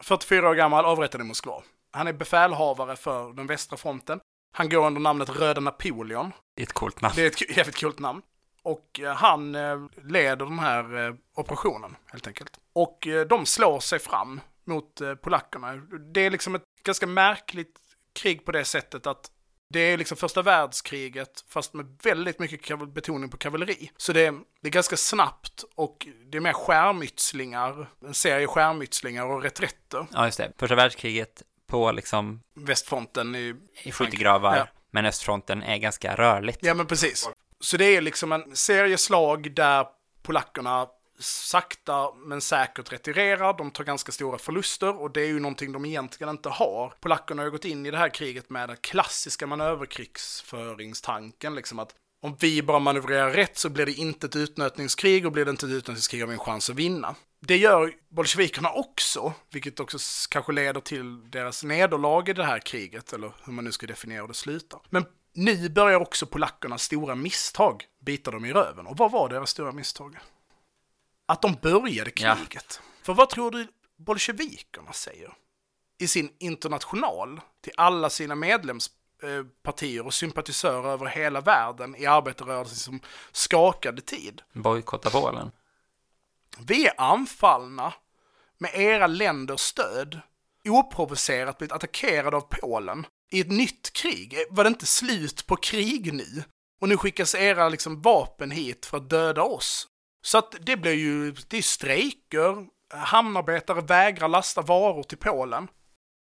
44 0.00 0.48
år 0.48 0.54
gammal, 0.54 0.84
avrättad 0.84 1.20
i 1.20 1.24
Moskva. 1.24 1.62
Han 1.90 2.06
är 2.06 2.12
befälhavare 2.12 2.96
för 2.96 3.32
den 3.32 3.46
västra 3.46 3.76
fronten. 3.76 4.20
Han 4.52 4.68
går 4.68 4.86
under 4.86 5.00
namnet 5.00 5.28
Röda 5.28 5.60
Napoleon. 5.60 6.32
Det 6.56 6.62
är 6.62 6.66
ett 6.66 6.72
coolt 6.72 7.00
namn. 7.00 7.14
Det 7.16 7.22
är 7.22 7.26
ett 7.26 7.56
jävligt 7.56 7.76
kul 7.76 7.92
namn. 7.98 8.22
Och 8.62 9.00
eh, 9.00 9.14
han 9.14 9.54
eh, 9.54 9.86
leder 10.02 10.46
den 10.46 10.58
här 10.58 11.06
eh, 11.06 11.14
operationen, 11.34 11.96
helt 12.06 12.26
enkelt. 12.26 12.58
Och 12.72 13.06
eh, 13.06 13.26
de 13.26 13.46
slår 13.46 13.80
sig 13.80 13.98
fram 13.98 14.40
mot 14.64 15.00
eh, 15.00 15.14
polackerna. 15.14 15.74
Det 16.12 16.20
är 16.20 16.30
liksom 16.30 16.54
ett 16.54 16.62
ganska 16.82 17.06
märkligt 17.06 17.78
krig 18.12 18.44
på 18.44 18.52
det 18.52 18.64
sättet 18.64 19.06
att 19.06 19.30
det 19.70 19.80
är 19.80 19.96
liksom 19.98 20.16
första 20.16 20.42
världskriget, 20.42 21.44
fast 21.48 21.74
med 21.74 21.98
väldigt 22.02 22.38
mycket 22.38 22.88
betoning 22.94 23.30
på 23.30 23.36
kavalleri. 23.36 23.90
Så 23.96 24.12
det 24.12 24.26
är, 24.26 24.32
det 24.60 24.68
är 24.68 24.72
ganska 24.72 24.96
snabbt 24.96 25.64
och 25.74 26.06
det 26.30 26.36
är 26.38 26.40
mer 26.40 26.52
skärmytslingar, 26.52 27.90
en 28.06 28.14
serie 28.14 28.46
skärmytslingar 28.46 29.26
och 29.26 29.42
reträtter. 29.42 30.06
Ja, 30.12 30.24
just 30.26 30.38
det. 30.38 30.52
Första 30.58 30.74
världskriget 30.74 31.42
på 31.66 31.92
liksom 31.92 32.40
Västfronten 32.54 33.34
i... 33.34 33.54
i 33.82 33.92
skyttegravar, 33.92 34.56
Ja. 34.56 34.66
men 34.90 35.06
östfronten 35.06 35.62
är 35.62 35.76
ganska 35.76 36.14
rörligt. 36.16 36.58
Ja, 36.62 36.74
men 36.74 36.86
precis. 36.86 37.28
Så 37.60 37.76
det 37.76 37.84
är 37.84 38.00
liksom 38.00 38.32
en 38.32 38.56
serie 38.56 38.98
slag 38.98 39.54
där 39.54 39.86
polackerna 40.22 40.86
sakta 41.18 42.14
men 42.14 42.40
säkert 42.40 42.92
retirerar. 42.92 43.58
De 43.58 43.70
tar 43.70 43.84
ganska 43.84 44.12
stora 44.12 44.38
förluster 44.38 45.02
och 45.02 45.10
det 45.10 45.20
är 45.20 45.26
ju 45.26 45.40
någonting 45.40 45.72
de 45.72 45.84
egentligen 45.84 46.30
inte 46.30 46.48
har. 46.48 46.94
Polackerna 47.00 47.42
har 47.42 47.46
ju 47.46 47.50
gått 47.50 47.64
in 47.64 47.86
i 47.86 47.90
det 47.90 47.98
här 47.98 48.08
kriget 48.08 48.50
med 48.50 48.68
den 48.68 48.76
klassiska 48.76 49.46
manöverkrigsföringstanken, 49.46 51.54
liksom 51.54 51.78
att 51.78 51.94
om 52.24 52.36
vi 52.40 52.62
bara 52.62 52.78
manövrerar 52.78 53.30
rätt 53.30 53.58
så 53.58 53.68
blir 53.68 53.86
det 53.86 53.92
inte 53.92 54.26
ett 54.26 54.36
utnötningskrig 54.36 55.26
och 55.26 55.32
blir 55.32 55.44
det 55.44 55.50
inte 55.50 55.66
ett 55.66 55.72
utnötningskrig 55.72 56.20
har 56.20 56.26
vi 56.26 56.32
en 56.32 56.38
chans 56.38 56.70
att 56.70 56.76
vinna. 56.76 57.14
Det 57.40 57.56
gör 57.56 57.92
bolsjevikerna 58.08 58.70
också, 58.70 59.32
vilket 59.50 59.80
också 59.80 59.98
kanske 60.30 60.52
leder 60.52 60.80
till 60.80 61.30
deras 61.30 61.64
nederlag 61.64 62.28
i 62.28 62.32
det 62.32 62.44
här 62.44 62.58
kriget, 62.58 63.12
eller 63.12 63.32
hur 63.44 63.52
man 63.52 63.64
nu 63.64 63.72
ska 63.72 63.86
definiera 63.86 64.26
det 64.26 64.34
slutar. 64.34 64.80
Men 64.90 65.04
nu 65.34 65.68
börjar 65.68 66.00
också 66.00 66.26
polackernas 66.26 66.82
stora 66.82 67.14
misstag 67.14 67.84
bita 68.00 68.30
dem 68.30 68.44
i 68.44 68.52
röven. 68.52 68.86
Och 68.86 68.96
vad 68.96 69.10
var 69.10 69.28
deras 69.28 69.50
stora 69.50 69.72
misstag? 69.72 70.18
Att 71.26 71.42
de 71.42 71.54
började 71.62 72.12
Ja. 72.16 72.36
kriget. 72.36 72.80
För 73.02 73.14
vad 73.14 73.30
tror 73.30 73.50
du 73.50 73.68
bolsjevikerna 73.96 74.92
säger? 74.92 75.32
I 75.98 76.08
sin 76.08 76.32
international 76.38 77.40
till 77.60 77.72
alla 77.76 78.10
sina 78.10 78.34
medlemspartier 78.34 80.06
och 80.06 80.14
sympatisörer 80.14 80.88
över 80.92 81.06
hela 81.06 81.40
världen 81.40 81.96
i 81.96 82.06
arbetarrörelsen 82.06 82.76
som 82.76 83.00
skakade 83.32 84.02
tid. 84.02 84.42
Bojkotta 84.52 85.10
Polen. 85.10 85.50
Vi 86.66 86.86
är 86.86 87.00
anfallna 87.00 87.94
med 88.58 88.70
era 88.74 89.06
länders 89.06 89.60
stöd, 89.60 90.20
oprovocerat 90.68 91.58
blivit 91.58 91.72
attackerade 91.72 92.36
av 92.36 92.40
Polen. 92.40 93.06
i 93.30 93.40
ett 93.40 93.50
nytt 93.50 93.92
krig? 93.92 94.36
Var 94.50 94.64
det 94.64 94.68
inte 94.68 94.86
slut 94.86 95.46
på 95.46 95.56
krig 95.56 96.12
nu? 96.14 96.44
Och 96.80 96.88
nu 96.88 96.96
skickas 96.96 97.34
era 97.34 97.68
liksom 97.68 98.00
vapen 98.02 98.50
hit 98.50 98.86
för 98.86 98.96
att 98.96 99.10
döda 99.10 99.42
oss. 99.42 99.88
Så 100.24 100.38
att 100.38 100.54
det 100.60 100.76
blir 100.76 100.92
ju, 100.92 101.32
det 101.48 101.58
är 101.58 101.62
strejker, 101.62 102.66
hamnarbetare 102.88 103.80
vägrar 103.80 104.28
lasta 104.28 104.62
varor 104.62 105.02
till 105.02 105.18
Polen 105.18 105.68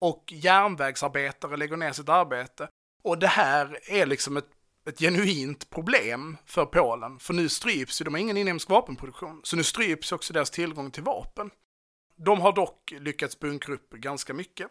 och 0.02 0.24
järnvägsarbetare 0.28 1.58
lägger 1.58 1.78
ner 1.78 1.91
sitt 1.91 2.10
arbete. 2.10 2.68
Och 3.04 3.20
det 3.20 3.28
här 3.28 3.80
är 3.91 4.06
liksom 4.06 4.38
ett, 4.38 4.49
ett 4.86 4.99
genuint 4.99 5.70
problem 5.70 6.38
för 6.45 6.66
Polen, 6.66 7.20
för 7.20 7.34
nu 7.34 7.49
stryps 7.49 8.02
ju, 8.02 8.06
de 8.06 8.14
har 8.14 8.22
ingen 8.22 8.38
inhemsk 8.38 8.70
vapenproduktion, 8.70 9.41
så 9.43 9.56
nu 9.56 9.64
stryps 9.64 10.12
också 10.12 10.34
deras 10.34 10.52
tillgång 10.52 10.91
till 10.91 11.04
vapen. 11.04 11.52
De 12.16 12.41
har 12.41 12.52
dock 12.52 12.93
lyckats 12.99 13.39
bunkra 13.39 13.74
upp 13.74 13.89
ganska 13.89 14.34
mycket. 14.34 14.68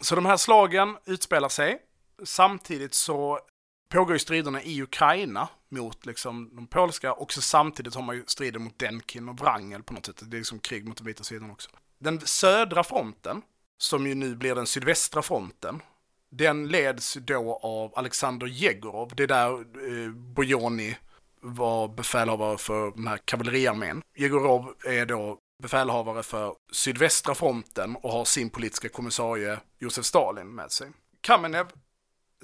Så 0.00 0.14
de 0.14 0.26
här 0.26 0.36
slagen 0.36 0.96
utspelar 1.04 1.48
sig. 1.48 1.82
Samtidigt 2.24 2.94
så 2.94 3.40
pågår 3.88 4.12
ju 4.12 4.18
striderna 4.18 4.62
i 4.62 4.82
Ukraina 4.82 5.48
mot 5.68 6.06
liksom 6.06 6.56
de 6.56 6.66
polska 6.66 7.12
och 7.12 7.32
så 7.32 7.42
samtidigt 7.42 7.94
har 7.94 8.02
man 8.02 8.16
ju 8.16 8.24
strider 8.26 8.58
mot 8.58 8.78
Denkin 8.78 9.28
och 9.28 9.40
Wrangel 9.40 9.82
på 9.82 9.94
något 9.94 10.06
sätt. 10.06 10.22
Det 10.22 10.36
är 10.36 10.38
liksom 10.38 10.58
krig 10.58 10.88
mot 10.88 10.96
den 10.96 11.06
vita 11.06 11.24
sidan 11.24 11.50
också. 11.50 11.70
Den 11.98 12.20
södra 12.20 12.84
fronten, 12.84 13.42
som 13.78 14.06
ju 14.06 14.14
nu 14.14 14.36
blir 14.36 14.54
den 14.54 14.66
sydvästra 14.66 15.22
fronten, 15.22 15.82
den 16.30 16.68
leds 16.68 17.14
då 17.14 17.60
av 17.62 17.98
Alexander 17.98 18.46
Jegorov. 18.46 19.12
Det 19.16 19.22
är 19.22 19.26
där 19.26 19.50
eh, 19.52 20.10
Bojoni 20.10 20.96
var 21.40 21.88
befälhavare 21.88 22.58
för 22.58 22.90
den 22.90 23.06
här 23.06 23.18
kavalleriarmén. 23.24 24.02
Jegorov 24.16 24.74
är 24.86 25.06
då 25.06 25.38
befälhavare 25.62 26.22
för 26.22 26.54
sydvästra 26.72 27.34
fronten 27.34 27.96
och 27.96 28.10
har 28.10 28.24
sin 28.24 28.50
politiska 28.50 28.88
kommissarie 28.88 29.58
Josef 29.78 30.04
Stalin 30.04 30.54
med 30.54 30.72
sig. 30.72 30.90
Kamenev 31.20 31.66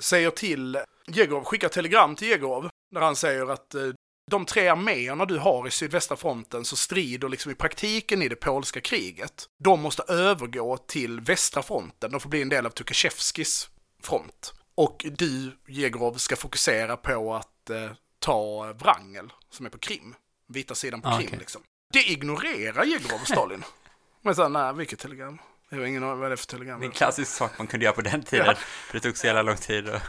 säger 0.01 0.31
till 0.31 0.79
Jegorov, 1.07 1.45
skickar 1.45 1.69
telegram 1.69 2.17
till 2.17 2.29
Jegorov 2.29 2.69
där 2.91 3.01
han 3.01 3.17
säger 3.17 3.53
att 3.53 3.75
eh, 3.75 3.83
de 4.31 4.47
tre 4.47 4.69
arméerna 4.69 5.25
du 5.25 5.39
har 5.39 5.67
i 5.67 5.71
sydvästra 5.71 6.17
fronten 6.17 6.65
så 6.65 6.77
strider 6.77 7.29
liksom 7.29 7.53
i 7.53 7.55
praktiken 7.55 8.23
i 8.23 8.29
det 8.29 8.37
polska 8.37 8.81
kriget. 8.81 9.45
De 9.59 9.81
måste 9.81 10.03
övergå 10.03 10.77
till 10.77 11.21
västra 11.21 11.63
fronten, 11.63 12.11
de 12.11 12.21
får 12.21 12.31
bli 12.31 12.43
en 12.43 12.49
del 12.49 12.67
av 12.67 12.71
Tukashevskis 12.71 13.69
front. 14.03 14.53
Och 14.75 15.07
du, 15.11 15.53
Jegorov, 15.69 16.15
ska 16.15 16.37
fokusera 16.37 16.97
på 16.97 17.35
att 17.35 17.71
eh, 17.71 17.91
ta 18.19 18.73
Wrangel, 18.73 19.33
som 19.51 19.67
är 19.67 19.71
på 19.71 19.79
Krim. 19.79 20.15
Vita 20.49 20.75
sidan 20.75 21.01
på 21.03 21.09
Ah, 21.09 21.17
Krim 21.19 21.27
okej. 21.27 21.39
liksom. 21.39 21.63
Det 21.93 22.03
ignorerar 22.11 22.85
Jegorov 22.85 23.21
och 23.21 23.29
Stalin. 23.29 23.65
Men 24.23 24.35
så, 24.35 24.49
nej, 24.49 24.75
vilket 24.75 24.99
telegram? 24.99 25.39
Jag 25.71 25.79
har 25.79 25.85
ingen 25.87 26.05
aning 26.05 26.19
vad 26.21 26.31
det 26.31 26.35
är 26.35 26.37
för 26.37 26.47
telegram. 26.47 26.81
Det 26.81 26.85
är 26.87 26.89
en 26.89 26.93
klassisk 26.95 27.33
sak 27.33 27.59
man 27.59 27.67
kunde 27.67 27.85
göra 27.85 27.95
på 27.95 28.01
den 28.03 28.23
tiden, 28.25 28.47
Ja. 28.47 28.55
för 28.55 28.93
det 28.95 29.01
tog 29.01 29.17
så 29.17 29.27
jävla 29.27 29.43
lång 29.43 29.57
tid. 29.57 29.89
Och... 29.89 30.01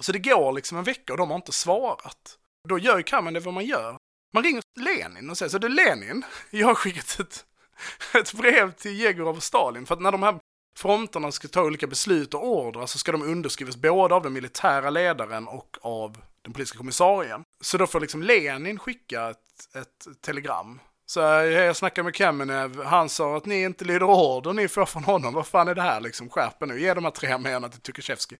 Så 0.00 0.12
det 0.12 0.18
går 0.18 0.52
liksom 0.52 0.78
en 0.78 0.84
vecka 0.84 1.12
och 1.12 1.18
de 1.18 1.30
har 1.30 1.36
inte 1.36 1.52
svarat. 1.52 2.38
Då 2.68 2.78
gör 2.78 2.96
ju 2.96 3.02
Kamenev 3.02 3.42
vad 3.42 3.54
man 3.54 3.64
gör. 3.64 3.96
Man 4.34 4.42
ringer 4.44 4.62
Lenin 4.80 5.30
och 5.30 5.38
säger 5.38 5.50
så 5.50 5.58
det 5.58 5.66
är 5.66 5.68
Lenin, 5.68 6.24
jag 6.50 6.66
har 6.66 6.74
skickat 6.74 7.20
ett, 7.20 7.44
ett 8.14 8.32
brev 8.32 8.72
till 8.72 9.00
Jegorov 9.00 9.36
och 9.36 9.42
Stalin 9.42 9.86
för 9.86 9.94
att 9.94 10.00
när 10.00 10.12
de 10.12 10.22
här 10.22 10.38
fronterna 10.78 11.32
ska 11.32 11.48
ta 11.48 11.62
olika 11.62 11.86
beslut 11.86 12.34
och 12.34 12.46
ordrar 12.48 12.86
så 12.86 12.98
ska 12.98 13.12
de 13.12 13.22
underskrivas 13.22 13.76
både 13.76 14.14
av 14.14 14.22
den 14.22 14.32
militära 14.32 14.90
ledaren 14.90 15.48
och 15.48 15.76
av 15.82 16.18
den 16.42 16.52
politiska 16.52 16.78
kommissarien. 16.78 17.44
Så 17.60 17.78
då 17.78 17.86
får 17.86 18.00
liksom 18.00 18.22
Lenin 18.22 18.78
skicka 18.78 19.30
ett, 19.30 19.76
ett 19.76 20.22
telegram. 20.22 20.80
Så 21.12 21.20
jag 21.20 21.76
snackade 21.76 22.04
med 22.04 22.14
Kamenev, 22.14 22.82
han 22.84 23.08
sa 23.08 23.36
att 23.36 23.46
ni 23.46 23.62
inte 23.62 23.84
lyder 23.84 24.02
order 24.02 24.52
ni 24.52 24.68
får 24.68 24.86
från 24.86 25.04
honom. 25.04 25.34
Vad 25.34 25.46
fan 25.46 25.68
är 25.68 25.74
det 25.74 25.82
här 25.82 26.00
liksom? 26.00 26.30
Skärp 26.30 26.60
nu, 26.60 26.80
ge 26.80 26.94
de 26.94 27.04
här 27.04 27.10
tre 27.10 27.32
arméerna 27.32 27.68
till 27.68 27.80
Tukashevski. 27.80 28.36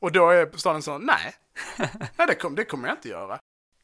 Och 0.00 0.12
då 0.12 0.30
är 0.30 0.56
Stalin 0.56 0.82
så, 0.82 0.98
nej, 0.98 1.34
nej 2.16 2.26
det, 2.26 2.34
kom, 2.34 2.54
det 2.54 2.64
kommer 2.64 2.88
jag 2.88 2.96
inte 2.96 3.08
göra. 3.08 3.38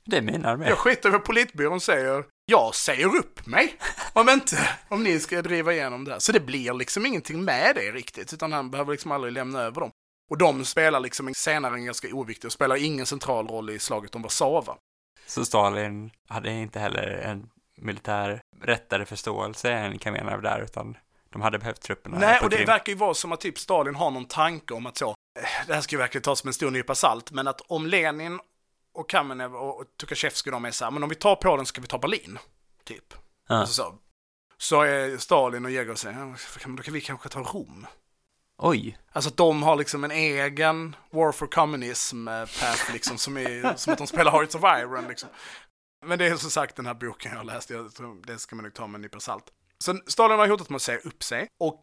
Det 0.04 0.16
är 0.16 0.22
mina 0.22 0.48
arméer. 0.48 0.68
Jag 0.68 0.78
skiter 0.78 1.08
i 1.08 1.12
vad 1.12 1.24
politbyrån 1.24 1.80
säger. 1.80 2.24
Jag 2.46 2.74
säger 2.74 3.16
upp 3.16 3.46
mig. 3.46 3.74
Om 4.12 4.28
inte, 4.28 4.56
om 4.88 5.02
ni 5.02 5.20
ska 5.20 5.42
driva 5.42 5.72
igenom 5.72 6.04
det 6.04 6.12
här. 6.12 6.18
Så 6.18 6.32
det 6.32 6.40
blir 6.40 6.74
liksom 6.74 7.06
ingenting 7.06 7.44
med 7.44 7.74
det 7.74 7.92
riktigt, 7.92 8.32
utan 8.32 8.52
han 8.52 8.70
behöver 8.70 8.92
liksom 8.92 9.12
aldrig 9.12 9.32
lämna 9.32 9.60
över 9.60 9.80
dem. 9.80 9.90
Och 10.30 10.38
de 10.38 10.64
spelar 10.64 11.00
liksom 11.00 11.34
senare 11.34 11.74
en 11.74 11.84
ganska 11.84 12.08
oviktig 12.12 12.48
och 12.48 12.52
spelar 12.52 12.76
ingen 12.76 13.06
central 13.06 13.48
roll 13.48 13.70
i 13.70 13.78
slaget 13.78 14.14
om 14.14 14.22
Warszawa. 14.22 14.76
Så 15.26 15.44
Stalin 15.44 16.10
hade 16.28 16.50
inte 16.50 16.78
heller 16.78 17.02
en 17.02 17.50
militär 17.78 18.40
rättare 18.62 19.04
förståelse 19.04 19.72
än 19.72 19.98
Kamenev 19.98 20.42
där, 20.42 20.60
utan 20.60 20.96
de 21.30 21.42
hade 21.42 21.58
behövt 21.58 21.80
trupperna 21.80 22.18
Nej, 22.18 22.40
och 22.40 22.50
det 22.50 22.64
verkar 22.64 22.92
ju 22.92 22.98
vara 22.98 23.14
som 23.14 23.32
att 23.32 23.40
typ 23.40 23.58
Stalin 23.58 23.94
har 23.94 24.10
någon 24.10 24.24
tanke 24.24 24.74
om 24.74 24.86
att 24.86 24.96
så, 24.96 25.08
eh, 25.08 25.66
det 25.66 25.74
här 25.74 25.80
ska 25.80 25.94
ju 25.94 25.98
verkligen 25.98 26.22
tas 26.22 26.38
som 26.40 26.48
en 26.48 26.54
stor 26.54 26.70
nypa 26.70 26.94
salt, 26.94 27.30
men 27.30 27.48
att 27.48 27.60
om 27.60 27.86
Lenin 27.86 28.40
och 28.94 29.10
Kamenev 29.10 29.56
och 29.56 29.84
Tukashevskij 30.00 30.52
de 30.52 30.64
är 30.64 30.70
så 30.70 30.84
här, 30.84 30.90
men 30.90 31.02
om 31.02 31.08
vi 31.08 31.14
tar 31.14 31.36
Polen 31.36 31.66
så 31.66 31.68
ska 31.68 31.80
vi 31.80 31.86
ta 31.86 31.98
Berlin. 31.98 32.38
Typ. 32.84 33.14
Ja. 33.48 33.54
Alltså 33.54 33.82
så. 33.82 33.94
Så 34.58 34.82
är 34.82 35.18
Stalin 35.18 35.64
och 35.64 35.70
Jegorov 35.70 35.96
säger, 35.96 36.18
ja, 36.18 36.34
då 36.66 36.82
kan 36.82 36.94
vi 36.94 37.00
kanske 37.00 37.28
ta 37.28 37.40
Rom. 37.40 37.86
Oj, 38.60 38.98
Alltså 39.12 39.30
att 39.30 39.36
de 39.36 39.62
har 39.62 39.76
liksom 39.76 40.04
en 40.04 40.10
egen 40.10 40.96
War 41.10 41.32
for 41.32 41.46
Communism 41.46 42.28
eh, 42.28 42.40
path 42.40 42.92
liksom 42.92 43.18
som 43.18 43.36
är 43.36 43.76
som 43.76 43.92
att 43.92 43.98
de 43.98 44.06
spelar 44.06 44.32
Hearts 44.32 44.54
of 44.54 44.62
Iron 44.62 45.08
liksom. 45.08 45.28
Men 46.06 46.18
det 46.18 46.26
är 46.26 46.36
som 46.36 46.50
sagt 46.50 46.76
den 46.76 46.86
här 46.86 46.94
boken 46.94 47.32
jag 47.32 47.38
har 47.38 47.44
läst, 47.44 47.70
jag 47.70 47.94
tror 47.94 48.22
det 48.26 48.38
ska 48.38 48.56
man 48.56 48.62
nog 48.62 48.74
ta 48.74 48.86
med 48.86 48.94
en 48.94 49.02
nypa 49.02 49.20
salt. 49.20 49.44
Så 49.84 49.98
Stalin 50.06 50.38
har 50.38 50.48
hotat 50.48 50.68
med 50.70 50.76
att 50.76 50.82
säga 50.82 50.98
upp 50.98 51.22
sig 51.22 51.48
och 51.60 51.80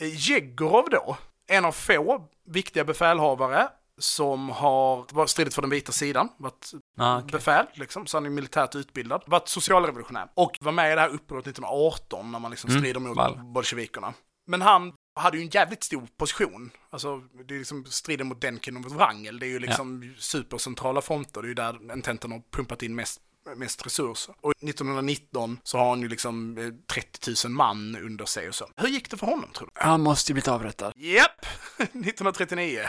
eh, 0.00 0.30
Jegorov 0.30 0.88
då, 0.90 1.16
en 1.46 1.64
av 1.64 1.72
få 1.72 2.28
viktiga 2.46 2.84
befälhavare 2.84 3.68
som 3.98 4.48
har 4.50 5.26
stridit 5.26 5.54
för 5.54 5.62
den 5.62 5.70
vita 5.70 5.92
sidan, 5.92 6.28
varit 6.36 6.70
ah, 6.98 7.18
okej. 7.18 7.28
befäl, 7.32 7.66
liksom, 7.74 8.06
så 8.06 8.16
han 8.16 8.26
är 8.26 8.30
militärt 8.30 8.74
utbildad, 8.74 9.22
varit 9.26 9.48
socialrevolutionär 9.48 10.28
och 10.34 10.58
var 10.60 10.72
med 10.72 10.92
i 10.92 10.94
det 10.94 11.00
här 11.00 11.08
upproret 11.08 11.46
1918 11.46 12.32
när 12.32 12.38
man 12.38 12.50
liksom 12.50 12.70
Mm, 12.70 12.82
strider 12.82 13.00
mot 13.00 13.18
väl. 13.18 13.38
bolsjevikerna. 13.44 14.14
Men 14.46 14.62
han 14.62 14.92
hade 15.20 15.36
ju 15.36 15.42
en 15.42 15.48
jävligt 15.50 15.84
stor 15.84 16.08
position. 16.16 16.70
Alltså, 16.90 17.18
det 17.18 17.54
är 17.54 17.58
liksom 17.58 17.84
striden 17.84 18.26
mot 18.26 18.40
Denkin 18.40 18.76
och 18.76 18.90
Wrangel. 18.92 19.38
Det 19.38 19.46
är 19.46 19.48
ju 19.48 19.58
liksom 19.58 20.14
supercentrala 20.18 21.00
fronter. 21.00 21.42
Det 21.42 21.46
är 21.46 21.48
ju 21.48 21.54
där 21.54 21.90
Ententen 21.92 22.32
har 22.32 22.42
pumpat 22.52 22.82
in 22.82 22.94
mest, 22.94 23.20
mest 23.56 23.86
resurser. 23.86 24.34
Och 24.40 24.52
1919 24.62 25.58
så 25.62 25.78
har 25.78 25.88
han 25.88 26.00
ju 26.00 26.08
liksom 26.08 26.58
eh, 26.58 26.94
30 26.94 27.46
000 27.46 27.52
man 27.52 27.96
under 27.96 28.24
sig 28.24 28.48
och 28.48 28.54
så. 28.54 28.68
Hur 28.76 28.88
gick 28.88 29.10
det 29.10 29.16
för 29.16 29.26
honom 29.26 29.50
tror 29.52 29.70
du? 29.74 29.80
Han 29.80 30.00
måste 30.00 30.32
ju 30.32 30.34
blivit 30.34 30.48
avrättad. 30.48 30.92
Japp! 30.96 31.46
1939. 31.78 32.88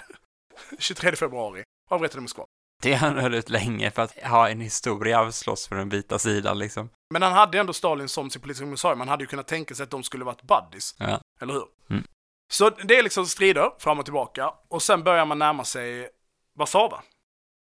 23 0.79 1.11
februari. 1.15 1.63
Avrättade 1.89 2.17
i 2.17 2.21
Moskva. 2.21 2.45
Det 2.81 2.93
han 2.93 3.17
höll 3.17 3.33
ut 3.33 3.49
länge 3.49 3.91
för 3.91 4.01
att 4.01 4.23
ha 4.23 4.49
en 4.49 4.61
historia 4.61 5.19
av 5.19 5.31
slåss 5.31 5.67
för 5.67 5.75
den 5.75 5.89
vita 5.89 6.19
sidan 6.19 6.59
liksom. 6.59 6.89
Men 7.13 7.21
han 7.21 7.33
hade 7.33 7.59
ändå 7.59 7.73
Stalin 7.73 8.07
som 8.07 8.29
sin 8.29 8.41
politiska 8.41 8.65
kommissarie. 8.65 8.95
Man 8.95 9.07
hade 9.07 9.23
ju 9.23 9.27
kunnat 9.27 9.47
tänka 9.47 9.75
sig 9.75 9.83
att 9.83 9.89
de 9.89 10.03
skulle 10.03 10.25
varit 10.25 10.41
buddies. 10.41 10.95
Ja. 10.97 11.21
Eller 11.41 11.53
hur? 11.53 11.65
Mm. 11.89 12.03
Så 12.53 12.69
det 12.69 12.97
är 12.97 13.03
liksom 13.03 13.25
strider 13.25 13.71
fram 13.79 13.99
och 13.99 14.05
tillbaka. 14.05 14.53
Och 14.67 14.83
sen 14.83 15.03
börjar 15.03 15.25
man 15.25 15.39
närma 15.39 15.63
sig 15.65 16.09
Warszawa. 16.57 17.03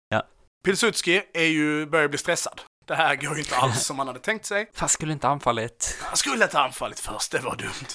Ja. 0.10 0.28
Pilsudski 0.64 1.24
är 1.34 1.46
ju, 1.46 1.86
börjar 1.86 2.08
bli 2.08 2.18
stressad. 2.18 2.62
Det 2.90 2.96
här 2.96 3.16
går 3.16 3.34
ju 3.34 3.40
inte 3.40 3.56
alls 3.56 3.86
som 3.86 3.98
man 3.98 4.08
hade 4.08 4.20
tänkt 4.20 4.46
sig. 4.46 4.70
Fast 4.74 4.94
skulle 4.94 5.14
inte 5.14 5.28
anfallit. 5.28 5.98
Han 6.02 6.18
skulle 6.18 6.44
inte 6.44 6.60
anfallit 6.60 7.00
först, 7.00 7.32
det 7.32 7.40
var 7.40 7.56
dumt. 7.56 7.90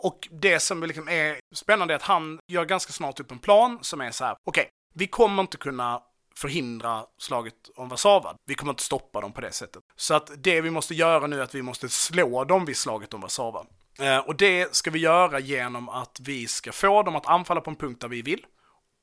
Och 0.00 0.28
det 0.30 0.60
som 0.60 0.82
liksom 0.82 1.08
är 1.08 1.40
spännande 1.54 1.94
är 1.94 1.96
att 1.96 2.02
han 2.02 2.38
gör 2.48 2.64
ganska 2.64 2.92
snart 2.92 3.20
upp 3.20 3.30
en 3.30 3.38
plan 3.38 3.78
som 3.82 4.00
är 4.00 4.10
så 4.10 4.24
här, 4.24 4.36
okej, 4.44 4.68
vi 4.94 5.06
kommer 5.06 5.42
inte 5.42 5.56
kunna 5.56 6.00
förhindra 6.36 7.04
slaget 7.18 7.54
om 7.76 7.88
Warszawa. 7.88 8.34
Vi 8.46 8.54
kommer 8.54 8.72
inte 8.72 8.82
stoppa 8.82 9.20
dem 9.20 9.32
på 9.32 9.40
det 9.40 9.52
sättet. 9.52 9.82
Så 9.96 10.14
att 10.14 10.30
det 10.36 10.60
vi 10.60 10.70
måste 10.70 10.94
göra 10.94 11.26
nu 11.26 11.38
är 11.38 11.42
att 11.42 11.54
vi 11.54 11.62
måste 11.62 11.88
slå 11.88 12.44
dem 12.44 12.64
vid 12.64 12.76
slaget 12.76 13.14
om 13.14 13.20
Warszawa. 13.20 13.66
Eh, 13.98 14.18
och 14.18 14.36
det 14.36 14.74
ska 14.74 14.90
vi 14.90 14.98
göra 14.98 15.38
genom 15.38 15.88
att 15.88 16.20
vi 16.20 16.46
ska 16.46 16.72
få 16.72 17.02
dem 17.02 17.16
att 17.16 17.26
anfalla 17.26 17.60
på 17.60 17.70
en 17.70 17.76
punkt 17.76 18.00
där 18.00 18.08
vi 18.08 18.22
vill. 18.22 18.46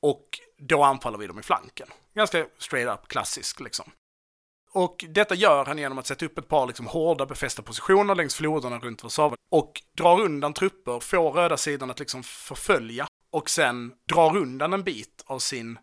Och 0.02 0.24
då 0.58 0.84
anfaller 0.84 1.18
vi 1.18 1.26
dem 1.26 1.38
i 1.38 1.42
flanken. 1.42 1.88
Ganska 2.14 2.46
straight 2.58 2.88
up 2.88 3.08
klassisk 3.08 3.60
liksom. 3.60 3.92
Och 4.72 5.04
detta 5.08 5.34
gör 5.34 5.64
han 5.64 5.78
genom 5.78 5.98
att 5.98 6.06
sätta 6.06 6.26
upp 6.26 6.38
ett 6.38 6.48
par 6.48 6.66
liksom 6.66 6.86
hårda 6.86 7.26
befästa 7.26 7.62
positioner 7.62 8.14
längs 8.14 8.34
floderna 8.34 8.78
runt 8.78 9.02
Warszawa 9.02 9.36
och 9.50 9.82
drar 9.96 10.20
undan 10.20 10.52
trupper, 10.52 11.00
får 11.00 11.32
röda 11.32 11.56
sidan 11.56 11.90
att 11.90 11.98
liksom 11.98 12.22
förfölja 12.22 13.06
och 13.30 13.50
sen 13.50 13.92
drar 14.08 14.36
undan 14.36 14.72
en 14.72 14.82
bit 14.82 15.24
av 15.26 15.38
sin 15.38 15.78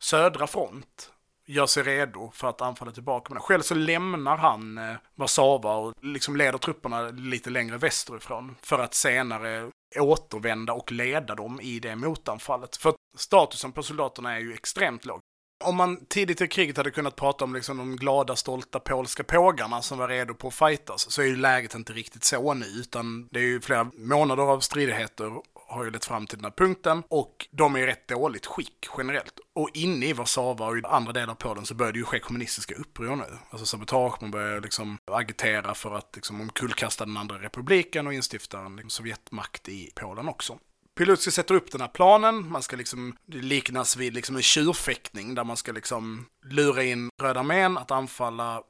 södra 0.00 0.46
front 0.46 1.12
gör 1.48 1.66
sig 1.66 1.82
redo 1.82 2.30
för 2.34 2.48
att 2.48 2.60
anfalla 2.60 2.92
tillbaka. 2.92 3.34
Men 3.34 3.42
själv 3.42 3.62
så 3.62 3.74
lämnar 3.74 4.36
han 4.36 4.78
eh, 4.78 4.96
Warszawa 5.14 5.76
och 5.76 5.94
liksom 6.02 6.36
leder 6.36 6.58
trupperna 6.58 7.02
lite 7.10 7.50
längre 7.50 7.78
västerifrån 7.78 8.56
för 8.62 8.78
att 8.78 8.94
senare 8.94 9.70
återvända 9.98 10.72
och 10.72 10.92
leda 10.92 11.34
dem 11.34 11.60
i 11.60 11.80
det 11.80 11.96
motanfallet. 11.96 12.76
För 12.76 12.94
statusen 13.16 13.72
på 13.72 13.82
soldaterna 13.82 14.34
är 14.34 14.38
ju 14.40 14.54
extremt 14.54 15.04
låg. 15.04 15.20
Om 15.64 15.76
man 15.76 16.06
tidigt 16.06 16.40
i 16.40 16.48
kriget 16.48 16.76
hade 16.76 16.90
kunnat 16.90 17.16
prata 17.16 17.44
om 17.44 17.54
liksom 17.54 17.76
de 17.76 17.96
glada, 17.96 18.36
stolta 18.36 18.80
polska 18.80 19.24
pågarna 19.24 19.82
som 19.82 19.98
var 19.98 20.08
redo 20.08 20.34
på 20.34 20.48
att 20.48 20.54
fightas, 20.54 21.10
så 21.10 21.22
är 21.22 21.26
ju 21.26 21.36
läget 21.36 21.74
inte 21.74 21.92
riktigt 21.92 22.24
så 22.24 22.54
nu, 22.54 22.66
utan 22.66 23.28
det 23.30 23.40
är 23.40 23.44
ju 23.44 23.60
flera 23.60 23.90
månader 23.94 24.42
av 24.42 24.60
stridigheter 24.60 25.32
har 25.68 25.84
ju 25.84 25.90
lett 25.90 26.04
fram 26.04 26.26
till 26.26 26.38
den 26.38 26.44
här 26.44 26.66
punkten 26.66 27.02
och 27.08 27.48
de 27.50 27.76
är 27.76 27.78
i 27.78 27.86
rätt 27.86 28.08
dåligt 28.08 28.46
skick 28.46 28.86
generellt. 28.98 29.40
Och 29.54 29.70
inne 29.74 30.06
i 30.06 30.12
Warszawa 30.12 30.66
och 30.66 30.78
i 30.78 30.82
andra 30.84 31.12
delar 31.12 31.32
av 31.32 31.36
Polen 31.36 31.66
så 31.66 31.74
börjar 31.74 31.92
det 31.92 31.98
ju 31.98 32.04
ske 32.04 32.18
kommunistiska 32.18 32.74
uppror 32.74 33.16
nu. 33.16 33.38
Alltså 33.50 33.66
sabotage, 33.66 34.22
man 34.22 34.30
börjar 34.30 34.60
liksom 34.60 34.98
agitera 35.12 35.74
för 35.74 35.94
att 35.94 36.10
liksom 36.14 36.40
omkullkasta 36.40 37.06
den 37.06 37.16
andra 37.16 37.38
republiken 37.38 38.06
och 38.06 38.14
instifta 38.14 38.58
en 38.58 38.76
liksom, 38.76 38.90
Sovjetmakt 38.90 39.68
i 39.68 39.90
Polen 39.94 40.28
också. 40.28 40.58
Pilutski 40.98 41.30
sätter 41.30 41.54
upp 41.54 41.72
den 41.72 41.80
här 41.80 41.88
planen, 41.88 42.48
man 42.48 42.62
ska 42.62 42.76
liksom, 42.76 43.16
det 43.26 43.38
liknas 43.38 43.96
vid 43.96 44.14
liksom 44.14 44.36
en 44.36 44.42
tjurfäktning 44.42 45.34
där 45.34 45.44
man 45.44 45.56
ska 45.56 45.72
liksom 45.72 46.26
lura 46.44 46.82
in 46.82 47.10
Röda 47.22 47.40
armén 47.40 47.78
att 47.78 47.90
anfalla 47.90 48.62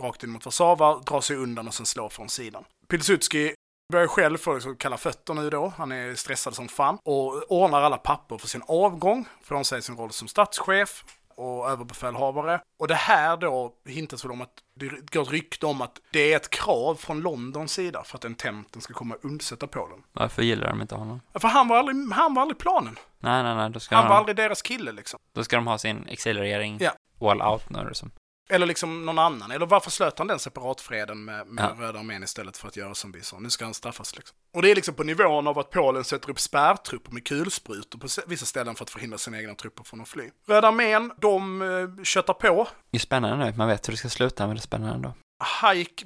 rakt 0.00 0.24
in 0.24 0.30
mot 0.30 0.44
Warszawa, 0.44 0.98
dra 0.98 1.22
sig 1.22 1.36
undan 1.36 1.68
och 1.68 1.74
sen 1.74 1.86
slå 1.86 2.08
från 2.08 2.28
sidan. 2.28 2.64
Pilsudski 2.88 3.54
börjar 3.92 4.06
själv 4.06 4.38
få 4.38 4.54
liksom 4.54 4.76
kalla 4.76 4.96
fötter 4.96 5.34
nu 5.34 5.50
då, 5.50 5.72
han 5.76 5.92
är 5.92 6.14
stressad 6.14 6.54
som 6.54 6.68
fan 6.68 6.98
och 7.04 7.52
ordnar 7.52 7.82
alla 7.82 7.96
papper 7.96 8.38
för 8.38 8.48
sin 8.48 8.62
avgång. 8.68 9.28
Från 9.42 9.64
sig 9.64 9.82
sin 9.82 9.96
roll 9.96 10.12
som 10.12 10.28
statschef 10.28 11.04
och 11.36 11.70
överbefälhavare. 11.70 12.60
Och 12.78 12.88
det 12.88 12.94
här 12.94 13.36
då 13.36 13.72
hintas 13.86 14.24
väl 14.24 14.32
om 14.32 14.40
att 14.42 14.50
det 14.76 14.88
går 15.12 15.22
ett 15.22 15.30
rykte 15.30 15.66
om 15.66 15.80
att 15.82 16.00
det 16.12 16.32
är 16.32 16.36
ett 16.36 16.50
krav 16.50 16.94
från 16.94 17.20
Londons 17.20 17.72
sida 17.72 18.02
för 18.04 18.18
att 18.18 18.24
Ententen 18.24 18.82
ska 18.82 18.94
komma 18.94 19.14
och 19.14 19.24
undsätta 19.24 19.66
Polen. 19.66 20.02
Varför 20.12 20.42
gillar 20.42 20.68
de 20.68 20.80
inte 20.80 20.94
honom? 20.94 21.20
För 21.34 21.48
han 21.48 21.68
var 21.68 21.76
aldrig, 21.78 22.12
han 22.12 22.34
var 22.34 22.42
aldrig 22.42 22.58
planen. 22.58 22.98
Nej, 23.18 23.42
nej, 23.42 23.54
nej, 23.54 23.70
då 23.70 23.80
ska, 23.80 23.96
Han 23.96 24.04
var 24.04 24.10
de, 24.14 24.18
aldrig 24.18 24.36
deras 24.36 24.62
kille 24.62 24.92
liksom. 24.92 25.20
då 25.34 25.44
ska 25.44 25.56
de 25.56 25.66
ha 25.66 25.78
sin 25.78 26.06
exilregering 26.08 26.78
Ja. 26.80 26.92
all 27.30 27.42
out 27.42 27.70
nu 27.70 27.84
liksom. 27.88 28.10
Eller 28.48 28.66
liksom 28.66 29.06
någon 29.06 29.18
annan. 29.18 29.50
Eller 29.50 29.66
varför 29.66 29.90
slöt 29.90 30.18
han 30.18 30.26
den 30.26 30.38
separatfreden 30.38 31.24
med, 31.24 31.46
med 31.46 31.64
Ja. 31.64 31.84
Röda 31.84 31.98
armén 31.98 32.22
istället 32.22 32.56
för 32.56 32.68
att 32.68 32.76
göra 32.76 32.94
som 32.94 33.12
vi 33.12 33.22
sa? 33.22 33.38
Nu 33.38 33.50
ska 33.50 33.64
han 33.64 33.74
straffas 33.74 34.16
liksom. 34.16 34.36
Och 34.54 34.62
det 34.62 34.70
är 34.70 34.74
liksom 34.74 34.94
på 34.94 35.02
nivån 35.02 35.46
av 35.46 35.58
att 35.58 35.70
Polen 35.70 36.04
sätter 36.04 36.30
upp 36.30 36.40
spärrtrupper 36.40 37.12
med 37.12 37.26
kulsprutor 37.26 37.98
på 37.98 38.08
vissa 38.26 38.46
ställen 38.46 38.74
för 38.74 38.84
att 38.84 38.90
förhindra 38.90 39.18
sina 39.18 39.38
egna 39.38 39.54
trupper 39.54 39.84
från 39.84 40.00
att 40.00 40.08
fly. 40.08 40.30
Röda 40.46 40.68
armén, 40.68 41.12
de 41.20 41.62
eh, 41.62 42.04
köttar 42.04 42.34
på. 42.34 42.68
Det 42.90 42.96
är 42.96 43.00
spännande 43.00 43.44
nu, 43.44 43.56
man 43.56 43.68
vet 43.68 43.88
hur 43.88 43.92
det 43.92 43.96
ska 43.96 44.08
sluta, 44.08 44.46
men 44.46 44.56
det 44.56 44.60
är 44.60 44.62
spännande 44.62 44.94
ändå. 44.94 45.14
Haik 45.38 46.04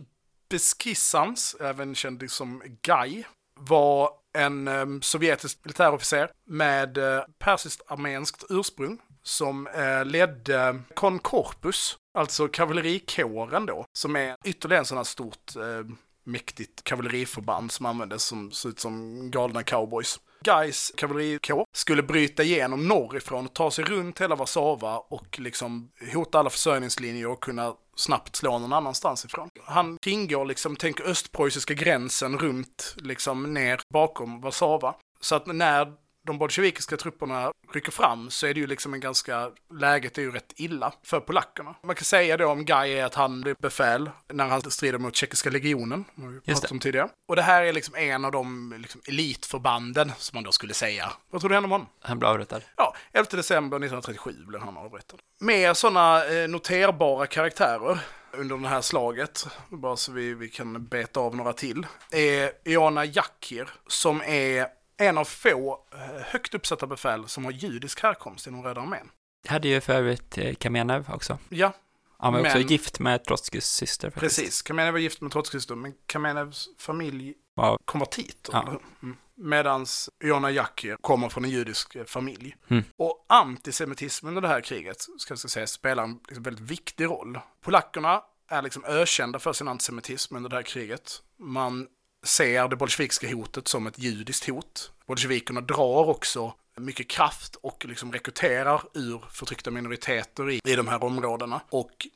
Beskissans, 0.51 1.57
även 1.61 1.95
känd 1.95 2.31
som 2.31 2.63
Guy, 2.83 3.25
var 3.61 4.11
en 4.39 4.69
eh, 4.69 4.87
sovjetisk 5.01 5.59
militärofficer 5.65 6.31
med 6.47 6.99
eh, 6.99 7.21
persiskt 7.39 7.83
armenskt 7.91 8.45
ursprung 8.49 8.99
som 9.29 9.67
eh, 9.67 10.05
ledde 10.05 10.79
Concorpus, 10.95 11.97
alltså 12.19 12.49
kavallerikåren 12.49 13.67
då, 13.67 13.85
som 13.99 14.17
är 14.17 14.37
ytterligare 14.45 14.81
en 14.81 14.87
sån 14.87 14.97
här 14.97 15.05
stort 15.05 15.57
eh, 15.57 15.95
mäktigt 16.25 16.85
kavalleriförband 16.85 17.73
som 17.73 17.87
användes 17.87 18.23
som 18.23 18.51
ser 18.51 18.69
ut 18.69 18.81
som 18.81 19.31
galna 19.31 19.63
cowboys. 19.63 20.21
Guys 20.45 20.93
kavallerikår 20.97 21.65
skulle 21.77 22.03
bryta 22.03 22.43
igenom 22.43 22.89
norrifrån 22.89 23.47
och 23.47 23.55
ta 23.55 23.71
sig 23.71 23.85
runt 23.85 24.21
hela 24.21 24.35
Warszawa 24.35 24.99
och 24.99 25.39
liksom 25.39 25.91
hota 26.13 26.39
alla 26.39 26.51
försörjningslinjer 26.51 27.27
och 27.27 27.43
kunna 27.43 27.75
snabbt 27.97 28.37
slå 28.37 28.59
någon 28.59 28.73
annanstans 28.73 29.25
ifrån. 29.25 29.49
Han 29.65 29.99
kringgår 30.03 30.45
liksom, 30.45 30.77
tänk 30.77 31.01
östpreussiska 31.01 31.75
gränsen 31.75 32.39
runt, 32.39 32.95
liksom 32.97 33.55
ner 33.55 33.81
bakom 33.93 34.41
Warszawa. 34.41 34.95
Så 35.21 35.35
att 35.35 35.47
när 35.47 35.93
de 36.29 36.39
bolsjevikiska 36.39 36.97
trupperna 36.97 37.53
rycker 37.73 37.93
fram 37.93 38.31
så 38.31 38.47
är 38.47 38.55
det 38.55 38.61
ju 38.61 38.67
liksom 38.67 38.95
en 38.95 39.01
ganska, 39.01 39.51
läget 39.81 40.19
är 40.19 40.23
ju 40.23 40.31
rätt 40.31 40.53
illa 40.57 40.93
för 41.03 41.21
polackerna. 41.21 41.75
Man 41.83 41.97
kan 41.97 42.05
säga 42.05 42.37
då 42.37 42.49
om 42.49 42.65
Guy 42.65 42.93
är 42.93 43.05
att 43.05 43.15
han 43.15 43.41
blir 43.41 43.57
befäl 43.59 44.11
när 44.33 44.47
han 44.47 44.71
strider 44.71 44.99
mot 44.99 45.17
tjeckiska 45.17 45.51
legionen, 45.51 46.05
vi 46.15 46.41
pratat 46.41 46.71
om 46.71 46.79
tidigare. 46.79 47.09
Och 47.29 47.37
det 47.37 47.43
här 47.43 47.63
är 47.63 47.73
liksom 47.73 47.95
en 47.95 48.25
av 48.25 48.33
de 48.33 48.75
liksom, 48.79 49.01
elitförbanden 49.07 50.13
som 50.19 50.37
man 50.37 50.45
då 50.45 50.53
skulle 50.53 50.75
säga. 50.75 51.13
Vad 51.31 51.41
tror 51.41 51.49
du 51.49 51.55
händer 51.55 51.69
med 51.69 51.75
honom? 51.75 51.89
Han 52.01 52.19
blir 52.19 52.29
avrättad. 52.29 52.63
Ja, 52.77 52.95
11 53.13 53.29
december 53.31 53.77
1937 53.77 54.35
blev 54.47 54.61
han 54.61 54.77
avrättad. 54.77 55.21
Mer 55.41 55.75
sådana 55.75 56.27
eh, 56.27 56.49
noterbara 56.49 57.27
karaktärer 57.27 58.01
under 58.33 58.57
det 58.57 58.69
här 58.69 58.81
slaget, 58.81 59.47
bara 59.69 59.97
så 59.97 60.13
vi, 60.13 60.35
vi 60.35 60.49
kan 60.49 60.87
beta 60.87 61.21
av 61.21 61.37
några 61.37 61.53
till, 61.53 61.87
är 62.11 62.51
Iona 62.65 63.05
Jakir, 63.05 63.69
som 63.87 64.23
är 64.23 64.78
en 64.99 65.19
av 65.19 65.25
få 65.25 65.85
eh, 65.93 65.99
högt 66.25 66.55
uppsatta 66.55 66.87
befäl 66.87 67.29
som 67.29 67.45
har 67.45 67.53
judisk 67.53 68.03
härkomst 68.03 68.47
inom 68.47 68.63
Röda 68.63 68.81
armén. 68.81 69.11
Hade 69.49 69.69
ju 69.69 69.81
för 69.81 69.93
övrigt 69.93 70.39
eh, 70.39 70.55
Kamenev 70.55 71.11
också. 71.11 71.39
Ja, 71.49 71.73
Han 72.19 72.33
var 72.33 72.41
också 72.41 72.59
Men- 72.59 72.67
gift 72.67 73.01
med 73.01 73.25
Trotskys 73.25 73.67
syster 73.67 74.11
faktiskt. 74.11 74.37
precis. 74.37 74.63
Kamenev 74.63 74.93
var 74.93 74.99
gift 75.01 75.21
med 75.21 75.33
Trotskijs 75.33 75.69
men 75.69 75.95
Kamenevs 76.07 76.69
familj 76.79 77.35
Var, 77.55 77.79
konvertiter. 77.85 78.53
Ja. 78.53 78.81
Mm. 79.03 79.17
Medans 79.41 80.11
Iona 80.25 80.51
Jakir 80.51 80.97
kommer 81.01 81.29
från 81.29 81.45
en 81.45 81.51
judisk 81.51 81.95
eh, 81.95 82.05
familj. 82.05 82.57
Mm. 82.69 82.85
Och 82.97 83.27
antisemitismen 83.29 84.29
under 84.29 84.43
det 84.43 84.49
här 84.49 84.61
kriget, 84.61 84.97
ska 85.19 85.33
jag 85.33 85.39
säga, 85.39 85.67
spelar 85.67 86.03
en 86.05 86.21
liksom 86.29 86.43
väldigt 86.43 86.71
viktig 86.71 87.05
roll. 87.05 87.39
Polackerna 87.61 88.23
är 88.49 88.63
liksom 88.63 88.85
ökända 88.85 89.39
för 89.39 89.53
sin 89.53 89.69
antisemitism 89.69 90.37
under 90.37 90.51
det 90.51 90.57
här 90.57 90.63
kriget. 90.63 91.23
Man 91.39 91.87
ser 92.27 92.69
det 92.69 92.77
bolsjevikiska 92.77 93.35
hotet 93.35 93.69
som 93.69 93.87
ett 93.87 93.99
judiskt 93.99 94.49
hot. 94.49 94.93
Bolsjevikerna 95.07 95.61
drar 95.61 96.09
också 96.09 96.55
mycket 96.77 97.11
kraft 97.11 97.57
och 97.57 97.85
liksom 97.89 98.13
rekryterar 98.13 98.83
ur 98.95 99.25
förtryckta 99.31 99.71
minoriteter 99.71 100.51
i, 100.51 100.61
i 100.65 100.77
de 100.77 100.89
här 100.89 101.05
områdena. 101.05 101.61
Och 101.71 102.07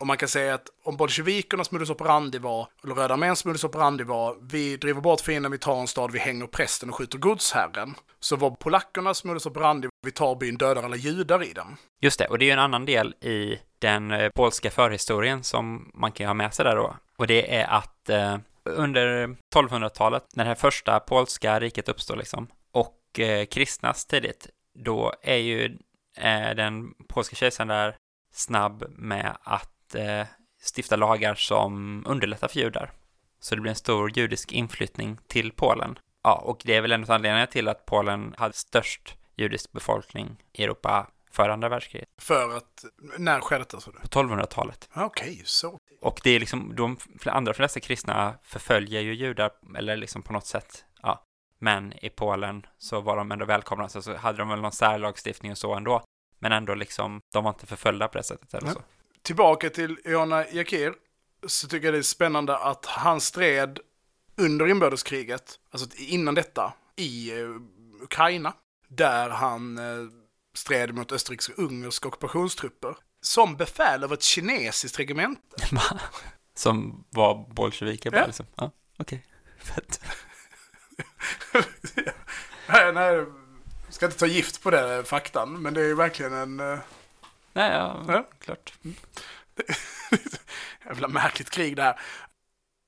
och 0.00 0.06
man 0.06 0.16
kan 0.16 0.28
säga 0.28 0.54
att 0.54 0.68
om 0.84 0.96
bolsjevikernas 0.96 1.70
modus 1.70 1.90
operandi 1.90 2.38
var, 2.38 2.68
eller 2.84 2.94
Röda 2.94 3.14
arméns 3.14 3.44
modus 3.44 3.64
operandi 3.64 4.04
var, 4.04 4.36
vi 4.40 4.76
driver 4.76 5.00
bort 5.00 5.20
fienden, 5.20 5.52
vi 5.52 5.58
tar 5.58 5.80
en 5.80 5.86
stad, 5.86 6.10
vi 6.12 6.18
hänger 6.18 6.46
prästen 6.46 6.88
och 6.88 6.94
skjuter 6.94 7.18
godsherren. 7.18 7.94
Så 8.20 8.36
var 8.36 8.50
polackernas 8.50 9.24
modus 9.24 9.46
operandi, 9.46 9.88
vi 10.02 10.10
tar 10.10 10.34
byn, 10.34 10.56
dödar 10.56 10.82
alla 10.82 10.96
judar 10.96 11.42
i 11.42 11.52
den. 11.52 11.76
just 12.00 12.18
det, 12.18 12.26
och 12.26 12.38
det 12.38 12.44
är 12.44 12.46
ju 12.46 12.52
en 12.52 12.58
annan 12.58 12.86
del 12.86 13.14
i 13.20 13.58
den 13.78 14.10
eh, 14.10 14.28
polska 14.28 14.70
förhistorien 14.70 15.44
som 15.44 15.90
man 15.94 16.12
kan 16.12 16.26
ha 16.26 16.34
med 16.34 16.54
sig 16.54 16.64
där 16.64 16.76
då. 16.76 16.96
Och 17.16 17.26
det 17.26 17.54
är 17.54 17.66
att 17.66 18.08
eh, 18.08 18.36
under 18.64 19.36
1200-talet, 19.54 20.24
när 20.34 20.44
det 20.44 20.48
här 20.48 20.54
första 20.54 21.00
polska 21.00 21.60
riket 21.60 21.88
uppstår 21.88 22.16
liksom, 22.16 22.48
och 22.72 23.20
eh, 23.20 23.46
kristnas 23.46 24.06
tidigt, 24.06 24.48
då 24.74 25.14
är 25.22 25.36
ju 25.36 25.78
eh, 26.16 26.50
den 26.56 26.94
polska 27.08 27.36
kejsaren 27.36 27.68
där 27.68 27.96
snabb 28.32 28.84
med 28.88 29.36
att 29.42 29.94
eh, 29.94 30.26
stifta 30.76 30.96
lagar 30.96 31.34
som 31.34 32.04
underlättar 32.06 32.48
för 32.48 32.60
judar. 32.60 32.92
Så 33.40 33.54
det 33.54 33.60
blir 33.60 33.70
en 33.70 33.76
stor 33.76 34.18
judisk 34.18 34.52
inflyttning 34.52 35.18
till 35.26 35.52
Polen. 35.52 35.98
Ja, 36.22 36.34
och 36.34 36.62
det 36.64 36.74
är 36.74 36.80
väl 36.80 36.92
en 36.92 37.02
av 37.02 37.10
anledningarna 37.10 37.46
till 37.46 37.68
att 37.68 37.86
Polen 37.86 38.34
hade 38.38 38.54
störst 38.54 39.16
judisk 39.36 39.72
befolkning 39.72 40.36
i 40.52 40.64
Europa 40.64 41.06
före 41.30 41.52
andra 41.52 41.68
världskriget, 41.68 42.08
För 42.18 42.56
att, 42.56 42.84
när 43.18 43.40
skedde 43.40 43.64
det 43.70 43.80
så? 43.80 43.92
på 43.92 44.06
1200-talet. 44.06 44.88
Okej, 44.94 45.42
så. 45.44 45.78
Och 46.00 46.20
det 46.24 46.30
är 46.30 46.40
liksom, 46.40 46.76
de 46.76 46.96
andra 47.26 47.54
flesta 47.54 47.80
kristna 47.80 48.34
förföljer 48.42 49.00
ju 49.00 49.14
judar, 49.14 49.50
eller 49.76 49.96
liksom 49.96 50.22
på 50.22 50.32
något 50.32 50.46
sätt, 50.46 50.84
ja. 51.02 51.26
Men 51.58 52.04
i 52.04 52.10
Polen 52.10 52.66
så 52.78 53.00
var 53.00 53.16
de 53.16 53.32
ändå 53.32 53.44
välkomna, 53.44 53.88
så, 53.88 54.02
så 54.02 54.16
hade 54.16 54.38
de 54.38 54.48
väl 54.48 54.60
någon 54.60 54.72
särlagstiftning 54.72 55.52
och 55.52 55.58
så 55.58 55.74
ändå. 55.74 56.02
Men 56.38 56.52
ändå 56.52 56.74
liksom, 56.74 57.20
de 57.32 57.44
var 57.44 57.50
inte 57.50 57.66
förföljda 57.66 58.08
på 58.08 58.18
det 58.18 58.24
sättet 58.24 58.54
eller 58.54 58.66
Nej. 58.66 58.74
så. 58.74 58.82
Tillbaka 59.22 59.70
till 59.70 59.98
Iona 60.04 60.48
Jakir, 60.48 60.94
så 61.46 61.68
tycker 61.68 61.86
jag 61.86 61.94
det 61.94 61.98
är 61.98 62.02
spännande 62.02 62.56
att 62.56 62.86
han 62.86 63.20
stred 63.20 63.78
under 64.36 64.68
inbördeskriget, 64.68 65.58
alltså 65.70 65.88
innan 65.96 66.34
detta, 66.34 66.72
i 66.96 67.40
eh, 67.40 67.48
Ukraina, 68.02 68.52
där 68.88 69.30
han 69.30 69.78
eh, 69.78 70.08
stred 70.54 70.94
mot 70.94 71.12
österrikisk-ungerska 71.12 72.08
ockupationstrupper, 72.08 72.96
som 73.22 73.56
befäl 73.56 74.04
över 74.04 74.14
ett 74.14 74.22
kinesiskt 74.22 74.98
regemente. 74.98 75.42
Som 76.54 77.04
var 77.10 77.34
bolsjeviker 77.54 78.10
bara 78.10 78.20
Ja. 78.20 78.26
liksom. 78.26 78.46
Ja, 78.54 78.70
okej. 78.98 79.26
Fett. 79.58 80.00
nej, 82.68 82.92
nej, 82.92 83.14
jag 83.14 83.26
ska 83.94 84.06
inte 84.06 84.18
ta 84.18 84.26
gift 84.26 84.62
på 84.62 84.70
den 84.70 85.04
faktan, 85.04 85.62
men 85.62 85.74
det 85.74 85.82
är 85.82 85.94
verkligen 85.94 86.32
en 86.32 86.60
eh, 86.60 86.78
Nej, 87.52 87.72
ja, 87.72 88.04
Ja. 88.08 88.28
klart. 88.38 88.72
jävla 90.86 91.08
märkligt 91.08 91.50
krig 91.50 91.76
det 91.76 91.82
här. 91.82 92.00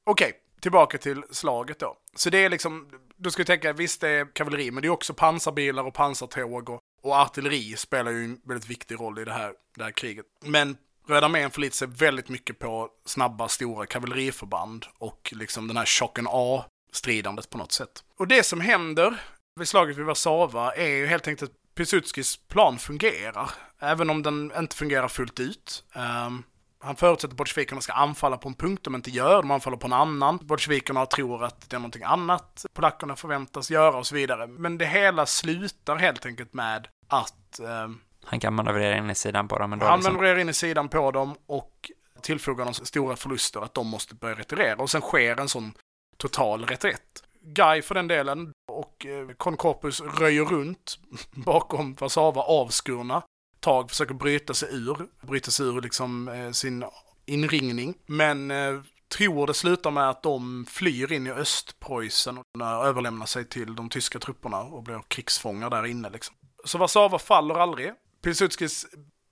Okej, 0.06 0.32
tillbaka 0.60 0.98
till 0.98 1.24
slaget 1.30 1.78
då. 1.78 1.96
Så 2.16 2.30
det 2.30 2.38
är 2.38 2.48
liksom, 2.50 2.90
du 3.16 3.30
ska 3.30 3.44
tänka, 3.44 3.72
visst 3.72 4.00
det 4.00 4.08
är 4.08 4.34
kavalleri, 4.34 4.70
men 4.70 4.82
det 4.82 4.88
är 4.88 4.90
också 4.90 5.14
pansarbilar 5.14 5.84
och 5.84 5.94
pansartåg 5.94 6.68
och, 6.70 6.80
och 7.03 7.16
artilleri 7.16 7.76
spelar 7.76 8.11
ju 8.11 8.24
en 8.24 8.40
väldigt 8.44 8.70
viktig 8.70 9.00
roll 9.00 9.18
i 9.18 9.24
det 9.24 9.32
här, 9.32 9.53
det 9.76 9.84
här 9.84 9.90
kriget. 9.90 10.26
Men 10.44 10.76
Röda 11.09 11.26
armén 11.26 11.50
förlitar 11.50 11.74
sig 11.74 11.88
väldigt 11.88 12.28
mycket 12.28 12.59
på 12.59 12.88
snabba, 13.05 13.48
stora 13.48 13.86
kavalleriförband 13.86 14.86
och 14.98 15.32
liksom 15.36 15.68
den 15.68 15.76
här 15.76 15.86
chocken 15.86 16.26
A-stridandet 16.30 17.50
på 17.50 17.59
något 17.59 17.72
sätt. 17.72 18.05
Och 18.18 18.28
det 18.28 18.42
som 18.42 18.61
händer 18.61 19.22
vid 19.57 19.68
slaget 19.68 19.96
vid 19.96 20.05
Warszawa 20.05 20.74
är 20.74 20.88
ju 20.88 21.07
helt 21.07 21.28
enkelt 21.28 21.50
att 21.50 21.74
Pisutskis 21.74 22.36
plan 22.36 22.78
fungerar, 22.78 23.50
även 23.78 24.11
om 24.11 24.22
den 24.22 24.53
inte 24.59 24.76
fungerar 24.76 25.09
fullt 25.09 25.40
ut. 25.40 25.84
Ehm, 25.94 26.42
han 26.82 26.96
förutsätter 26.96 27.32
att 27.32 27.36
bolsjevikerna 27.36 27.80
ska 27.80 27.92
anfalla 27.92 28.36
på 28.36 28.48
en 28.48 28.54
punkt 28.54 28.84
de 28.84 28.94
inte 28.94 29.10
gör, 29.10 29.42
de 29.42 29.50
anfaller 29.50 29.76
på 29.76 29.86
en 29.86 29.92
annan. 29.92 30.38
Bolsjevikerna 30.42 31.06
tror 31.06 31.44
att 31.44 31.70
det 31.70 31.76
är 31.76 31.80
någonting 31.80 32.02
annat 32.02 32.66
polackerna 32.74 33.16
förväntas 33.16 33.70
göra 33.70 33.96
och 33.96 34.06
så 34.06 34.14
vidare. 34.14 34.46
Men 34.46 34.78
det 34.78 34.86
hela 34.86 35.26
slutar 35.26 35.96
helt 35.96 36.26
enkelt 36.26 36.54
med 36.54 36.88
att 37.08 37.60
eh, 37.60 37.88
Han 38.24 38.40
kan 38.40 38.54
manövrera 38.54 38.96
in 38.96 39.10
i 39.10 39.14
sidan 39.14 39.48
på 39.48 39.58
dem 39.58 39.72
ändå. 39.72 39.86
han 39.86 39.98
liksom. 39.98 40.12
manövrerar 40.12 40.38
in 40.38 40.48
i 40.48 40.54
sidan 40.54 40.88
på 40.88 41.10
dem 41.10 41.34
och 41.46 41.90
tillfogar 42.22 42.64
dem 42.64 42.74
stora 42.74 43.16
förluster 43.16 43.60
att 43.60 43.74
de 43.74 43.86
måste 43.86 44.14
börja 44.14 44.34
retirera. 44.34 44.82
Och 44.82 44.90
sen 44.90 45.00
sker 45.00 45.40
en 45.40 45.48
sån 45.48 45.72
total 46.16 46.66
reträtt. 46.66 47.22
Guy 47.40 47.82
för 47.82 47.94
den 47.94 48.08
delen 48.08 48.52
och 48.72 49.06
eh, 49.06 49.56
Corpus 49.56 50.00
röjer 50.00 50.44
runt 50.44 50.98
bakom 51.30 51.94
Warszawa 51.94 52.42
avskurna. 52.42 53.22
Tag 53.62 53.90
försöker 53.90 54.14
bryta 54.14 54.54
sig 54.54 54.68
ur, 54.72 55.08
bryta 55.26 55.50
sig 55.50 55.66
ur 55.66 55.80
liksom 55.80 56.28
eh, 56.28 56.50
sin 56.50 56.84
inringning. 57.26 57.94
Men 58.06 58.50
eh, 58.50 58.80
tror 59.16 59.46
det 59.46 59.54
slutar 59.54 59.90
med 59.90 60.10
att 60.10 60.22
de 60.22 60.66
flyr 60.68 61.12
in 61.12 61.26
i 61.26 61.30
Östpreussen 61.30 62.38
och 62.38 62.44
överlämnar 62.86 63.26
sig 63.26 63.44
till 63.44 63.74
de 63.74 63.88
tyska 63.88 64.18
trupperna 64.18 64.60
och 64.60 64.82
blir 64.82 65.00
krigsfångar 65.08 65.70
där 65.70 65.86
inne 65.86 66.10
liksom. 66.10 66.36
Så 66.64 66.78
Warszawa 66.78 67.18
faller 67.18 67.54
aldrig. 67.54 67.92
Pilsudskis 68.22 68.86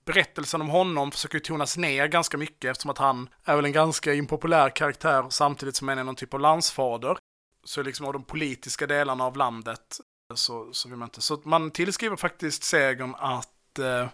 berättelsen 0.05 0.61
om 0.61 0.69
honom 0.69 1.11
försöker 1.11 1.35
ju 1.35 1.39
tonas 1.39 1.77
ner 1.77 2.07
ganska 2.07 2.37
mycket 2.37 2.71
eftersom 2.71 2.91
att 2.91 2.97
han 2.97 3.29
är 3.45 3.55
väl 3.55 3.65
en 3.65 3.71
ganska 3.71 4.13
impopulär 4.13 4.69
karaktär 4.69 5.25
samtidigt 5.29 5.75
som 5.75 5.87
han 5.87 5.97
är 5.97 6.03
någon 6.03 6.15
typ 6.15 6.33
av 6.33 6.39
landsfader. 6.39 7.17
Så 7.63 7.83
liksom 7.83 8.05
av 8.05 8.13
de 8.13 8.23
politiska 8.23 8.87
delarna 8.87 9.23
av 9.23 9.37
landet 9.37 9.99
eh, 10.31 10.35
så, 10.35 10.69
så 10.73 10.89
vill 10.89 10.97
man 10.97 11.05
inte. 11.05 11.21
Så 11.21 11.41
man 11.43 11.71
tillskriver 11.71 12.15
faktiskt 12.15 12.63
segern 12.63 13.15
att, 13.17 13.79
eh, 13.79 14.07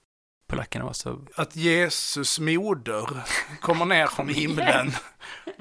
Polackerna 0.48 0.86
var 0.86 0.94
så... 0.94 1.20
att 1.36 1.56
Jesus 1.56 2.40
moder 2.40 3.24
kommer 3.62 3.86
ner 3.86 4.08
från 4.16 4.30
himlen 4.30 4.92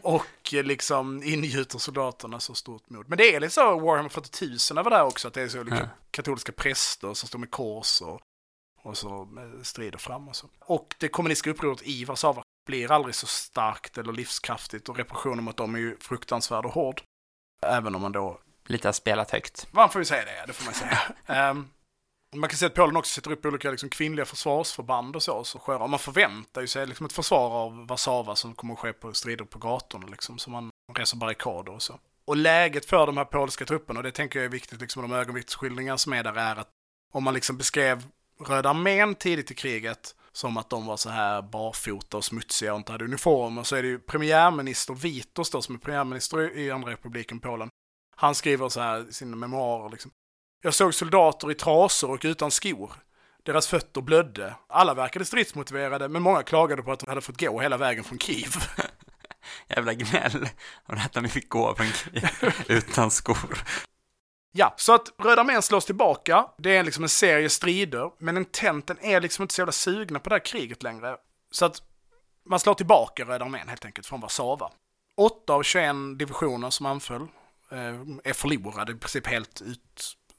och 0.02 0.54
eh, 0.54 0.62
liksom 0.64 1.22
ingjuter 1.22 1.78
soldaterna 1.78 2.40
så 2.40 2.54
stort 2.54 2.90
mod. 2.90 3.08
Men 3.08 3.18
det 3.18 3.34
är 3.34 3.40
lite 3.40 3.54
så 3.54 3.80
Warhammer 3.80 4.08
40 4.08 4.72
000 4.74 4.78
över 4.78 4.90
där 4.90 5.02
också, 5.04 5.28
att 5.28 5.34
det 5.34 5.42
är 5.42 5.48
så 5.48 5.60
olika 5.60 5.76
Ja. 5.76 5.88
katolska 6.10 6.52
präster 6.52 7.14
som 7.14 7.28
står 7.28 7.38
med 7.38 7.50
kors 7.50 8.00
och, 8.02 8.20
och 8.82 8.96
så 8.98 9.22
eh, 9.22 9.62
strider 9.62 9.98
fram 9.98 10.28
och 10.28 10.36
så. 10.36 10.46
Och 10.60 10.94
det 10.98 11.08
kommunistiska 11.08 11.50
upproret 11.50 11.82
i 11.82 12.04
Warszawa 12.04 12.42
blir 12.66 12.92
aldrig 12.92 13.14
så 13.14 13.26
starkt 13.26 13.98
eller 13.98 14.12
livskraftigt 14.12 14.88
och 14.88 14.96
repressionen 14.96 15.44
mot 15.44 15.56
dem 15.56 15.74
är 15.74 15.78
ju 15.78 15.96
fruktansvärd 16.00 16.64
och 16.64 16.72
hård. 16.72 17.02
Även 17.62 17.94
om 17.94 18.00
man 18.02 18.12
då 18.12 18.40
Lite 18.68 18.88
har 18.88 18.92
spelat 18.92 19.30
högt. 19.30 19.66
man 19.72 19.90
får 19.90 20.00
ju 20.00 20.04
säga 20.04 20.24
det, 20.24 20.44
det 20.46 20.52
får 20.52 20.64
man 20.64 20.74
säga. 20.74 20.98
Ehm, 21.26 21.68
man 22.40 22.48
kan 22.48 22.56
säga 22.56 22.66
att 22.66 22.74
Polen 22.74 22.96
också 22.96 23.14
sätter 23.14 23.32
upp 23.32 23.46
olika 23.46 23.70
liksom, 23.70 23.88
kvinnliga 23.88 24.26
försvarsförband 24.26 25.16
och 25.16 25.22
så. 25.22 25.44
så 25.44 25.58
sköra. 25.58 25.82
Och 25.82 25.90
man 25.90 25.98
förväntar 25.98 26.60
ju 26.60 26.66
sig 26.66 26.86
liksom, 26.86 27.06
ett 27.06 27.12
försvar 27.12 27.50
av 27.50 27.86
Warszawa 27.86 28.36
som 28.36 28.54
kommer 28.54 28.74
att 28.74 28.80
ske 28.80 28.92
på 28.92 29.14
strider 29.14 29.44
på 29.44 29.58
gatorna. 29.58 30.06
Liksom, 30.06 30.38
så 30.38 30.50
man 30.50 30.70
reser 30.94 31.16
barrikader 31.16 31.72
och 31.72 31.82
så. 31.82 31.98
Och 32.24 32.36
läget 32.36 32.86
för 32.86 33.06
de 33.06 33.16
här 33.16 33.24
polska 33.24 33.64
trupperna, 33.64 34.00
och 34.00 34.04
det 34.04 34.12
tänker 34.12 34.38
jag 34.38 34.44
är 34.44 34.50
viktigt, 34.50 34.80
liksom, 34.80 35.02
de 35.02 35.12
ögonvittnesskildringar 35.12 35.96
som 35.96 36.12
är 36.12 36.24
där, 36.24 36.34
är 36.34 36.56
att 36.56 36.68
om 37.12 37.24
man 37.24 37.34
liksom 37.34 37.56
beskrev 37.56 38.04
Röda 38.40 38.70
armén 38.70 39.14
tidigt 39.14 39.50
i 39.50 39.54
kriget 39.54 40.14
som 40.32 40.56
att 40.56 40.70
de 40.70 40.86
var 40.86 40.96
så 40.96 41.10
här 41.10 41.42
barfota 41.42 42.16
och 42.16 42.24
smutsiga 42.24 42.72
och 42.72 42.78
inte 42.78 42.92
hade 42.92 43.04
uniformer, 43.04 43.62
så 43.62 43.76
är 43.76 43.82
det 43.82 43.88
ju 43.88 43.98
premiärminister 43.98 44.94
Vitos 44.94 45.50
då, 45.50 45.62
som 45.62 45.74
är 45.74 45.78
premiärminister 45.78 46.58
i 46.58 46.70
andra 46.70 46.90
republiken 46.90 47.40
Polen. 47.40 47.68
Han 48.16 48.34
skriver 48.34 48.68
så 48.68 48.80
här 48.80 49.08
i 49.08 49.12
sina 49.12 49.36
memoarer 49.36 49.90
liksom. 49.90 50.10
Jag 50.66 50.74
såg 50.74 50.94
soldater 50.94 51.50
i 51.50 51.54
trasor 51.54 52.10
och 52.10 52.20
utan 52.24 52.50
skor. 52.50 52.92
Deras 53.42 53.68
fötter 53.68 54.00
blödde. 54.00 54.54
Alla 54.68 54.94
verkade 54.94 55.24
stridsmotiverade, 55.24 56.08
men 56.08 56.22
många 56.22 56.42
klagade 56.42 56.82
på 56.82 56.92
att 56.92 57.00
de 57.00 57.08
hade 57.08 57.20
fått 57.20 57.40
gå 57.40 57.60
hela 57.60 57.76
vägen 57.76 58.04
från 58.04 58.18
Kiev. 58.18 58.50
Jävla 59.68 59.94
gnäll. 59.94 60.48
Och 60.86 60.94
att 60.94 61.12
de 61.12 61.28
fick 61.28 61.48
gå 61.48 61.74
från 61.74 61.86
utan 62.76 63.10
skor. 63.10 63.58
Ja, 64.52 64.74
så 64.76 64.94
att 64.94 65.08
Röda 65.18 65.40
armén 65.40 65.62
slås 65.62 65.84
tillbaka. 65.84 66.46
Det 66.58 66.76
är 66.76 66.84
liksom 66.84 67.02
en 67.02 67.08
serie 67.08 67.48
strider, 67.50 68.10
men 68.18 68.36
intenten 68.36 68.98
är 69.00 69.20
liksom 69.20 69.42
inte 69.42 69.54
så 69.54 69.60
jävla 69.60 69.72
sugna 69.72 70.18
på 70.18 70.28
det 70.28 70.34
här 70.34 70.44
kriget 70.44 70.82
längre. 70.82 71.16
Så 71.50 71.64
att 71.64 71.82
man 72.46 72.60
slår 72.60 72.74
tillbaka 72.74 73.24
Röda 73.24 73.44
armén 73.44 73.68
helt 73.68 73.84
enkelt 73.84 74.06
från 74.06 74.20
Warszawa. 74.20 74.70
8 75.16 75.52
av 75.52 75.62
21 75.62 75.94
divisioner 76.18 76.70
som 76.70 76.86
anföll 76.86 77.22
eh, 77.70 78.00
är 78.24 78.32
förlorade, 78.32 78.92
i 78.92 78.96
princip 78.96 79.26
helt 79.26 79.62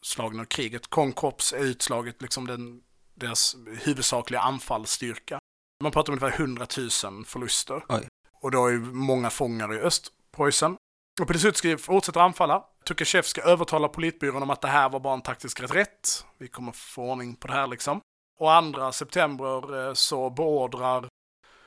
utslagna 0.01 0.41
av 0.41 0.45
kriget. 0.45 0.87
Konkorps 0.87 1.53
är 1.53 1.59
utslaget, 1.59 2.21
liksom 2.21 2.47
den, 2.47 2.81
deras 3.15 3.55
huvudsakliga 3.83 4.41
anfallsstyrka. 4.41 5.39
Man 5.83 5.91
pratar 5.91 6.13
om 6.13 6.19
ungefär 6.19 6.41
100 6.41 6.67
000 7.03 7.25
förluster. 7.25 7.85
Oj. 7.89 8.07
Och 8.41 8.51
då 8.51 8.67
är 8.67 8.77
många 8.77 9.29
fångar 9.29 9.73
i 9.73 9.79
Östpreussen. 9.79 10.77
Och 11.21 11.27
Pilsudskij 11.27 11.77
fortsätter 11.77 12.19
anfalla. 12.19 12.63
Tukashevska 12.85 13.41
övertalar 13.41 13.87
politbyrån 13.87 14.43
om 14.43 14.49
att 14.49 14.61
det 14.61 14.67
här 14.67 14.89
var 14.89 14.99
bara 14.99 15.13
en 15.13 15.21
taktisk 15.21 15.59
reträtt. 15.59 16.25
Vi 16.37 16.47
kommer 16.47 16.71
få 16.71 17.11
ordning 17.11 17.35
på 17.35 17.47
det 17.47 17.53
här 17.53 17.67
liksom. 17.67 18.01
Och 18.39 18.73
2 18.73 18.91
september 18.91 19.87
eh, 19.87 19.93
så 19.93 20.29
beordrar 20.29 21.07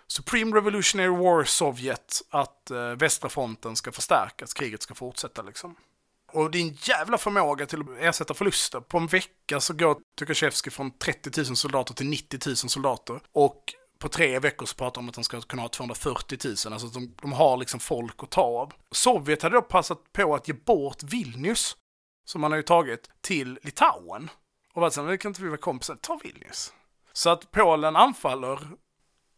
Supreme 0.07 0.57
Revolutionary 0.57 1.09
War 1.09 1.45
Sovjet 1.45 2.23
att 2.31 2.71
eh, 2.71 2.79
västra 2.79 3.29
fronten 3.29 3.77
ska 3.77 3.93
förstärkas, 3.93 4.55
kriget 4.55 4.83
ska 4.83 4.95
fortsätta 4.95 5.43
liksom. 5.43 5.77
Och 6.33 6.51
din 6.51 6.77
jävla 6.83 7.19
förmåga 7.19 7.67
till 7.67 7.81
att 7.81 7.87
ersätta 7.99 8.35
förluster. 8.35 8.81
På 8.81 8.99
en 8.99 9.07
vecka 9.07 9.61
så 9.61 9.75
går 9.75 9.97
Tukashevski 10.19 10.71
från 10.71 10.91
30 10.99 11.43
000 11.43 11.57
soldater 11.57 11.95
till 11.95 12.07
90 12.07 12.39
000 12.47 12.57
soldater. 12.57 13.21
Och 13.33 13.75
på 13.99 14.09
tre 14.09 14.39
veckor 14.39 14.67
så 14.67 14.75
pratar 14.77 14.95
de 14.95 15.05
om 15.05 15.09
att 15.09 15.15
de 15.15 15.25
ska 15.25 15.41
kunna 15.41 15.63
ha 15.63 15.69
240 15.69 16.39
000. 16.45 16.73
Alltså 16.73 16.87
de, 16.89 17.15
de 17.23 17.33
har 17.33 17.57
liksom 17.57 17.81
folk 17.81 18.23
att 18.23 18.31
ta 18.31 18.43
av. 18.43 18.73
Sovjet 18.93 19.43
hade 19.43 19.55
då 19.57 19.63
passat 19.63 20.13
på 20.13 20.35
att 20.35 20.49
ge 20.49 20.55
bort 20.55 21.03
Vilnius, 21.03 21.77
som 22.27 22.41
man 22.41 22.51
har 22.53 22.57
ju 22.57 22.63
tagit, 22.63 23.11
till 23.21 23.59
Litauen. 23.63 24.31
Och 24.75 24.81
varit 24.81 24.93
så 24.93 25.03
"Men 25.03 25.19
kan 25.19 25.29
inte 25.31 25.43
vi 25.43 25.49
vara 25.49 25.59
kompisar? 25.59 25.99
Ta 26.03 26.21
Vilnius. 26.23 26.73
Så 27.13 27.31
att 27.31 27.51
Polen 27.51 27.97
anfaller 27.97 28.69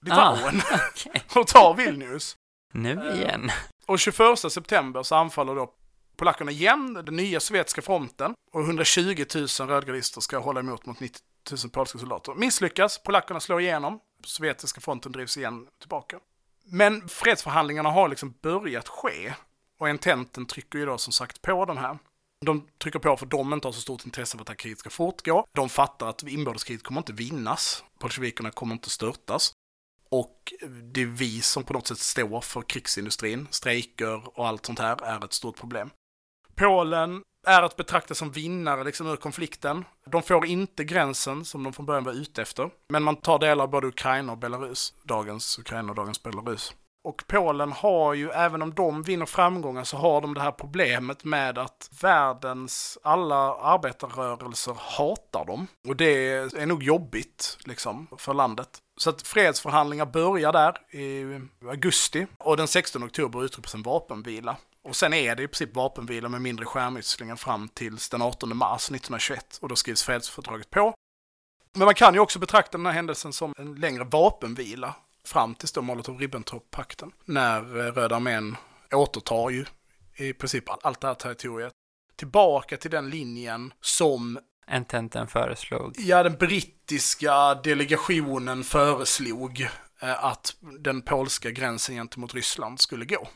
Litauen 0.05 0.63
Okej. 0.93 1.23
och 1.41 1.47
tar 1.47 1.75
Vilnius. 1.75 2.37
Nu 2.73 3.13
igen. 3.15 3.51
Och 3.87 3.99
21 3.99 4.39
september 4.39 5.03
så 5.03 5.15
anfaller 5.15 5.55
då 5.55 5.75
polackerna 6.23 6.51
igen 6.51 6.95
den 6.95 7.17
nya 7.17 7.41
sovjetiska 7.41 7.83
fronten 7.83 8.35
och 8.53 8.61
120 8.61 9.25
000 9.35 9.69
rödgardister 9.69 10.21
ska 10.21 10.39
hålla 10.39 10.61
emot 10.61 10.87
mot 10.87 11.01
90 11.01 11.21
000 11.51 11.71
polska 11.71 11.99
soldater. 11.99 12.35
Misslyckas, 12.35 13.03
polackerna 13.03 13.41
slår 13.41 13.61
igenom, 13.61 14.01
sovjetiska 14.25 14.81
fronten 14.81 15.13
drivs 15.13 15.37
igen 15.37 15.67
tillbaka. 15.81 16.19
Men 16.65 17.09
fredsförhandlingarna 17.09 17.91
har 17.91 18.09
liksom 18.09 18.35
börjat 18.43 18.89
ske 18.89 19.35
och 19.79 19.89
ententen 19.89 20.47
trycker 20.47 20.79
ju 20.79 20.87
då 20.87 20.99
som 20.99 21.13
sagt 21.13 21.43
på 21.43 21.65
de 21.65 21.77
här. 21.77 21.99
De 22.47 22.69
trycker 22.83 22.99
på 22.99 23.17
för 23.17 23.27
de 23.27 23.53
inte 23.53 23.69
har 23.69 23.73
så 23.73 23.81
stort 23.81 24.05
intresse 24.05 24.37
av 24.37 24.41
att 24.41 24.47
det 24.47 24.51
här 24.51 24.57
kriget 24.57 24.79
ska 24.79 24.91
fortgå. 24.91 25.47
De 25.55 25.69
fattar 25.69 26.09
att 26.09 26.23
inbördeskriget 26.23 26.83
kommer 26.83 27.01
inte 27.01 27.13
vinnas. 27.13 27.85
Bolsjevikerna 28.01 28.51
kommer 28.51 28.73
inte 28.73 28.91
störtas. 28.91 29.53
Och 30.09 30.53
det 30.93 31.03
är 31.03 31.07
vi 31.07 31.41
som 31.41 31.65
på 31.65 31.73
något 31.73 31.87
sätt 31.87 31.99
står 31.99 32.41
för 32.41 32.63
krigsindustrin. 32.63 33.49
Strejker 33.51 34.39
och 34.39 34.49
allt 34.49 34.67
sånt 34.67 34.79
här 34.79 35.05
är 35.05 35.25
ett 35.25 35.33
stort 35.33 35.57
problem. 35.57 35.91
Polen 36.63 37.23
är 37.47 37.63
att 37.63 37.77
betrakta 37.77 38.15
som 38.15 38.31
vinnare 38.31 38.85
liksom 38.85 39.07
ur 39.07 39.17
konflikten. 39.17 39.85
De 40.07 40.23
får 40.23 40.47
inte 40.47 40.85
gränsen 40.85 41.45
som 41.45 41.63
de 41.65 41.73
från 41.73 41.87
början 41.87 42.05
var 42.05 42.13
ute 42.13 42.43
efter. 42.43 42.71
Men 42.89 43.03
man 43.03 43.17
tar 43.17 43.39
delar 43.39 43.65
av 43.65 43.71
både 43.71 43.87
Ukraina 43.87 44.33
och 44.33 44.39
Belarus. 44.39 44.95
Dagens 45.03 45.59
Ukraina 45.59 45.91
och 45.91 45.97
dagens 45.97 46.23
Belarus. 46.23 46.75
Och 47.05 47.25
Polen 47.27 47.73
har 47.73 48.15
ju, 48.15 48.31
även 48.31 48.63
om 48.63 48.75
de 48.75 49.03
vinner 49.03 49.27
framgångar, 49.27 49.85
så 49.85 49.97
har 49.97 50.21
de 50.21 50.35
det 50.35 50.41
här 50.41 50.53
problemet 50.53 51.25
med 51.25 51.59
att 51.59 51.91
världens 52.03 52.99
alla 53.03 53.55
arbetarrörelser 53.55 54.77
hatar 54.79 55.45
dem. 55.45 55.67
Och 55.89 55.97
det 55.97 56.29
är 56.33 56.67
nog 56.67 56.83
jobbigt, 56.83 57.59
liksom, 57.65 58.07
för 58.19 58.35
landet. 58.35 58.69
Så 58.97 59.11
att 59.11 59.23
fredsförhandlingar 59.23 60.07
börjar 60.07 60.53
där 60.53 60.97
i 60.97 61.41
augusti 61.71 62.27
och 62.39 62.57
den 62.57 62.69
16 62.69 63.05
oktober 63.05 63.45
utropas 63.45 63.75
en 63.75 63.83
vapenvila. 63.83 64.57
Och 64.85 64.97
sen 64.97 65.13
är 65.13 65.37
det 65.37 65.43
i 65.43 65.49
princip 65.49 65.77
vapenvila 65.77 66.29
med 66.29 66.41
mindre 66.43 66.65
skärmytslingar 66.65 67.37
fram 67.37 67.69
till 67.69 67.97
den 68.11 68.23
18 68.23 68.57
mars 68.57 68.85
1921 68.85 69.59
och 69.61 69.69
då 69.69 69.77
skrivs 69.77 70.03
fredsfördraget 70.03 70.71
på. 70.71 70.95
Men 71.75 71.85
man 71.85 71.95
kan 71.95 72.15
ju 72.15 72.21
också 72.21 72.39
betrakta 72.39 72.79
den 72.79 72.87
här 72.87 72.93
händelsen 72.93 73.33
som 73.33 73.55
en 73.59 73.75
längre 73.75 74.05
vapenvila 74.05 74.95
fram 75.25 75.55
tills 75.55 75.73
då 75.73 75.81
Molotov-Ribbentrop-pakten. 75.81 77.13
När 77.25 77.59
eh, 77.59 77.93
Röda 77.93 78.17
armén 78.17 78.57
återtar 78.93 79.51
ju 79.51 79.65
i 80.17 80.33
princip 80.33 80.65
allt 80.87 81.01
det 81.01 81.07
här 81.07 81.15
territoriet 81.15 81.73
tillbaka 82.17 82.77
till 82.77 82.91
den 82.91 83.11
linjen 83.11 83.73
som 83.81 84.39
Ententen 84.67 85.29
föreslog. 85.29 85.95
Ja, 85.99 86.23
den 86.23 86.37
brittiska 86.37 87.55
delegationen 87.55 88.65
föreslog 88.65 89.61
eh, 90.01 90.25
att 90.25 90.57
den 90.61 91.03
polska 91.03 91.51
gränsen 91.51 91.95
gentemot 91.95 92.35
Ryssland 92.35 92.81
skulle 92.81 93.05
gå. 93.05 93.29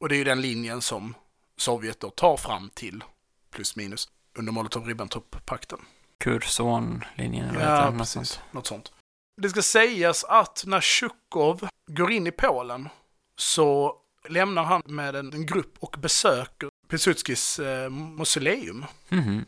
Och 0.00 0.08
det 0.08 0.14
är 0.14 0.18
ju 0.18 0.24
den 0.24 0.40
linjen 0.40 0.82
som 0.82 1.14
Sovjet 1.56 2.00
då 2.00 2.10
tar 2.10 2.36
fram 2.36 2.70
till, 2.74 3.04
plus 3.50 3.76
minus, 3.76 4.08
under 4.34 4.52
Molotov-Ribbentrop-pakten. 4.52 5.78
Curzon-linjen 6.18 7.48
eller 7.48 7.60
Ja, 7.60 7.84
det? 7.84 7.90
Något 7.90 7.98
precis. 7.98 8.14
sånt. 8.14 8.40
Något 8.50 8.66
sånt. 8.66 8.92
Det 9.36 9.48
ska 9.50 9.62
sägas 9.62 10.24
att 10.24 10.64
när 10.66 10.80
Tjukov 10.80 11.68
går 11.86 12.12
in 12.12 12.26
i 12.26 12.30
Polen 12.30 12.88
så 13.36 13.96
lämnar 14.28 14.64
han 14.64 14.82
med 14.86 15.16
en, 15.16 15.32
en 15.32 15.46
grupp 15.46 15.74
och 15.78 15.96
besöker 15.98 16.68
Pilsudskis 16.88 17.58
eh, 17.58 17.90
mausoleum. 17.90 18.84
Mhm. 19.08 19.44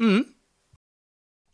Mm. 0.00 0.24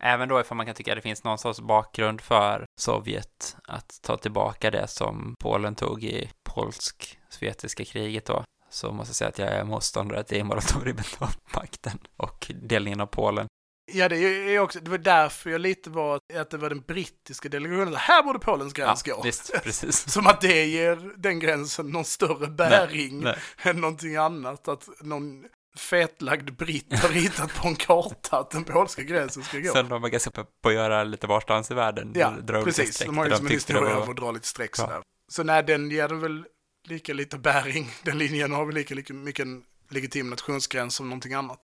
Även 0.03 0.29
då 0.29 0.41
ifall 0.41 0.57
man 0.57 0.67
kan 0.67 0.75
tycka 0.75 0.93
att 0.93 0.97
det 0.99 1.03
finns 1.03 1.25
någon 1.25 1.39
sorts 1.39 1.61
bakgrund 1.61 2.21
för 2.21 2.67
Sovjet 2.81 3.57
att 3.65 3.99
ta 4.03 4.17
tillbaka 4.17 4.71
det 4.71 4.89
som 4.89 5.35
Polen 5.39 5.75
tog 5.75 6.05
i 6.05 6.31
polsk-sovjetiska 6.55 7.85
kriget 7.85 8.27
då, 8.27 8.45
så 8.71 8.93
måste 8.93 9.11
jag 9.11 9.17
säga 9.17 9.29
att 9.29 9.39
jag 9.39 9.49
är 9.49 9.65
motståndare 9.65 10.23
till 10.25 10.45
Molotov-Ribbentrop-pakten 10.45 11.99
och 12.17 12.51
delningen 12.63 13.01
av 13.01 13.07
Polen. 13.07 13.47
Ja, 13.93 14.09
det 14.09 14.17
är 14.17 14.59
också, 14.59 14.81
det 14.81 14.91
var 14.91 14.99
därför 14.99 15.51
jag 15.51 15.61
lite 15.61 15.91
var 15.91 16.21
att 16.35 16.51
det 16.51 16.57
var 16.59 16.69
den 16.69 16.81
brittiska 16.81 17.49
delegationen. 17.49 17.95
Här 17.95 18.23
borde 18.23 18.39
Polens 18.39 18.73
gräns 18.73 19.03
gå. 19.03 19.23
visst, 19.23 19.53
precis. 19.65 20.11
Som 20.13 20.27
att 20.27 20.41
det 20.41 20.65
ger 20.67 21.13
den 21.17 21.39
gränsen 21.41 21.87
någon 21.87 22.05
större 22.05 22.47
bäring 22.47 23.21
Nej, 23.21 23.37
än 23.63 23.81
någonting 23.81 24.17
annat. 24.17 24.69
Att 24.69 24.89
någon 25.01 25.45
fetlagd 25.77 26.57
britt 26.57 26.99
har 26.99 27.09
ritat 27.09 27.55
på 27.55 27.69
en 27.69 27.77
karta 27.77 28.39
att 28.39 28.51
den 28.51 28.65
polska 28.65 29.03
gränsen 29.03 29.43
ska 29.43 29.59
gå. 29.59 29.73
Sen 29.73 29.89
de 29.89 30.03
var 30.03 30.09
ganska 30.09 30.31
på 30.31 30.45
att 30.63 30.75
göra 30.75 31.05
lite 31.05 31.27
varstans 31.27 31.71
i 31.71 31.75
världen. 31.75 32.13
ja, 32.15 32.33
precis. 32.65 32.99
De 32.99 33.19
har 33.19 33.27
ju 33.27 33.37
som 33.37 33.47
en 33.47 33.53
historia 33.53 33.97
av 33.97 34.11
att 34.11 34.17
dra 34.17 34.31
lite 34.33 34.47
streck 34.47 34.71
Ja. 34.79 34.83
sådär. 34.85 35.01
Så 35.31 35.43
nej, 35.43 35.63
den 35.63 35.91
ger 35.91 36.09
den 36.09 36.21
väl 36.21 36.45
lika 36.85 37.13
lite 37.15 37.39
bäring. 37.39 37.91
Den 38.03 38.19
linjen 38.19 38.53
har 38.53 38.65
väl 38.65 38.75
lika, 38.75 38.95
lika 38.95 39.15
mycket 39.15 39.47
en 39.47 39.65
legitim 39.89 40.31
nationsgräns 40.31 40.95
som 40.95 41.09
någonting 41.09 41.35
annat. 41.35 41.61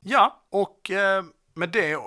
Ja, 0.00 0.42
och 0.50 0.90
eh, 0.90 1.24
med 1.54 1.68
det 1.70 1.98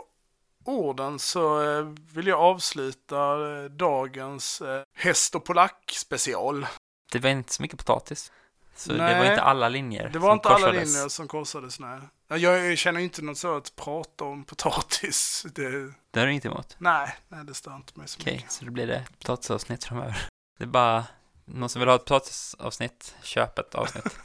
orden 0.66 1.20
så 1.20 1.62
eh, 1.80 1.86
vill 2.14 2.28
jag 2.28 2.40
avsluta 2.40 3.16
eh, 3.58 3.64
dagens 3.70 4.62
eh, 4.62 4.84
häst 4.94 5.36
och 5.36 5.46
polack 5.46 5.92
special. 5.96 6.68
Det 7.12 7.20
var 7.20 7.30
inte 7.30 7.54
så 7.54 7.62
mycket 7.62 7.78
potatis. 7.80 8.32
Så 8.76 8.92
det 8.92 8.98
Nej, 8.98 9.20
var 9.20 9.26
inte 9.32 9.42
alla 9.42 9.70
linjer 9.70 10.10
Det 10.10 10.20
var 10.20 10.30
som 10.30 10.38
inte 10.38 10.50
alla 10.50 10.68
korsades. 10.68 10.94
linjer 10.94 11.10
som 11.10 11.28
korsades, 11.28 11.80
nej. 11.80 12.00
Ja, 12.28 12.38
Jag 12.38 12.78
känner 12.78 13.00
inte 13.00 13.22
något 13.22 13.38
så 13.38 13.58
att 13.58 13.76
prata 13.76 14.24
om 14.24 14.44
potatis. 14.44 15.46
Det, 15.56 15.70
Det 16.12 16.20
har 16.20 16.26
du 16.26 16.32
inget 16.32 16.46
emot? 16.46 16.76
nej, 16.80 17.16
nej, 17.28 17.46
det 17.46 17.54
stör 17.54 17.76
inte 17.76 18.00
mig 18.00 18.08
så 18.08 18.18
Okej, 18.22 18.34
mycket. 18.36 18.52
så 18.52 18.66
då 18.66 18.72
blir 18.72 18.88
det 18.88 19.04
potatisavsnitt 19.20 19.84
framöver. 19.84 20.28
Det 20.58 20.64
är 20.64 20.68
bara 20.68 21.06
någon 21.46 21.70
som 21.70 21.80
vill 21.80 21.90
ha 21.90 21.96
ett 21.96 22.06
potatisavsnitt, 22.06 23.16
köp 23.24 23.60
ett 23.60 23.76
avsnitt. 23.76 24.04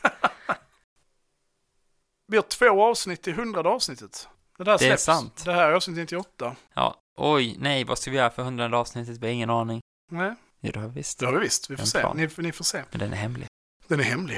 Vi 2.27 2.37
har 2.37 2.43
två 2.43 2.85
avsnitt 2.85 3.29
i 3.29 3.33
hundrade 3.33 3.69
avsnittet. 3.69 4.29
Det 4.59 4.65
där 4.65 4.79
Det 4.79 4.89
är 4.89 4.97
sant. 4.97 5.43
Det 5.45 5.53
här 5.53 5.69
är 5.69 5.73
avsnitt 5.73 5.97
98. 5.97 6.57
Ja, 6.75 7.01
oj, 7.17 7.57
nej, 7.59 7.85
vad 7.85 7.99
ska 7.99 8.11
vi 8.11 8.17
göra 8.17 8.31
för 8.31 8.43
hundrade 8.43 8.77
avsnittet? 8.77 9.19
Vi 9.19 9.27
har 9.27 9.33
ingen 9.35 9.51
aning. 9.51 9.81
Nej, 10.11 10.35
Jo, 10.61 10.71
det 10.73 10.81
har 10.81 10.89
vi 10.89 10.95
visst. 10.95 11.19
det 11.19 11.27
har 11.27 11.33
vi 11.33 11.39
visst. 11.39 11.71
Vi 11.71 11.77
får 11.77 11.87
se. 11.87 12.15
Ni, 12.15 12.29
ni 12.37 12.53
får 12.53 12.65
se. 12.65 12.85
Men 12.91 12.99
den 12.99 13.13
är 13.13 13.17
hemlig. 13.17 13.47
Den 13.89 14.01
är 14.01 14.05
hemlig. 14.05 14.37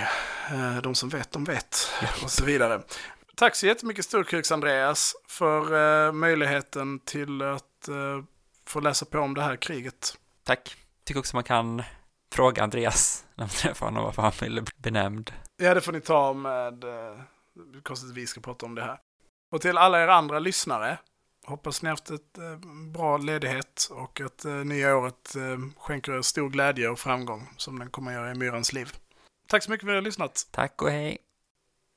Eh, 0.51 0.77
De 0.83 0.95
som 0.95 1.09
vet, 1.09 1.31
de 1.33 1.45
vet. 1.45 1.77
Och 2.25 2.31
så 2.31 2.45
vidare. 2.45 2.83
Tack 3.37 3.57
så 3.57 3.67
jättemycket 3.67 4.05
Storkruks 4.05 4.53
Andreas 4.53 5.15
för 5.29 6.07
eh, 6.07 6.13
möjligheten 6.13 7.01
till 7.01 7.43
att 7.43 7.89
eh, 7.89 8.25
få 8.67 8.81
läsa 8.81 9.07
på 9.07 9.19
om 9.19 9.35
det 9.35 9.43
här 9.43 9.57
kriget. 9.57 10.19
Tack. 10.45 10.77
Tycker 11.05 11.21
också 11.21 11.37
man 11.37 11.45
kan 11.45 11.83
fråga 12.33 12.63
Andreas 12.63 13.25
när 13.35 13.45
man 13.45 13.51
träffar 13.51 13.87
honom 13.87 14.05
varför 14.05 14.23
han 14.23 14.33
ville 14.41 14.63
bli 14.63 14.73
benämnd. 14.77 15.33
Ja, 15.57 15.75
det 15.75 15.81
får 15.81 15.93
ni 15.93 16.01
ta 16.01 16.33
med... 16.33 16.85
Eh, 16.85 17.21
konstigt 17.83 18.11
att 18.11 18.17
vi 18.17 18.27
ska 18.27 18.41
prata 18.41 18.67
om 18.67 18.75
det 18.75 18.83
här. 18.83 18.99
Och 19.53 19.61
till 19.61 19.79
alla 19.79 20.03
er 20.03 20.09
andra 20.09 20.39
lyssnare. 20.39 20.99
Hoppas 21.47 21.83
ni 21.83 21.89
haft 21.89 22.11
ett 22.11 22.39
eh, 22.39 22.59
bra 22.93 23.17
ledighet 23.17 23.89
och 23.91 24.21
att 24.21 24.45
eh, 24.45 24.53
nya 24.53 24.97
året 24.97 25.37
skänker 25.77 26.13
er 26.13 26.23
stor 26.23 26.51
glädje 26.51 26.89
och 26.89 26.99
framgång 26.99 27.49
som 27.57 27.79
den 27.79 27.91
kommer 27.91 28.11
att 28.11 28.17
göra 28.17 28.31
i 28.31 28.35
Myrans 28.35 28.73
liv. 28.73 28.93
Tack 29.49 29.63
så 29.63 29.71
mycket 29.71 29.85
för 29.85 29.89
att 29.89 29.93
ni 29.93 29.97
har 29.97 30.03
lyssnat. 30.03 30.49
Tack 30.51 30.83
och 30.83 30.91
hej. 30.91 31.19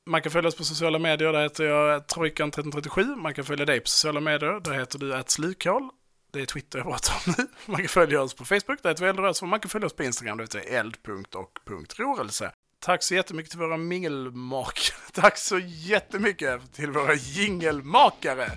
Man 0.09 0.21
kan 0.21 0.31
följa 0.31 0.47
oss 0.47 0.57
på 0.57 0.63
sociala 0.63 0.99
medier, 0.99 1.33
där 1.33 1.43
heter 1.43 1.63
jag 1.63 2.05
Trojkan1337. 2.05 3.15
Man 3.15 3.33
kan 3.33 3.45
följa 3.45 3.65
dig 3.65 3.79
på 3.79 3.87
sociala 3.87 4.19
medier, 4.19 4.59
där 4.59 4.73
heter 4.73 4.99
du 4.99 5.23
slukhål. 5.27 5.89
Det 6.35 6.41
är 6.41 6.45
Twitter 6.45 6.79
jag 6.79 6.87
pratar 6.87 7.13
om 7.25 7.33
nu. 7.37 7.47
Man 7.65 7.77
kan 7.77 7.87
följa 7.87 8.21
oss 8.21 8.33
på 8.33 8.45
Facebook, 8.45 8.83
där 8.83 8.89
heter 8.89 9.03
vi 9.03 9.09
Eldrörelse. 9.09 9.45
Man 9.45 9.59
kan 9.59 9.69
följa 9.69 9.85
oss 9.85 9.93
på 9.93 10.03
Instagram, 10.03 10.37
där 10.37 10.43
heter 10.43 10.59
vi 10.59 10.75
eld.och.rörelse. 10.75 12.51
Tack 12.79 13.03
så 13.03 13.15
jättemycket 13.15 13.51
till 13.51 13.59
våra 13.59 13.77
mingelmakare. 13.77 14.95
Tack 15.13 15.37
så 15.37 15.59
jättemycket 15.59 16.73
till 16.73 16.91
våra 16.91 17.13
jingelmakare. 17.13 18.51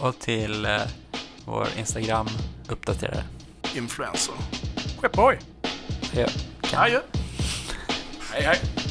Och 0.00 0.18
till 0.18 0.64
eh, 0.64 0.80
vår 1.44 1.68
Instagram 1.78 2.26
uppdaterare. 2.68 3.24
Influencer. 3.76 4.34
Skeppahoj! 5.00 5.38
Ja. 6.14 6.26
Adjö! 6.74 7.00
Hej 8.32 8.42
hej! 8.42 8.81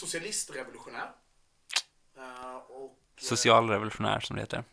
Socialistrevolutionär. 0.00 1.10
Eh, 2.16 2.56
och, 2.56 2.98
eh, 3.16 3.22
Socialrevolutionär 3.22 4.20
som 4.20 4.36
det 4.36 4.42
heter. 4.42 4.64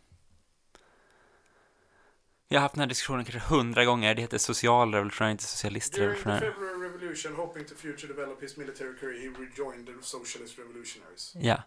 Vi 2.50 2.56
har 2.56 2.62
haft 2.62 2.76
den 2.76 2.80
här 2.82 2.88
diskussionen 2.88 3.26
kanske 3.26 3.50
hundra 3.56 3.86
gånger. 3.86 4.16
Det 4.16 4.22
heter 4.22 4.38
socialrevolutionär, 4.38 5.32
inte 5.32 5.42
During 5.42 5.48
the 5.48 5.58
socialistrevolutionär. 5.58 6.40
February 6.40 6.90
Revolution, 6.90 7.36
hoping 7.36 7.66
to 7.66 7.76
future 7.76 8.08
develop 8.08 8.44
his 8.44 8.58
military 8.58 8.98
career, 9.00 9.20
he 9.20 9.28
rejoined 9.46 9.86
the 9.88 9.94
socialist 10.02 10.60
revolutionaries. 10.60 11.34
Ja, 11.36 11.64